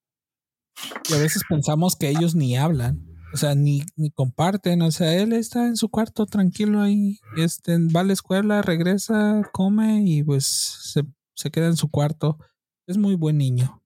Y 1.11 1.13
a 1.13 1.19
veces 1.19 1.43
pensamos 1.47 1.97
que 1.97 2.09
ellos 2.09 2.35
ni 2.35 2.57
hablan, 2.57 3.07
o 3.35 3.37
sea, 3.37 3.55
ni, 3.55 3.83
ni 3.95 4.11
comparten, 4.11 4.81
o 4.81 4.91
sea, 4.91 5.13
él 5.13 5.35
está 5.35 5.67
en 5.67 5.77
su 5.77 5.91
cuarto 5.91 6.25
tranquilo 6.25 6.81
ahí, 6.81 7.19
este, 7.37 7.77
va 7.95 8.01
a 8.01 8.05
la 8.05 8.15
escuela, 8.15 8.63
regresa, 8.63 9.43
come 9.53 10.01
y 10.03 10.23
pues 10.23 10.47
se, 10.47 11.03
se 11.35 11.51
queda 11.51 11.67
en 11.67 11.77
su 11.77 11.91
cuarto. 11.91 12.39
Es 12.87 12.97
muy 12.97 13.15
buen 13.15 13.37
niño. 13.37 13.83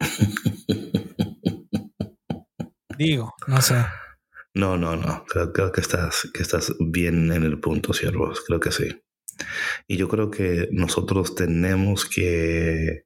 Digo, 2.96 3.34
no 3.46 3.60
sé. 3.60 3.84
No, 4.54 4.76
no, 4.76 4.96
no. 4.96 5.24
Creo, 5.26 5.52
creo, 5.52 5.72
que 5.72 5.80
estás, 5.80 6.30
que 6.32 6.42
estás 6.42 6.74
bien 6.78 7.32
en 7.32 7.42
el 7.42 7.60
punto, 7.60 7.92
siervos. 7.92 8.42
Creo 8.46 8.60
que 8.60 8.70
sí. 8.70 8.88
Y 9.88 9.96
yo 9.96 10.08
creo 10.08 10.30
que 10.30 10.68
nosotros 10.70 11.34
tenemos 11.34 12.04
que 12.04 13.04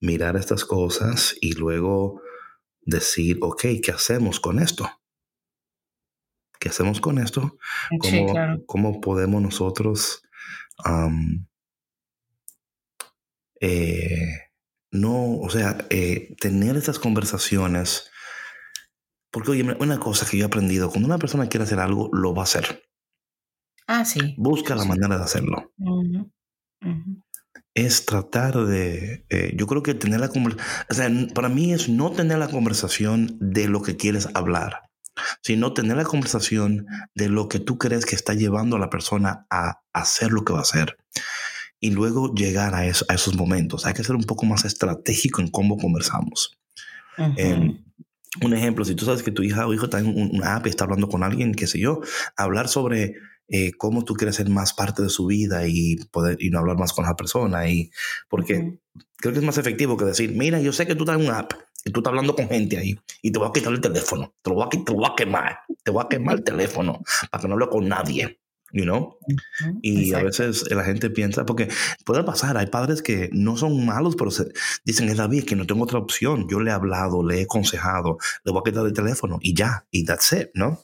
mirar 0.00 0.36
estas 0.36 0.64
cosas 0.64 1.34
y 1.40 1.54
luego 1.54 2.20
decir, 2.82 3.38
ok, 3.40 3.62
¿qué 3.82 3.92
hacemos 3.92 4.40
con 4.40 4.58
esto? 4.58 4.90
¿Qué 6.58 6.68
hacemos 6.68 7.00
con 7.00 7.18
esto? 7.18 7.56
¿Cómo, 7.98 8.64
¿cómo 8.66 9.00
podemos 9.00 9.40
nosotros 9.40 10.22
eh, 13.60 14.50
no, 14.90 15.38
o 15.38 15.50
sea, 15.50 15.86
eh, 15.90 16.34
tener 16.40 16.76
estas 16.76 16.98
conversaciones? 16.98 18.10
Porque, 19.30 19.52
oye, 19.52 19.76
una 19.78 19.98
cosa 19.98 20.26
que 20.26 20.36
yo 20.36 20.44
he 20.44 20.46
aprendido, 20.46 20.90
cuando 20.90 21.06
una 21.06 21.18
persona 21.18 21.48
quiere 21.48 21.64
hacer 21.64 21.78
algo, 21.78 22.10
lo 22.12 22.34
va 22.34 22.42
a 22.42 22.44
hacer. 22.44 22.82
Ah, 23.86 24.04
sí. 24.04 24.34
Busca 24.36 24.74
la 24.74 24.84
manera 24.84 25.16
de 25.16 25.24
hacerlo. 25.24 25.72
es 27.74 28.04
tratar 28.04 28.66
de, 28.66 29.24
eh, 29.30 29.52
yo 29.56 29.66
creo 29.66 29.82
que 29.82 29.94
tener 29.94 30.20
la 30.20 30.28
conversación, 30.28 30.86
o 30.88 30.94
sea, 30.94 31.34
para 31.34 31.48
mí 31.48 31.72
es 31.72 31.88
no 31.88 32.10
tener 32.10 32.38
la 32.38 32.48
conversación 32.48 33.36
de 33.40 33.68
lo 33.68 33.82
que 33.82 33.96
quieres 33.96 34.28
hablar, 34.34 34.90
sino 35.42 35.72
tener 35.72 35.96
la 35.96 36.04
conversación 36.04 36.86
de 37.14 37.28
lo 37.28 37.48
que 37.48 37.58
tú 37.58 37.78
crees 37.78 38.06
que 38.06 38.16
está 38.16 38.34
llevando 38.34 38.76
a 38.76 38.80
la 38.80 38.90
persona 38.90 39.46
a 39.50 39.82
hacer 39.92 40.32
lo 40.32 40.44
que 40.44 40.52
va 40.52 40.60
a 40.60 40.62
hacer. 40.62 40.96
Y 41.80 41.90
luego 41.90 42.34
llegar 42.34 42.74
a, 42.74 42.86
eso, 42.86 43.06
a 43.08 43.14
esos 43.14 43.36
momentos. 43.36 43.86
Hay 43.86 43.94
que 43.94 44.04
ser 44.04 44.14
un 44.14 44.24
poco 44.24 44.44
más 44.44 44.64
estratégico 44.64 45.40
en 45.40 45.48
cómo 45.48 45.78
conversamos. 45.78 46.58
Em, 47.36 47.82
un 48.42 48.54
ejemplo, 48.54 48.84
si 48.84 48.94
tú 48.94 49.04
sabes 49.04 49.22
que 49.22 49.32
tu 49.32 49.42
hija 49.42 49.66
o 49.66 49.74
hijo 49.74 49.86
está 49.86 49.98
en 49.98 50.06
una 50.06 50.56
app 50.56 50.66
y 50.66 50.70
está 50.70 50.84
hablando 50.84 51.08
con 51.08 51.22
alguien, 51.22 51.54
qué 51.54 51.66
sé 51.66 51.80
yo, 51.80 52.00
hablar 52.36 52.68
sobre 52.68 53.16
eh, 53.48 53.72
cómo 53.76 54.04
tú 54.04 54.14
quieres 54.14 54.36
ser 54.36 54.48
más 54.48 54.72
parte 54.72 55.02
de 55.02 55.08
su 55.08 55.26
vida 55.26 55.66
y 55.66 55.96
poder 56.12 56.36
y 56.40 56.50
no 56.50 56.60
hablar 56.60 56.78
más 56.78 56.92
con 56.92 57.04
la 57.04 57.16
persona. 57.16 57.68
Y 57.68 57.90
porque 58.28 58.78
creo 59.16 59.32
que 59.32 59.40
es 59.40 59.44
más 59.44 59.58
efectivo 59.58 59.96
que 59.96 60.04
decir, 60.04 60.32
mira, 60.36 60.60
yo 60.60 60.72
sé 60.72 60.86
que 60.86 60.94
tú 60.94 61.02
estás 61.02 61.18
en 61.18 61.26
una 61.26 61.40
app 61.40 61.52
y 61.84 61.90
tú 61.90 62.00
estás 62.00 62.10
hablando 62.10 62.36
con 62.36 62.48
gente 62.48 62.78
ahí 62.78 62.96
y 63.22 63.32
te 63.32 63.38
voy 63.38 63.48
a 63.48 63.52
quitar 63.52 63.72
el 63.72 63.80
teléfono, 63.80 64.34
te 64.42 64.50
lo 64.50 64.56
voy 64.56 64.66
a, 64.66 64.68
te 64.68 64.92
lo 64.92 64.98
voy 64.98 65.08
a 65.10 65.14
quemar, 65.16 65.58
te 65.82 65.90
voy 65.90 66.04
a 66.04 66.08
quemar 66.08 66.36
el 66.36 66.44
teléfono 66.44 67.00
para 67.30 67.42
que 67.42 67.48
no 67.48 67.54
hable 67.54 67.68
con 67.68 67.88
nadie. 67.88 68.39
You 68.72 68.84
know? 68.84 69.18
Y 69.82 70.14
a 70.14 70.22
veces 70.22 70.70
la 70.70 70.84
gente 70.84 71.10
piensa, 71.10 71.44
porque 71.44 71.68
puede 72.04 72.22
pasar, 72.24 72.56
hay 72.56 72.66
padres 72.66 73.02
que 73.02 73.28
no 73.32 73.56
son 73.56 73.84
malos, 73.84 74.16
pero 74.16 74.30
se, 74.30 74.46
dicen, 74.84 75.08
es 75.08 75.16
David, 75.16 75.44
que 75.44 75.56
no 75.56 75.66
tengo 75.66 75.84
otra 75.84 75.98
opción. 75.98 76.46
Yo 76.48 76.60
le 76.60 76.70
he 76.70 76.74
hablado, 76.74 77.26
le 77.26 77.40
he 77.40 77.42
aconsejado, 77.44 78.18
le 78.44 78.52
voy 78.52 78.60
a 78.60 78.70
quitar 78.70 78.86
el 78.86 78.92
teléfono 78.92 79.38
y 79.40 79.54
ya, 79.54 79.86
y 79.90 80.04
that's 80.04 80.32
it, 80.32 80.48
¿no? 80.54 80.78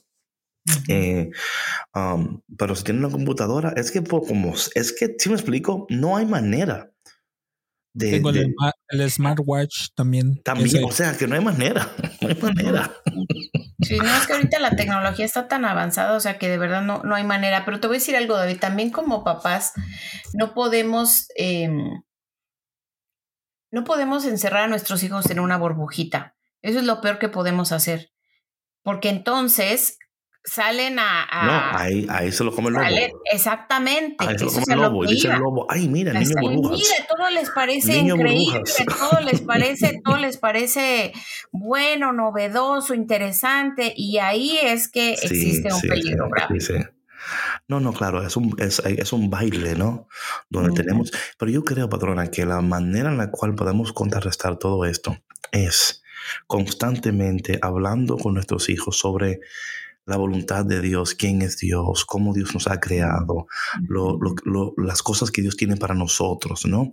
Eh, 0.89 1.31
um, 1.95 2.41
pero 2.57 2.75
si 2.75 2.85
tiene 2.85 3.01
una 3.01 3.11
computadora, 3.11 3.73
es 3.77 3.91
que 3.91 4.03
por 4.03 4.27
como, 4.27 4.55
es 4.75 4.93
que, 4.93 5.15
si 5.19 5.29
me 5.29 5.37
explico, 5.37 5.87
no 5.91 6.17
hay 6.17 6.27
manera. 6.27 6.91
De, 7.93 8.11
Tengo 8.11 8.31
el, 8.31 9.11
smartwatch 9.11 9.89
también. 9.95 10.43
También, 10.43 10.85
o 10.85 10.93
sea, 10.93 11.17
que 11.17 11.27
no 11.27 11.35
hay 11.35 11.43
manera, 11.43 11.91
no 12.27 12.49
hay 12.49 12.55
manera. 12.55 12.93
Sí, 13.83 13.99
no 13.99 14.17
es 14.17 14.27
que 14.27 14.33
ahorita 14.33 14.59
la 14.59 14.71
tecnología 14.71 15.25
está 15.25 15.49
tan 15.49 15.65
avanzada, 15.65 16.17
o 16.17 16.21
sea 16.21 16.39
que 16.39 16.49
de 16.49 16.59
verdad 16.59 16.83
no, 16.83 17.03
no 17.03 17.15
hay 17.15 17.25
manera. 17.25 17.65
Pero 17.65 17.81
te 17.81 17.87
voy 17.87 17.97
a 17.97 17.99
decir 17.99 18.17
algo, 18.17 18.37
David, 18.37 18.59
también 18.59 18.91
como 18.91 19.23
papás 19.23 19.73
no 20.33 20.55
podemos, 20.55 21.29
em, 21.37 22.03
no 23.71 23.85
podemos 23.85 24.25
encerrar 24.25 24.65
a 24.65 24.69
nuestros 24.69 25.03
hijos 25.03 25.31
en 25.31 25.41
una 25.41 25.59
burbujita. 25.59 26.37
Eso 26.63 26.79
es 26.79 26.85
lo 26.85 27.01
peor 27.01 27.19
que 27.19 27.29
podemos 27.29 27.73
hacer. 27.73 28.11
Porque 28.83 29.09
entonces 29.09 29.99
salen 30.47 30.99
a, 31.01 31.27
no, 31.45 31.79
ahí, 31.79 32.07
ahí 32.09 32.31
se 32.31 32.45
lo 32.45 32.55
come 32.55 32.69
el 32.69 32.75
lobo. 32.75 33.21
exactamente. 33.33 34.17
Ahí 34.19 34.39
se 34.39 34.45
lo 34.45 34.53
come 34.53 34.65
el 34.69 34.81
lobo. 34.81 35.05
dice 35.05 35.29
el 35.29 35.39
lobo, 35.39 35.67
ay, 35.69 35.89
mira, 35.89 36.13
niño 36.13 36.35
burbujas. 36.41 36.79
Mira, 36.79 37.07
todo 37.09 37.31
les 37.31 37.51
parece 37.51 37.99
increíble, 37.99 38.63
todo 38.87 39.21
les 39.21 39.41
parece, 39.41 40.01
todo 40.05 40.17
les 40.17 40.39
parece 40.39 41.13
bueno, 41.51 42.13
novedoso, 42.13 42.95
interesante, 42.95 43.93
y 43.97 44.19
ahí 44.19 44.57
es 44.63 44.89
que 44.89 45.15
existe 45.15 45.73
un 45.73 45.81
peligro 45.81 46.29
grave. 46.31 46.93
No, 47.67 47.81
no, 47.81 47.93
claro, 47.93 48.25
es 48.25 48.37
un, 48.37 48.55
es, 48.61 48.81
es 48.85 49.13
un 49.13 49.29
baile, 49.29 49.75
¿no? 49.75 50.07
Donde 50.49 50.81
tenemos, 50.81 51.11
pero 51.39 51.51
yo 51.51 51.65
creo, 51.65 51.89
patrona, 51.89 52.31
que 52.31 52.47
la 52.47 52.61
manera 52.61 53.11
en 53.11 53.19
la 53.19 53.33
cual 53.33 53.57
podemos 53.57 53.93
contrarrestar 53.93 54.59
todo 54.59 54.85
esto 54.85 55.19
es 55.51 56.05
constantemente 56.47 57.59
hablando 57.63 58.17
con 58.17 58.35
nuestros 58.35 58.69
hijos 58.69 58.99
sobre 58.99 59.41
la 60.07 60.17
voluntad 60.17 60.65
de 60.65 60.81
Dios, 60.81 61.15
quién 61.15 61.43
es 61.43 61.59
Dios, 61.59 62.05
cómo 62.05 62.33
Dios 62.33 62.55
nos 62.55 62.69
ha 62.69 62.79
creado, 62.79 63.49
las 64.77 65.03
cosas 65.03 65.33
que 65.33 65.43
Dios 65.43 65.57
tiene 65.57 65.77
para 65.77 65.95
nosotros, 65.95 66.65
¿no? 66.65 66.91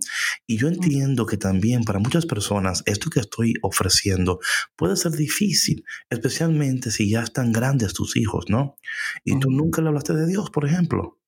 Y 0.48 0.58
yo 0.58 0.66
entiendo 0.66 1.24
que 1.24 1.36
también 1.36 1.84
para 1.84 2.00
muchas 2.00 2.26
personas 2.26 2.82
esto 2.86 3.10
que 3.10 3.20
estoy 3.20 3.54
ofreciendo 3.62 4.40
puede 4.76 4.96
ser 4.96 5.12
difícil, 5.12 5.84
especialmente 6.10 6.90
si 6.90 7.08
ya 7.08 7.22
están 7.22 7.52
grandes 7.52 7.94
tus 7.94 8.16
hijos, 8.16 8.46
¿no? 8.48 8.76
Y 9.22 9.38
tú 9.38 9.50
nunca 9.50 9.80
le 9.80 9.88
hablaste 9.88 10.14
de 10.14 10.26
Dios, 10.26 10.50
por 10.50 10.66
ejemplo, 10.66 11.20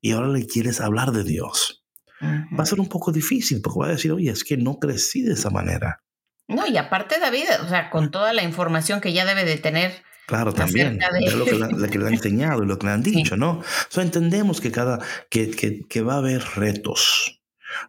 y 0.00 0.12
ahora 0.12 0.28
le 0.28 0.46
quieres 0.46 0.80
hablar 0.80 1.12
de 1.12 1.24
Dios. 1.24 1.84
Va 2.22 2.62
a 2.62 2.66
ser 2.66 2.80
un 2.80 2.88
poco 2.88 3.12
difícil 3.12 3.60
porque 3.60 3.80
va 3.80 3.86
a 3.86 3.92
decir, 3.92 4.12
oye, 4.12 4.30
es 4.30 4.44
que 4.44 4.56
no 4.56 4.78
crecí 4.78 5.22
de 5.22 5.34
esa 5.34 5.50
manera. 5.50 6.02
No, 6.48 6.66
y 6.66 6.78
aparte 6.78 7.20
David, 7.20 7.44
o 7.62 7.68
sea, 7.68 7.90
con 7.90 8.10
toda 8.10 8.32
la 8.32 8.42
información 8.42 9.02
que 9.02 9.12
ya 9.12 9.26
debe 9.26 9.44
de 9.44 9.58
tener 9.58 10.08
Claro, 10.28 10.52
también. 10.52 10.98
Es 11.24 11.32
lo 11.32 11.46
que, 11.46 11.54
le, 11.54 12.06
han 12.06 12.12
enseñado 12.12 12.62
y 12.62 12.66
lo 12.66 12.78
que 12.78 12.86
le 12.86 12.92
han 12.92 13.02
dicho, 13.02 13.38
¿no? 13.38 13.62
So, 13.88 14.02
entendemos 14.02 14.60
que, 14.60 14.70
cada, 14.70 15.00
que, 15.30 15.50
que, 15.88 16.02
va 16.02 16.16
a 16.16 16.18
haber 16.18 16.42
retos. 16.54 17.40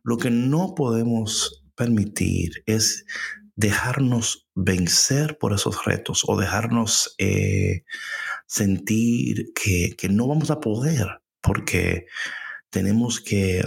Lo 0.04 0.16
que 0.16 0.32
no 0.32 0.74
podemos 0.74 1.66
permitir 1.76 2.64
es 2.66 3.06
dejarnos 3.58 4.48
vencer 4.56 5.38
por 5.38 5.52
esos 5.54 5.84
retos 5.84 6.24
o 6.28 6.40
dejarnos 6.40 7.14
eh, 7.18 7.84
sentir 8.48 9.52
que, 9.54 9.98
que, 9.98 10.08
no 10.08 10.26
vamos 10.26 10.50
a 10.50 10.62
poder 10.62 11.22
porque 11.42 12.06
tenemos 12.70 13.20
que... 13.20 13.62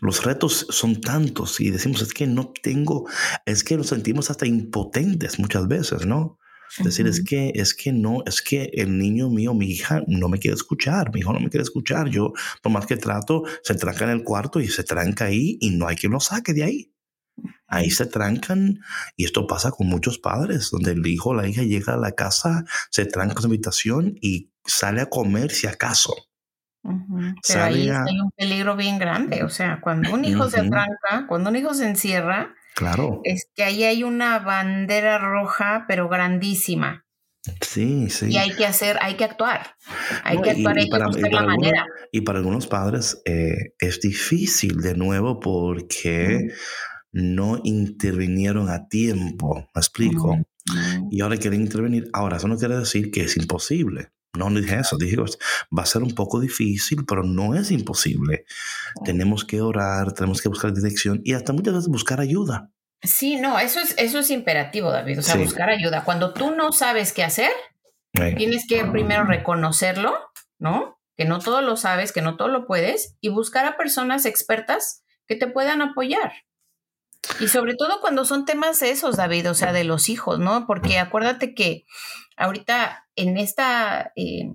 los 0.00 0.24
retos 0.24 0.66
son 0.68 1.00
tantos 1.00 1.60
y 1.60 1.70
decimos, 1.70 2.02
es 2.02 2.12
que 2.12 2.26
no 2.26 2.52
tengo, 2.60 3.08
es 3.46 3.62
que 3.62 3.76
nos 3.76 3.86
sentimos 3.86 4.32
hasta 4.32 4.46
impotentes 4.46 5.38
muchas 5.38 5.68
veces, 5.68 6.06
¿no? 6.06 6.39
Decir, 6.78 7.06
es 7.06 7.24
que, 7.24 7.52
es 7.54 7.74
que 7.74 7.92
no, 7.92 8.22
es 8.26 8.42
que 8.42 8.70
el 8.74 8.96
niño 8.96 9.28
mío, 9.28 9.54
mi 9.54 9.66
hija, 9.66 10.02
no 10.06 10.28
me 10.28 10.38
quiere 10.38 10.54
escuchar, 10.54 11.12
mi 11.12 11.20
hijo 11.20 11.32
no 11.32 11.40
me 11.40 11.50
quiere 11.50 11.62
escuchar. 11.62 12.08
Yo, 12.08 12.32
por 12.62 12.72
más 12.72 12.86
que 12.86 12.96
trato, 12.96 13.42
se 13.62 13.74
tranca 13.74 14.04
en 14.04 14.10
el 14.10 14.24
cuarto 14.24 14.60
y 14.60 14.68
se 14.68 14.84
tranca 14.84 15.26
ahí 15.26 15.58
y 15.60 15.70
no 15.70 15.88
hay 15.88 15.96
quien 15.96 16.12
lo 16.12 16.20
saque 16.20 16.54
de 16.54 16.64
ahí. 16.64 16.94
Ahí 17.66 17.90
se 17.90 18.06
trancan 18.06 18.80
y 19.16 19.24
esto 19.24 19.46
pasa 19.46 19.70
con 19.70 19.88
muchos 19.88 20.18
padres, 20.18 20.70
donde 20.70 20.92
el 20.92 21.06
hijo 21.06 21.30
o 21.30 21.34
la 21.34 21.48
hija 21.48 21.62
llega 21.62 21.94
a 21.94 21.98
la 21.98 22.12
casa, 22.12 22.64
se 22.90 23.06
tranca 23.06 23.34
en 23.36 23.42
su 23.42 23.46
habitación 23.46 24.14
y 24.20 24.50
sale 24.64 25.00
a 25.00 25.06
comer 25.06 25.50
si 25.50 25.66
acaso. 25.66 26.14
Pero 26.82 27.62
ahí 27.62 27.88
hay 27.88 28.20
un 28.20 28.30
peligro 28.36 28.76
bien 28.76 28.98
grande. 28.98 29.42
O 29.44 29.48
sea, 29.48 29.80
cuando 29.80 30.12
un 30.12 30.24
hijo 30.24 30.48
se 30.50 30.62
tranca, 30.62 31.26
cuando 31.28 31.50
un 31.50 31.56
hijo 31.56 31.74
se 31.74 31.88
encierra, 31.88 32.54
Claro. 32.74 33.20
Es 33.24 33.48
que 33.54 33.64
ahí 33.64 33.84
hay 33.84 34.02
una 34.04 34.38
bandera 34.38 35.18
roja, 35.18 35.84
pero 35.88 36.08
grandísima. 36.08 37.04
Sí, 37.62 38.10
sí. 38.10 38.26
Y 38.30 38.36
hay 38.36 38.54
que 38.54 38.66
hacer, 38.66 38.98
hay 39.00 39.14
que 39.14 39.24
actuar. 39.24 39.74
Hay 40.24 40.40
que 40.40 40.50
actuar, 40.50 40.78
y, 40.78 40.82
hay 40.82 40.90
para, 40.90 41.06
que 41.06 41.12
buscar 41.12 41.32
la 41.32 41.42
manera. 41.42 41.86
Y 42.12 42.20
para 42.20 42.38
algunos 42.38 42.66
padres 42.66 43.22
eh, 43.24 43.74
es 43.78 44.00
difícil 44.00 44.80
de 44.82 44.94
nuevo 44.94 45.40
porque 45.40 46.48
no 47.12 47.60
intervinieron 47.64 48.68
a 48.68 48.88
tiempo. 48.88 49.68
¿Me 49.74 49.80
explico? 49.80 50.38
Y 51.10 51.22
ahora 51.22 51.38
quieren 51.38 51.62
intervenir. 51.62 52.08
Ahora, 52.12 52.36
eso 52.36 52.46
no 52.46 52.58
quiere 52.58 52.76
decir 52.76 53.10
que 53.10 53.22
es 53.22 53.36
imposible. 53.36 54.10
No 54.32 54.48
dije 54.50 54.78
eso, 54.78 54.96
dije, 54.96 55.16
va 55.16 55.82
a 55.82 55.86
ser 55.86 56.02
un 56.02 56.14
poco 56.14 56.38
difícil, 56.40 57.04
pero 57.04 57.24
no 57.24 57.54
es 57.54 57.70
imposible. 57.70 58.44
Tenemos 59.04 59.44
que 59.44 59.60
orar, 59.60 60.12
tenemos 60.12 60.40
que 60.40 60.48
buscar 60.48 60.72
dirección 60.72 61.20
y 61.24 61.34
hasta 61.34 61.52
muchas 61.52 61.74
veces 61.74 61.88
buscar 61.88 62.20
ayuda. 62.20 62.70
Sí, 63.02 63.36
no, 63.36 63.58
eso 63.58 63.80
es, 63.80 63.94
eso 63.98 64.18
es 64.18 64.30
imperativo, 64.30 64.90
David, 64.92 65.20
o 65.20 65.22
sea, 65.22 65.36
buscar 65.36 65.70
ayuda. 65.70 66.04
Cuando 66.04 66.32
tú 66.32 66.50
no 66.54 66.70
sabes 66.72 67.12
qué 67.12 67.24
hacer, 67.24 67.50
tienes 68.12 68.66
que 68.68 68.84
primero 68.84 69.24
reconocerlo, 69.24 70.14
¿no? 70.58 71.00
Que 71.16 71.24
no 71.24 71.38
todo 71.38 71.62
lo 71.62 71.76
sabes, 71.76 72.12
que 72.12 72.22
no 72.22 72.36
todo 72.36 72.48
lo 72.48 72.66
puedes, 72.66 73.16
y 73.20 73.30
buscar 73.30 73.64
a 73.64 73.76
personas 73.76 74.26
expertas 74.26 75.02
que 75.26 75.34
te 75.34 75.46
puedan 75.46 75.82
apoyar. 75.82 76.32
Y 77.38 77.48
sobre 77.48 77.74
todo 77.74 78.00
cuando 78.00 78.24
son 78.24 78.44
temas 78.44 78.82
esos, 78.82 79.16
David, 79.16 79.50
o 79.50 79.54
sea, 79.54 79.72
de 79.72 79.84
los 79.84 80.08
hijos, 80.08 80.38
¿no? 80.38 80.66
Porque 80.66 80.98
acuérdate 80.98 81.54
que 81.54 81.84
ahorita 82.40 83.06
en 83.16 83.36
esta, 83.36 84.12
eh, 84.16 84.52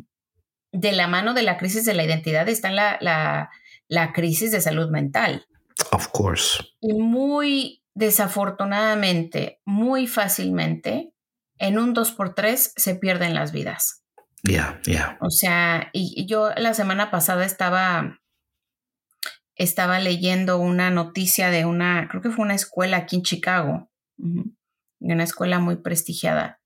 de 0.72 0.92
la 0.92 1.08
mano 1.08 1.34
de 1.34 1.44
la 1.44 1.58
crisis 1.58 1.86
de 1.86 1.94
la 1.94 2.04
identidad 2.04 2.50
está 2.50 2.72
la, 2.72 2.98
la, 3.00 3.50
la 3.88 4.14
crisis 4.14 4.52
de 4.52 4.62
salud 4.62 4.90
mental. 4.90 5.48
Of 5.92 6.10
course. 6.10 6.64
Y 6.82 6.94
muy 6.94 7.84
desafortunadamente, 7.94 9.62
muy 9.66 10.08
fácilmente, 10.08 11.14
en 11.58 11.80
un 11.80 11.96
2x3 11.96 12.74
se 12.76 12.96
pierden 12.96 13.34
las 13.34 13.52
vidas. 13.52 14.04
Ya, 14.44 14.80
ya. 14.84 15.18
O 15.22 15.30
sea, 15.30 15.90
y 15.94 16.26
yo 16.28 16.50
la 16.58 16.74
semana 16.74 17.10
pasada 17.10 17.46
estaba 17.46 18.20
estaba 19.56 20.00
leyendo 20.00 20.58
una 20.58 20.92
noticia 20.92 21.50
de 21.50 21.66
una, 21.66 22.08
creo 22.10 22.22
que 22.22 22.30
fue 22.30 22.44
una 22.44 22.56
escuela 22.56 22.98
aquí 22.98 23.18
en 23.18 23.22
Chicago, 23.24 23.90
de 24.18 25.14
una 25.14 25.24
escuela 25.24 25.60
muy 25.60 25.78
prestigiada, 25.78 26.62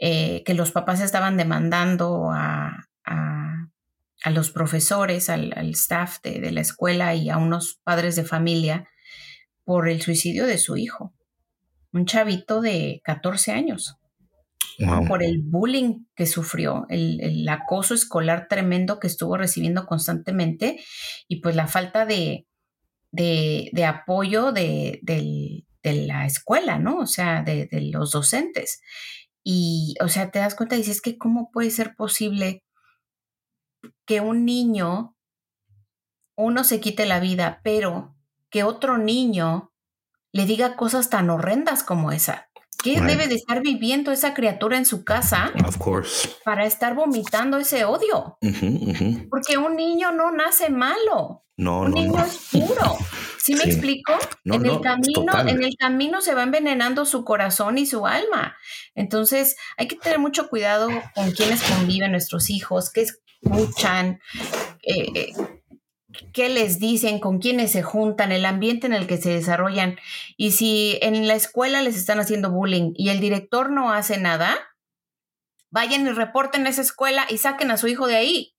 eh, 0.00 0.42
que 0.44 0.54
los 0.54 0.72
papás 0.72 1.00
estaban 1.00 1.36
demandando 1.36 2.30
a, 2.32 2.86
a, 3.04 4.30
los 4.30 4.50
profesores, 4.50 5.30
al, 5.30 5.52
staff 5.70 6.20
de, 6.22 6.40
de, 6.40 6.52
la 6.52 6.60
escuela 6.60 7.14
y 7.14 7.30
a 7.30 7.38
unos 7.38 7.80
padres 7.82 8.14
de 8.14 8.24
familia 8.24 8.88
por 9.64 9.88
el 9.88 10.02
suicidio 10.02 10.46
de 10.46 10.58
su 10.58 10.76
hijo, 10.76 11.14
un 11.92 12.04
chavito 12.04 12.60
de 12.60 13.00
14 13.04 13.52
años 13.52 13.98
por 15.08 15.22
el 15.22 15.42
bullying 15.42 16.04
que 16.14 16.26
sufrió, 16.26 16.86
el, 16.88 17.48
acoso 17.48 17.94
escolar 17.94 18.46
tremendo 18.48 19.00
que 19.00 19.08
estuvo 19.08 19.36
recibiendo 19.36 19.86
constantemente 19.86 20.80
y 21.26 21.40
pues 21.40 21.56
la 21.56 21.66
falta 21.66 22.06
de, 22.06 22.46
de, 23.10 23.70
de 23.72 23.84
apoyo 23.84 24.52
de, 24.52 25.00
de, 25.02 25.64
la 25.82 26.26
escuela, 26.26 26.78
¿no? 26.78 26.98
O 26.98 27.06
sea, 27.06 27.42
de, 27.42 27.66
los 27.92 28.10
docentes. 28.12 28.82
Y, 29.44 29.94
o 30.00 30.08
sea, 30.08 30.30
te 30.30 30.38
das 30.38 30.54
cuenta 30.54 30.74
y 30.74 30.78
dices 30.78 31.00
que 31.00 31.18
cómo 31.18 31.50
puede 31.50 31.70
ser 31.70 31.94
posible 31.94 32.62
que 34.06 34.20
un 34.20 34.44
niño, 34.44 35.16
uno 36.36 36.64
se 36.64 36.80
quite 36.80 37.06
la 37.06 37.20
vida, 37.20 37.60
pero 37.62 38.16
que 38.50 38.64
otro 38.64 38.98
niño 38.98 39.72
le 40.32 40.46
diga 40.46 40.76
cosas 40.76 41.10
tan 41.10 41.30
horrendas 41.30 41.82
como 41.82 42.12
esa. 42.12 42.47
¿Qué 42.82 43.00
debe 43.00 43.26
de 43.26 43.34
estar 43.34 43.60
viviendo 43.60 44.12
esa 44.12 44.34
criatura 44.34 44.76
en 44.76 44.84
su 44.84 45.04
casa 45.04 45.52
para 46.44 46.64
estar 46.64 46.94
vomitando 46.94 47.58
ese 47.58 47.84
odio? 47.84 48.38
Porque 49.30 49.58
un 49.58 49.74
niño 49.74 50.12
no 50.12 50.30
nace 50.30 50.70
malo. 50.70 51.44
No, 51.56 51.80
un 51.80 51.90
niño 51.90 52.24
es 52.24 52.48
puro. 52.52 52.96
¿Sí 53.42 53.54
me 53.54 53.64
explico? 53.64 54.12
en, 54.44 54.64
el 54.64 54.80
camino, 54.80 55.48
en 55.48 55.62
el 55.62 55.76
camino 55.76 56.20
se 56.20 56.34
va 56.34 56.44
envenenando 56.44 57.04
su 57.04 57.24
corazón 57.24 57.78
y 57.78 57.86
su 57.86 58.06
alma. 58.06 58.56
Entonces 58.94 59.56
hay 59.76 59.88
que 59.88 59.96
tener 59.96 60.18
mucho 60.18 60.48
cuidado 60.48 60.88
con 61.14 61.30
quienes 61.32 61.62
conviven 61.62 62.12
nuestros 62.12 62.50
hijos, 62.50 62.92
qué 62.92 63.06
escuchan, 63.42 64.20
eh, 64.82 65.06
eh, 65.14 65.32
qué 66.32 66.48
les 66.48 66.78
dicen, 66.78 67.20
con 67.20 67.38
quiénes 67.38 67.72
se 67.72 67.82
juntan, 67.82 68.32
el 68.32 68.44
ambiente 68.44 68.86
en 68.86 68.92
el 68.92 69.06
que 69.06 69.18
se 69.18 69.30
desarrollan. 69.30 69.96
Y 70.36 70.52
si 70.52 70.98
en 71.02 71.26
la 71.26 71.34
escuela 71.34 71.82
les 71.82 71.96
están 71.96 72.20
haciendo 72.20 72.50
bullying 72.50 72.92
y 72.94 73.10
el 73.10 73.20
director 73.20 73.70
no 73.70 73.92
hace 73.92 74.18
nada, 74.18 74.56
vayan 75.70 76.06
y 76.06 76.10
reporten 76.10 76.66
esa 76.66 76.82
escuela 76.82 77.26
y 77.28 77.38
saquen 77.38 77.70
a 77.70 77.76
su 77.76 77.88
hijo 77.88 78.06
de 78.06 78.16
ahí. 78.16 78.57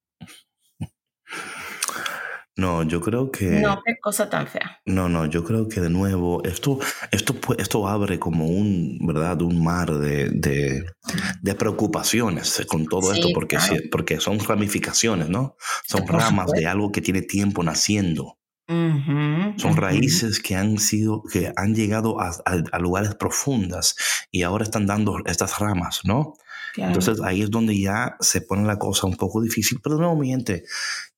No, 2.59 2.83
yo 2.83 2.99
creo 2.99 3.31
que... 3.31 3.45
No, 3.61 3.81
qué 3.85 3.97
cosa 4.01 4.29
tan 4.29 4.45
fea. 4.45 4.81
No, 4.85 5.07
no, 5.07 5.25
yo 5.25 5.45
creo 5.45 5.69
que 5.69 5.79
de 5.79 5.89
nuevo, 5.89 6.43
esto, 6.43 6.77
esto, 7.09 7.33
esto 7.57 7.87
abre 7.87 8.19
como 8.19 8.47
un, 8.47 8.99
¿verdad? 9.01 9.41
Un 9.41 9.63
mar 9.63 9.93
de, 9.93 10.29
de, 10.29 11.55
preocupaciones 11.55 12.65
con 12.67 12.85
todo 12.85 13.13
esto, 13.13 13.29
porque, 13.33 13.57
porque 13.89 14.19
son 14.19 14.39
ramificaciones, 14.39 15.29
¿no? 15.29 15.55
Son 15.87 16.05
ramas 16.05 16.51
de 16.51 16.67
algo 16.67 16.91
que 16.91 17.01
tiene 17.01 17.21
tiempo 17.21 17.63
naciendo. 17.63 18.37
Son 18.67 19.77
raíces 19.77 20.39
que 20.39 20.55
han 20.55 20.77
sido, 20.77 21.23
que 21.31 21.51
han 21.55 21.73
llegado 21.73 22.19
a, 22.19 22.31
a, 22.45 22.79
lugares 22.79 23.15
profundas 23.15 23.95
y 24.31 24.43
ahora 24.43 24.63
están 24.63 24.85
dando 24.85 25.17
estas 25.25 25.57
ramas, 25.59 26.01
¿no? 26.03 26.33
Entonces 26.75 27.21
ahí 27.23 27.41
es 27.41 27.51
donde 27.51 27.79
ya 27.79 28.15
se 28.19 28.41
pone 28.41 28.65
la 28.65 28.77
cosa 28.77 29.07
un 29.07 29.15
poco 29.15 29.41
difícil, 29.41 29.79
pero 29.83 29.95
de 29.95 30.01
nuevo, 30.01 30.15
mi 30.15 30.29
gente, 30.29 30.63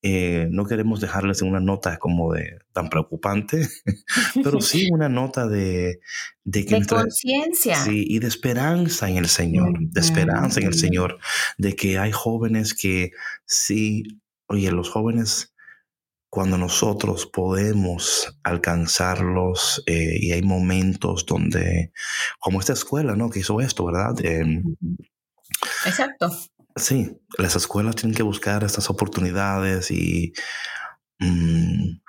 eh, 0.02 0.47
no 0.52 0.66
queremos 0.66 1.02
dejarles 1.02 1.41
en 1.41 1.49
una 1.49 1.60
nota 1.60 1.97
como 1.97 2.34
de 2.34 2.60
tan 2.74 2.89
preocupante, 2.89 3.68
pero 4.43 4.62
sí 4.62 4.89
una 4.91 5.10
nota 5.10 5.47
de... 5.47 5.99
De, 6.43 6.66
conciencia. 6.88 7.76
Sí, 7.76 8.04
y 8.08 8.18
de 8.20 8.28
esperanza 8.28 9.08
en 9.08 9.18
el 9.18 9.28
Señor, 9.28 9.74
de 9.80 10.02
esperanza 10.02 10.60
en 10.60 10.68
el 10.68 10.74
Señor, 10.74 11.20
de 11.58 11.76
que 11.76 11.99
hay 11.99 12.12
jóvenes 12.12 12.74
que 12.74 13.12
sí, 13.45 14.04
oye, 14.47 14.72
los 14.72 14.89
jóvenes 14.89 15.52
cuando 16.32 16.58
nosotros 16.58 17.26
podemos 17.26 18.39
alcanzarlos 18.43 19.84
eh, 19.86 20.18
y 20.18 20.32
hay 20.32 20.41
momentos 20.41 21.26
donde, 21.26 21.91
como 22.39 22.62
esta 22.62 22.72
escuela, 22.72 23.18
¿no? 23.18 23.30
Que 23.30 23.39
hizo 23.39 23.60
esto, 23.60 23.86
¿verdad? 23.86 24.16
Em, 24.24 24.64
Exacto. 25.86 26.30
Sí, 26.76 27.18
las 27.38 27.56
escuelas 27.56 27.96
tienen 27.96 28.16
que 28.16 28.24
buscar 28.24 28.64
estas 28.64 28.90
oportunidades 28.90 29.92
y, 29.92 30.34
mm, 31.20 32.02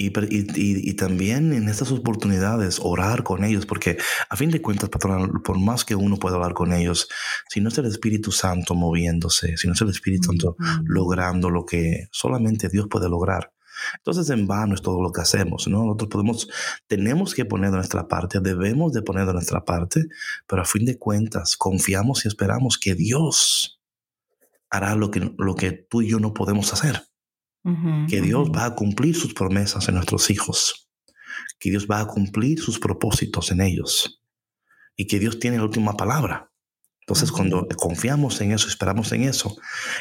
y, 0.00 0.94
también 0.94 1.52
en 1.52 1.68
estas 1.68 1.92
oportunidades 1.92 2.80
orar 2.82 3.22
con 3.22 3.44
ellos, 3.44 3.66
porque 3.66 3.98
a 4.30 4.36
fin 4.36 4.50
de 4.50 4.62
cuentas, 4.62 4.88
patrón, 4.88 5.42
por 5.44 5.58
más 5.58 5.84
que 5.84 5.94
uno 5.94 6.16
pueda 6.16 6.36
hablar 6.36 6.54
con 6.54 6.72
ellos, 6.72 7.08
si 7.48 7.60
no 7.60 7.68
es 7.68 7.76
el 7.76 7.86
Espíritu 7.86 8.32
Santo 8.32 8.74
moviéndose, 8.74 9.58
si 9.58 9.66
no 9.66 9.74
es 9.74 9.80
el 9.82 9.90
Espíritu 9.90 10.28
Santo 10.28 10.56
logrando 10.84 11.50
lo 11.50 11.66
que 11.66 12.08
solamente 12.10 12.70
Dios 12.70 12.86
puede 12.90 13.10
lograr, 13.10 13.52
entonces 13.96 14.30
en 14.30 14.46
vano 14.46 14.74
es 14.74 14.82
todo 14.82 15.02
lo 15.02 15.12
que 15.12 15.20
hacemos, 15.20 15.68
¿no? 15.68 15.84
Nosotros 15.84 16.10
podemos, 16.10 16.48
tenemos 16.86 17.34
que 17.34 17.44
poner 17.44 17.70
de 17.70 17.76
nuestra 17.76 18.08
parte, 18.08 18.40
debemos 18.40 18.92
de 18.92 19.02
poner 19.02 19.26
de 19.26 19.32
nuestra 19.32 19.64
parte, 19.64 20.06
pero 20.46 20.62
a 20.62 20.64
fin 20.64 20.84
de 20.84 20.98
cuentas 20.98 21.56
confiamos 21.56 22.24
y 22.24 22.28
esperamos 22.28 22.78
que 22.78 22.94
Dios 22.94 23.80
hará 24.70 24.94
lo 24.94 25.10
que, 25.10 25.32
lo 25.36 25.54
que 25.54 25.72
tú 25.72 26.02
y 26.02 26.08
yo 26.08 26.20
no 26.20 26.32
podemos 26.32 26.72
hacer. 26.72 27.02
que 28.08 28.22
Dios 28.22 28.50
va 28.50 28.64
a 28.64 28.74
cumplir 28.74 29.14
sus 29.14 29.34
promesas 29.34 29.86
en 29.88 29.96
nuestros 29.96 30.30
hijos, 30.30 30.88
que 31.58 31.68
Dios 31.68 31.86
va 31.86 32.00
a 32.00 32.06
cumplir 32.06 32.58
sus 32.58 32.78
propósitos 32.78 33.50
en 33.50 33.60
ellos 33.60 34.22
y 34.96 35.06
que 35.06 35.18
Dios 35.18 35.38
tiene 35.38 35.58
la 35.58 35.64
última 35.64 35.94
palabra. 35.94 36.50
Entonces, 37.00 37.32
cuando 37.32 37.66
confiamos 37.76 38.40
en 38.40 38.52
eso, 38.52 38.68
esperamos 38.68 39.10
en 39.12 39.24
eso, 39.24 39.56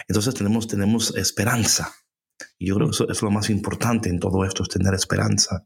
entonces 0.08 0.34
tenemos, 0.36 0.68
tenemos 0.68 1.16
esperanza. 1.16 1.92
Y 2.58 2.68
yo 2.68 2.76
creo 2.76 2.88
que 2.88 2.92
eso 2.92 3.10
es 3.10 3.22
lo 3.22 3.32
más 3.32 3.50
importante 3.50 4.10
en 4.10 4.20
todo 4.20 4.46
esto, 4.46 4.64
es 4.64 4.70
tener 4.70 4.94
esperanza 4.94 5.66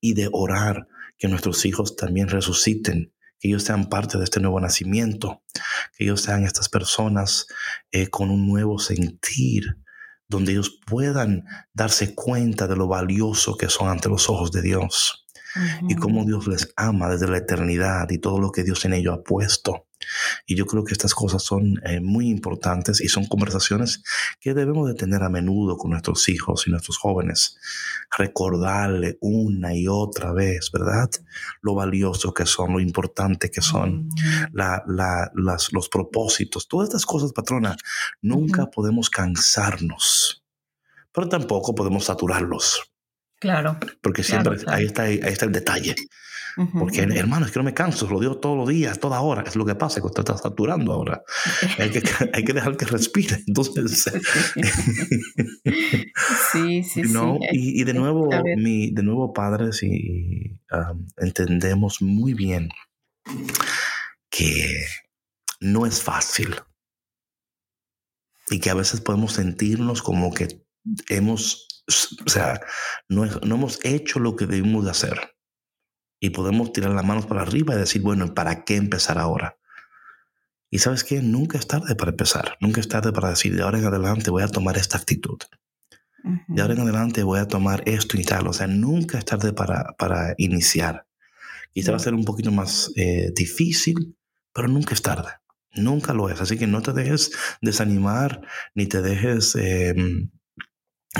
y 0.00 0.14
de 0.14 0.28
orar 0.32 0.86
que 1.18 1.28
nuestros 1.28 1.64
hijos 1.64 1.96
también 1.96 2.28
resuciten, 2.28 3.12
que 3.38 3.48
ellos 3.48 3.62
sean 3.62 3.88
parte 3.88 4.18
de 4.18 4.24
este 4.24 4.40
nuevo 4.40 4.60
nacimiento, 4.60 5.42
que 5.96 6.04
ellos 6.04 6.22
sean 6.22 6.44
estas 6.44 6.68
personas 6.68 7.46
eh, 7.90 8.08
con 8.08 8.30
un 8.30 8.46
nuevo 8.46 8.78
sentir, 8.78 9.78
donde 10.28 10.52
ellos 10.52 10.80
puedan 10.86 11.44
darse 11.72 12.14
cuenta 12.14 12.66
de 12.66 12.76
lo 12.76 12.88
valioso 12.88 13.56
que 13.56 13.68
son 13.68 13.88
ante 13.88 14.08
los 14.08 14.28
ojos 14.28 14.50
de 14.50 14.62
Dios 14.62 15.23
y 15.88 15.94
cómo 15.96 16.24
Dios 16.24 16.46
les 16.46 16.72
ama 16.76 17.08
desde 17.08 17.28
la 17.28 17.38
eternidad 17.38 18.10
y 18.10 18.18
todo 18.18 18.38
lo 18.38 18.50
que 18.50 18.64
Dios 18.64 18.84
en 18.84 18.94
ello 18.94 19.12
ha 19.12 19.22
puesto. 19.22 19.86
Y 20.46 20.56
yo 20.56 20.66
creo 20.66 20.84
que 20.84 20.92
estas 20.92 21.14
cosas 21.14 21.42
son 21.42 21.80
eh, 21.84 22.00
muy 22.00 22.28
importantes 22.28 23.00
y 23.00 23.08
son 23.08 23.26
conversaciones 23.26 24.02
que 24.40 24.54
debemos 24.54 24.88
de 24.88 24.94
tener 24.94 25.22
a 25.22 25.28
menudo 25.28 25.76
con 25.76 25.92
nuestros 25.92 26.28
hijos 26.28 26.66
y 26.66 26.70
nuestros 26.70 26.98
jóvenes. 26.98 27.58
Recordarle 28.16 29.18
una 29.20 29.74
y 29.74 29.88
otra 29.88 30.32
vez, 30.32 30.70
¿verdad? 30.72 31.10
Lo 31.62 31.74
valioso 31.74 32.34
que 32.34 32.46
son, 32.46 32.72
lo 32.72 32.80
importante 32.80 33.50
que 33.50 33.62
son, 33.62 34.08
la, 34.52 34.82
las, 34.86 35.72
los 35.72 35.88
propósitos, 35.88 36.68
todas 36.68 36.88
estas 36.88 37.06
cosas, 37.06 37.32
patrona, 37.32 37.76
nunca 38.20 38.70
podemos 38.70 39.10
cansarnos, 39.10 40.44
pero 41.12 41.28
tampoco 41.28 41.74
podemos 41.74 42.04
saturarlos. 42.04 42.93
Claro. 43.44 43.76
Porque 44.00 44.22
siempre 44.22 44.56
Ahí, 44.68 44.86
está, 44.86 45.02
ahí 45.02 45.20
está 45.22 45.44
el 45.44 45.52
detalle. 45.52 45.94
Porque, 46.78 47.02
hermano, 47.02 47.44
es 47.44 47.52
que 47.52 47.58
no 47.58 47.64
me 47.64 47.74
canso, 47.74 48.08
lo 48.08 48.20
digo 48.20 48.38
todos 48.38 48.56
los 48.56 48.66
días, 48.66 48.98
toda 48.98 49.20
hora. 49.20 49.42
Es 49.46 49.54
lo 49.54 49.66
que 49.66 49.74
pasa, 49.74 50.00
que 50.00 50.06
usted 50.06 50.20
está 50.20 50.38
saturando 50.38 50.94
ahora. 50.94 51.22
hay, 51.78 51.90
que, 51.90 52.00
hay 52.32 52.42
que 52.42 52.54
dejar 52.54 52.78
que 52.78 52.86
respire. 52.86 53.42
Entonces. 53.46 54.10
sí, 56.52 56.82
sí, 56.84 57.04
sí. 57.04 57.18
Y, 57.52 57.82
y, 57.82 57.84
de 57.84 57.92
nuevo, 57.92 58.30
mi, 58.56 58.92
de 58.92 59.02
nuevo, 59.02 59.34
padres, 59.34 59.82
y 59.82 60.58
entendemos 61.18 62.00
muy 62.00 62.32
bien 62.32 62.70
que 64.30 64.86
no 65.60 65.84
es 65.84 66.02
fácil. 66.02 66.54
Y 68.48 68.60
que 68.60 68.70
a 68.70 68.74
veces 68.74 69.02
podemos 69.02 69.34
sentirnos 69.34 70.00
como 70.00 70.32
que 70.32 70.64
hemos, 71.08 71.73
o 71.86 72.28
sea, 72.28 72.60
no, 73.08 73.26
no 73.26 73.54
hemos 73.54 73.84
hecho 73.84 74.18
lo 74.18 74.36
que 74.36 74.46
debimos 74.46 74.84
de 74.84 74.90
hacer 74.90 75.36
y 76.20 76.30
podemos 76.30 76.72
tirar 76.72 76.92
las 76.92 77.04
manos 77.04 77.26
para 77.26 77.42
arriba 77.42 77.74
y 77.74 77.78
decir, 77.78 78.02
bueno, 78.02 78.34
¿para 78.34 78.64
qué 78.64 78.76
empezar 78.76 79.18
ahora? 79.18 79.58
Y 80.70 80.78
sabes 80.78 81.04
qué, 81.04 81.20
nunca 81.22 81.58
es 81.58 81.66
tarde 81.66 81.94
para 81.94 82.10
empezar, 82.10 82.56
nunca 82.60 82.80
es 82.80 82.88
tarde 82.88 83.12
para 83.12 83.30
decir, 83.30 83.54
de 83.54 83.62
ahora 83.62 83.78
en 83.78 83.84
adelante 83.84 84.30
voy 84.30 84.42
a 84.42 84.48
tomar 84.48 84.76
esta 84.76 84.98
actitud. 84.98 85.38
De 86.48 86.62
ahora 86.62 86.72
en 86.72 86.80
adelante 86.80 87.22
voy 87.22 87.38
a 87.38 87.46
tomar 87.46 87.82
esto 87.86 88.18
y 88.18 88.24
tal. 88.24 88.46
O 88.46 88.52
sea, 88.54 88.66
nunca 88.66 89.18
es 89.18 89.26
tarde 89.26 89.52
para, 89.52 89.94
para 89.98 90.34
iniciar. 90.38 91.06
Quizá 91.72 91.90
va 91.90 91.98
a 91.98 92.00
ser 92.00 92.14
un 92.14 92.24
poquito 92.24 92.50
más 92.50 92.90
eh, 92.96 93.30
difícil, 93.36 94.16
pero 94.54 94.68
nunca 94.68 94.94
es 94.94 95.02
tarde. 95.02 95.28
Nunca 95.74 96.14
lo 96.14 96.30
es. 96.30 96.40
Así 96.40 96.56
que 96.56 96.66
no 96.66 96.80
te 96.80 96.92
dejes 96.92 97.32
desanimar 97.60 98.40
ni 98.74 98.86
te 98.86 99.02
dejes 99.02 99.54
em, 99.56 100.30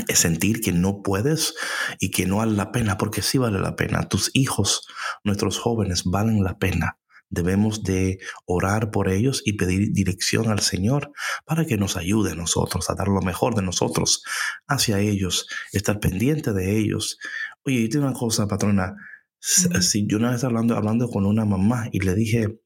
es 0.08 0.18
sentir 0.18 0.60
que 0.60 0.72
no 0.72 1.02
puedes 1.02 1.54
y 1.98 2.10
que 2.10 2.26
no 2.26 2.36
vale 2.36 2.52
la 2.52 2.72
pena, 2.72 2.98
porque 2.98 3.22
sí 3.22 3.38
vale 3.38 3.60
la 3.60 3.76
pena. 3.76 4.08
Tus 4.08 4.30
hijos, 4.34 4.86
nuestros 5.22 5.58
jóvenes, 5.58 6.04
valen 6.04 6.42
la 6.42 6.58
pena. 6.58 6.98
Debemos 7.30 7.82
de 7.82 8.18
orar 8.44 8.90
por 8.90 9.08
ellos 9.08 9.42
y 9.44 9.54
pedir 9.54 9.92
dirección 9.92 10.50
al 10.50 10.60
Señor 10.60 11.12
para 11.44 11.64
que 11.64 11.76
nos 11.76 11.96
ayude 11.96 12.32
a 12.32 12.36
nosotros 12.36 12.90
a 12.90 12.94
dar 12.94 13.08
lo 13.08 13.22
mejor 13.22 13.54
de 13.54 13.62
nosotros 13.62 14.22
hacia 14.68 15.00
ellos, 15.00 15.48
estar 15.72 16.00
pendiente 16.00 16.52
de 16.52 16.78
ellos. 16.78 17.18
Oye, 17.64 17.88
y 17.90 17.96
una 17.96 18.12
cosa, 18.12 18.46
patrona. 18.46 18.94
Si 19.40 20.06
yo 20.06 20.18
una 20.18 20.30
vez 20.30 20.44
hablando, 20.44 20.76
hablando 20.76 21.08
con 21.08 21.26
una 21.26 21.44
mamá 21.44 21.88
y 21.92 22.00
le 22.00 22.14
dije, 22.14 22.60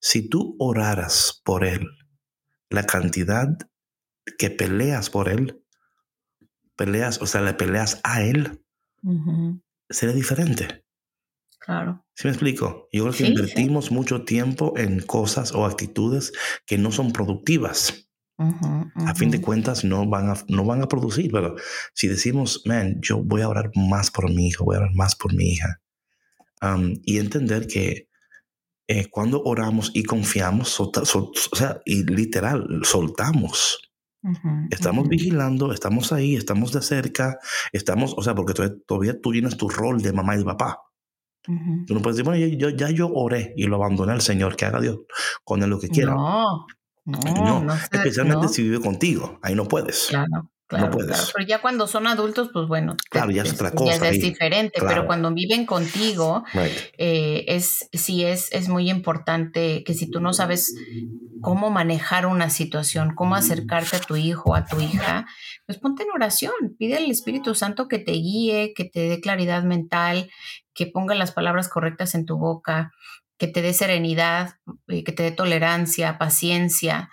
si 0.00 0.28
tú 0.28 0.56
oraras 0.58 1.40
por 1.44 1.64
él, 1.64 1.86
la 2.70 2.84
cantidad 2.84 3.48
que 4.36 4.50
peleas 4.50 5.10
por 5.10 5.28
él, 5.28 5.61
peleas, 6.76 7.20
o 7.20 7.26
sea, 7.26 7.40
le 7.40 7.54
peleas 7.54 8.00
a 8.04 8.22
él, 8.22 8.64
sería 9.88 10.14
diferente. 10.14 10.84
Claro. 11.58 12.04
¿Sí 12.14 12.26
me 12.26 12.30
explico? 12.30 12.88
Yo 12.92 13.04
creo 13.04 13.14
que 13.14 13.26
invertimos 13.26 13.92
mucho 13.92 14.24
tiempo 14.24 14.74
en 14.76 15.00
cosas 15.00 15.52
o 15.52 15.64
actitudes 15.64 16.32
que 16.66 16.76
no 16.76 16.90
son 16.90 17.12
productivas. 17.12 18.08
A 18.38 19.14
fin 19.14 19.30
de 19.30 19.40
cuentas 19.40 19.84
no 19.84 20.08
van 20.08 20.28
a, 20.28 20.34
no 20.48 20.64
van 20.64 20.82
a 20.82 20.88
producir, 20.88 21.30
pero 21.30 21.54
si 21.94 22.08
decimos, 22.08 22.62
man, 22.64 22.98
yo 23.00 23.22
voy 23.22 23.42
a 23.42 23.48
orar 23.48 23.70
más 23.76 24.10
por 24.10 24.28
mi 24.30 24.48
hijo, 24.48 24.64
voy 24.64 24.76
a 24.76 24.80
orar 24.80 24.94
más 24.94 25.14
por 25.14 25.32
mi 25.34 25.52
hija, 25.52 25.80
y 27.04 27.18
entender 27.18 27.68
que 27.68 28.08
eh, 28.88 29.06
cuando 29.10 29.42
oramos 29.44 29.92
y 29.94 30.02
confiamos, 30.02 30.80
o 30.80 30.90
sea, 31.54 31.80
y 31.84 32.02
literal, 32.04 32.80
soltamos. 32.82 33.91
Estamos 34.70 35.08
vigilando, 35.08 35.72
estamos 35.72 36.12
ahí, 36.12 36.36
estamos 36.36 36.72
de 36.72 36.82
cerca, 36.82 37.38
estamos, 37.72 38.14
o 38.16 38.22
sea, 38.22 38.34
porque 38.34 38.54
todavía, 38.86 39.20
tú 39.20 39.32
tienes 39.32 39.56
tu 39.56 39.68
rol 39.68 40.00
de 40.00 40.12
mamá 40.12 40.34
y 40.34 40.38
de 40.38 40.44
papá. 40.44 40.78
Tú 41.44 41.94
no 41.94 42.00
puedes 42.00 42.16
decir, 42.16 42.24
bueno, 42.24 42.46
yo, 42.46 42.68
ya 42.68 42.90
yo 42.90 43.08
oré 43.12 43.52
y 43.56 43.64
lo 43.64 43.76
abandoné 43.76 44.12
al 44.12 44.20
Señor, 44.20 44.54
que 44.54 44.64
haga 44.64 44.80
Dios 44.80 45.00
con 45.42 45.62
él 45.62 45.70
lo 45.70 45.80
que 45.80 45.88
quiera. 45.88 46.14
No, 46.14 46.66
no, 47.04 47.64
no, 47.64 47.74
especialmente 47.74 48.48
si 48.48 48.62
vive 48.62 48.80
contigo, 48.80 49.40
ahí 49.42 49.56
no 49.56 49.66
puedes. 49.66 50.06
Claro. 50.08 50.51
Claro, 50.72 50.86
no 50.86 50.90
puedes. 50.90 51.30
pero 51.34 51.46
ya 51.46 51.60
cuando 51.60 51.86
son 51.86 52.06
adultos, 52.06 52.48
pues 52.50 52.66
bueno, 52.66 52.96
claro, 53.10 53.30
ya 53.30 53.42
es 53.42 53.52
otra 53.52 53.72
cosa. 53.72 53.98
Ya 53.98 54.08
es 54.08 54.20
diferente, 54.20 54.80
pero 54.80 55.06
cuando 55.06 55.30
viven 55.32 55.66
contigo, 55.66 56.44
eh, 56.96 57.44
es 57.46 57.88
sí 57.92 58.24
es, 58.24 58.50
es 58.52 58.68
muy 58.70 58.90
importante 58.90 59.84
que 59.84 59.92
si 59.92 60.10
tú 60.10 60.20
no 60.20 60.32
sabes 60.32 60.74
cómo 61.42 61.68
manejar 61.70 62.24
una 62.24 62.48
situación, 62.48 63.14
cómo 63.14 63.34
acercarte 63.34 63.96
a 63.96 64.00
tu 64.00 64.16
hijo, 64.16 64.54
a 64.54 64.64
tu 64.64 64.80
hija, 64.80 65.26
pues 65.66 65.78
ponte 65.78 66.04
en 66.04 66.10
oración, 66.14 66.52
pide 66.78 66.96
al 66.96 67.10
Espíritu 67.10 67.54
Santo 67.54 67.86
que 67.86 67.98
te 67.98 68.12
guíe, 68.12 68.72
que 68.74 68.84
te 68.84 69.00
dé 69.00 69.20
claridad 69.20 69.64
mental, 69.64 70.30
que 70.72 70.86
ponga 70.86 71.14
las 71.14 71.32
palabras 71.32 71.68
correctas 71.68 72.14
en 72.14 72.24
tu 72.24 72.38
boca, 72.38 72.92
que 73.38 73.48
te 73.48 73.60
dé 73.60 73.74
serenidad, 73.74 74.54
eh, 74.86 75.02
que 75.02 75.10
te 75.10 75.24
dé 75.24 75.32
tolerancia, 75.32 76.16
paciencia, 76.16 77.10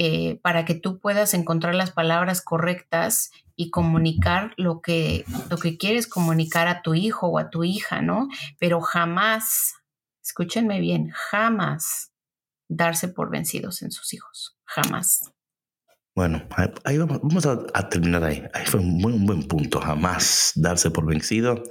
eh, 0.00 0.38
para 0.42 0.64
que 0.64 0.76
tú 0.76 1.00
puedas 1.00 1.34
encontrar 1.34 1.74
las 1.74 1.90
palabras 1.90 2.40
correctas 2.40 3.32
y 3.56 3.70
comunicar 3.70 4.54
lo 4.56 4.80
que, 4.80 5.24
lo 5.50 5.56
que 5.56 5.76
quieres 5.76 6.06
comunicar 6.06 6.68
a 6.68 6.82
tu 6.82 6.94
hijo 6.94 7.26
o 7.26 7.36
a 7.36 7.50
tu 7.50 7.64
hija, 7.64 8.00
¿no? 8.00 8.28
Pero 8.60 8.80
jamás, 8.80 9.74
escúchenme 10.22 10.78
bien, 10.78 11.10
jamás 11.10 12.12
darse 12.68 13.08
por 13.08 13.28
vencidos 13.28 13.82
en 13.82 13.90
sus 13.90 14.14
hijos, 14.14 14.56
jamás. 14.64 15.32
Bueno, 16.18 16.42
ahí 16.82 16.98
vamos, 16.98 17.46
a, 17.46 17.88
terminar 17.88 18.24
ahí. 18.24 18.42
Ahí 18.52 18.66
fue 18.66 18.80
un 18.80 18.98
buen, 18.98 19.24
buen 19.24 19.44
punto. 19.44 19.80
Jamás 19.80 20.50
darse 20.56 20.90
por 20.90 21.06
vencido 21.06 21.62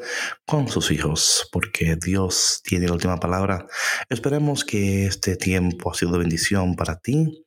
con 0.46 0.70
sus 0.70 0.90
hijos, 0.90 1.50
porque 1.52 1.98
Dios 1.98 2.62
tiene 2.64 2.88
la 2.88 2.94
última 2.94 3.18
palabra. 3.18 3.68
Esperemos 4.08 4.64
que 4.64 5.06
este 5.06 5.36
tiempo 5.36 5.92
ha 5.92 5.96
sido 5.96 6.14
de 6.14 6.20
bendición 6.20 6.78
para 6.78 6.98
ti. 6.98 7.44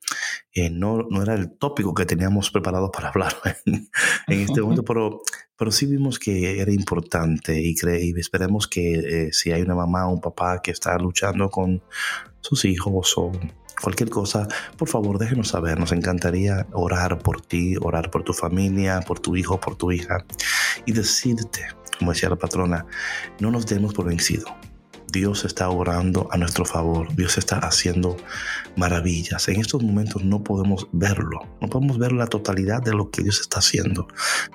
Eh, 0.53 0.69
no, 0.69 1.07
no 1.09 1.23
era 1.23 1.33
el 1.33 1.57
tópico 1.57 1.95
que 1.95 2.05
teníamos 2.05 2.51
preparado 2.51 2.91
para 2.91 3.09
hablar 3.09 3.33
en, 3.65 3.89
este 4.27 4.61
momento, 4.61 4.85
pero, 4.85 5.21
pero 5.57 5.71
sí 5.71 5.87
vimos 5.87 6.19
que 6.19 6.61
era 6.61 6.71
importante 6.71 7.59
y, 7.59 7.73
y 7.83 8.19
esperemos 8.19 8.67
que 8.67 8.93
eh, 8.93 9.29
si 9.33 9.51
hay 9.51 9.63
una 9.63 9.73
mamá 9.73 10.07
o 10.07 10.13
un 10.13 10.21
papá 10.21 10.61
que 10.61 10.69
está 10.69 10.95
luchando 10.99 11.49
con 11.49 11.81
sus 12.41 12.63
hijos 12.65 13.17
o 13.17 13.31
cualquier 13.81 14.09
cosa, 14.09 14.47
por 14.77 14.87
favor 14.87 15.17
déjenos 15.17 15.49
saber. 15.49 15.79
Nos 15.79 15.91
encantaría 15.91 16.67
orar 16.73 17.19
por 17.19 17.41
ti, 17.41 17.75
orar 17.81 18.11
por 18.11 18.23
tu 18.23 18.33
familia, 18.33 19.01
por 19.01 19.19
tu 19.19 19.35
hijo, 19.35 19.59
por 19.59 19.75
tu 19.75 19.91
hija 19.91 20.25
y 20.85 20.93
decirte, 20.93 21.67
como 21.99 22.11
decía 22.11 22.29
la 22.29 22.35
patrona, 22.35 22.85
no 23.39 23.51
nos 23.51 23.65
demos 23.65 23.93
por 23.93 24.05
vencido. 24.05 24.45
Dios 25.11 25.43
está 25.43 25.69
orando 25.69 26.29
a 26.31 26.37
nuestro 26.37 26.63
favor, 26.63 27.13
Dios 27.15 27.37
está 27.37 27.57
haciendo 27.57 28.15
maravillas. 28.77 29.49
En 29.49 29.59
estos 29.59 29.83
momentos 29.83 30.23
no 30.23 30.41
podemos 30.41 30.87
verlo, 30.93 31.41
no 31.59 31.67
podemos 31.67 31.97
ver 31.97 32.13
la 32.13 32.27
totalidad 32.27 32.81
de 32.81 32.93
lo 32.93 33.11
que 33.11 33.21
Dios 33.21 33.41
está 33.41 33.59
haciendo, 33.59 34.07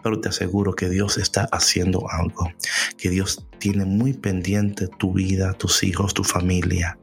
pero 0.02 0.18
te 0.18 0.30
aseguro 0.30 0.72
que 0.72 0.88
Dios 0.88 1.18
está 1.18 1.46
haciendo 1.52 2.10
algo, 2.10 2.50
que 2.96 3.10
Dios 3.10 3.46
tiene 3.58 3.84
muy 3.84 4.14
pendiente 4.14 4.88
tu 4.88 5.12
vida, 5.12 5.52
tus 5.52 5.82
hijos, 5.82 6.14
tu 6.14 6.24
familia 6.24 6.98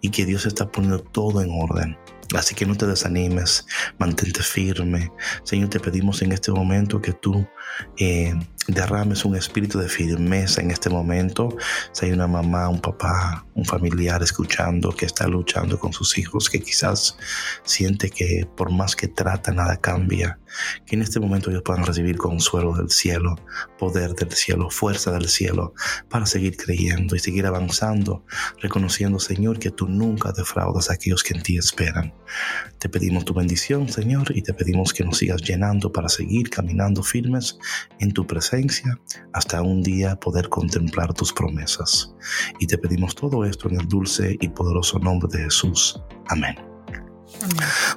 y 0.00 0.10
que 0.10 0.26
Dios 0.26 0.46
está 0.46 0.70
poniendo 0.70 1.00
todo 1.00 1.42
en 1.42 1.50
orden. 1.50 1.96
Así 2.36 2.54
que 2.54 2.66
no 2.66 2.76
te 2.76 2.86
desanimes, 2.86 3.66
mantente 3.98 4.42
firme. 4.42 5.10
Señor, 5.44 5.70
te 5.70 5.80
pedimos 5.80 6.20
en 6.20 6.32
este 6.32 6.52
momento 6.52 7.00
que 7.00 7.14
tú 7.14 7.48
eh, 7.96 8.34
derrames 8.68 9.24
un 9.24 9.34
espíritu 9.34 9.78
de 9.78 9.88
firmeza 9.88 10.60
en 10.60 10.70
este 10.70 10.90
momento. 10.90 11.48
Si 11.92 12.06
hay 12.06 12.12
una 12.12 12.26
mamá, 12.26 12.68
un 12.68 12.80
papá, 12.80 13.46
un 13.54 13.64
familiar 13.64 14.22
escuchando 14.22 14.92
que 14.92 15.06
está 15.06 15.26
luchando 15.26 15.78
con 15.78 15.92
sus 15.92 16.16
hijos, 16.18 16.48
que 16.48 16.60
quizás 16.60 17.16
siente 17.64 18.10
que 18.10 18.46
por 18.56 18.70
más 18.70 18.94
que 18.94 19.08
trata 19.08 19.52
nada 19.52 19.78
cambia, 19.78 20.38
que 20.86 20.96
en 20.96 21.02
este 21.02 21.18
momento 21.18 21.50
ellos 21.50 21.62
puedan 21.62 21.84
recibir 21.84 22.18
consuelo 22.18 22.74
del 22.74 22.90
cielo, 22.90 23.36
poder 23.78 24.14
del 24.14 24.32
cielo, 24.32 24.70
fuerza 24.70 25.10
del 25.12 25.28
cielo, 25.28 25.74
para 26.08 26.26
seguir 26.26 26.56
creyendo 26.56 27.16
y 27.16 27.18
seguir 27.18 27.46
avanzando, 27.46 28.24
reconociendo, 28.60 29.18
Señor, 29.18 29.58
que 29.58 29.70
tú 29.70 29.88
nunca 29.88 30.32
defraudas 30.32 30.90
a 30.90 30.94
aquellos 30.94 31.22
que 31.22 31.34
en 31.34 31.42
ti 31.42 31.56
esperan. 31.56 32.12
Te 32.78 32.88
pedimos 32.88 33.24
tu 33.24 33.34
bendición, 33.34 33.88
Señor, 33.88 34.36
y 34.36 34.42
te 34.42 34.54
pedimos 34.54 34.92
que 34.92 35.04
nos 35.04 35.18
sigas 35.18 35.42
llenando 35.42 35.90
para 35.92 36.08
seguir 36.08 36.48
caminando 36.48 37.02
firmes 37.02 37.58
en 37.98 38.12
tu 38.12 38.26
presencia 38.26 39.00
hasta 39.32 39.62
un 39.62 39.82
día 39.82 40.16
poder 40.16 40.48
contemplar 40.48 41.12
tus 41.12 41.32
promesas. 41.32 42.14
Y 42.60 42.66
te 42.66 42.78
pedimos 42.78 43.16
todo 43.16 43.44
esto 43.44 43.68
en 43.68 43.80
el 43.80 43.88
dulce 43.88 44.36
y 44.40 44.48
poderoso 44.48 44.98
nombre 45.00 45.28
de 45.36 45.44
Jesús. 45.44 46.00
Amén. 46.28 46.56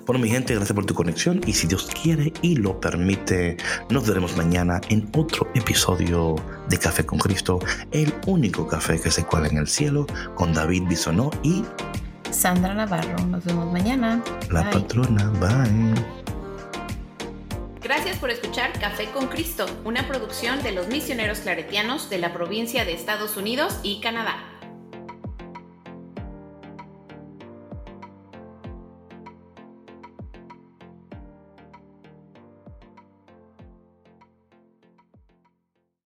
Bueno, 0.05 0.21
mi 0.21 0.29
gente, 0.29 0.55
gracias 0.55 0.75
por 0.75 0.85
tu 0.85 0.93
conexión 0.93 1.41
y 1.45 1.53
si 1.53 1.67
Dios 1.67 1.87
quiere 2.01 2.33
y 2.41 2.55
lo 2.55 2.79
permite, 2.79 3.57
nos 3.89 4.07
veremos 4.07 4.35
mañana 4.35 4.81
en 4.89 5.09
otro 5.15 5.47
episodio 5.55 6.35
de 6.69 6.77
Café 6.77 7.05
con 7.05 7.17
Cristo, 7.19 7.59
el 7.91 8.13
único 8.27 8.67
café 8.67 8.99
que 8.99 9.09
se 9.09 9.25
cuela 9.25 9.47
en 9.47 9.57
el 9.57 9.67
cielo, 9.67 10.05
con 10.35 10.53
David 10.53 10.83
Bisonó 10.89 11.31
y 11.43 11.63
Sandra 12.31 12.73
Navarro. 12.73 13.17
Nos 13.27 13.43
vemos 13.43 13.71
mañana. 13.71 14.23
La 14.49 14.69
patrona, 14.69 15.29
bye. 15.39 15.93
Gracias 17.81 18.17
por 18.17 18.29
escuchar 18.29 18.71
Café 18.79 19.09
con 19.11 19.27
Cristo, 19.27 19.65
una 19.83 20.07
producción 20.07 20.61
de 20.63 20.71
los 20.71 20.87
misioneros 20.87 21.39
claretianos 21.39 22.09
de 22.09 22.19
la 22.19 22.31
provincia 22.33 22.85
de 22.85 22.93
Estados 22.93 23.37
Unidos 23.37 23.79
y 23.83 23.99
Canadá. 24.01 24.50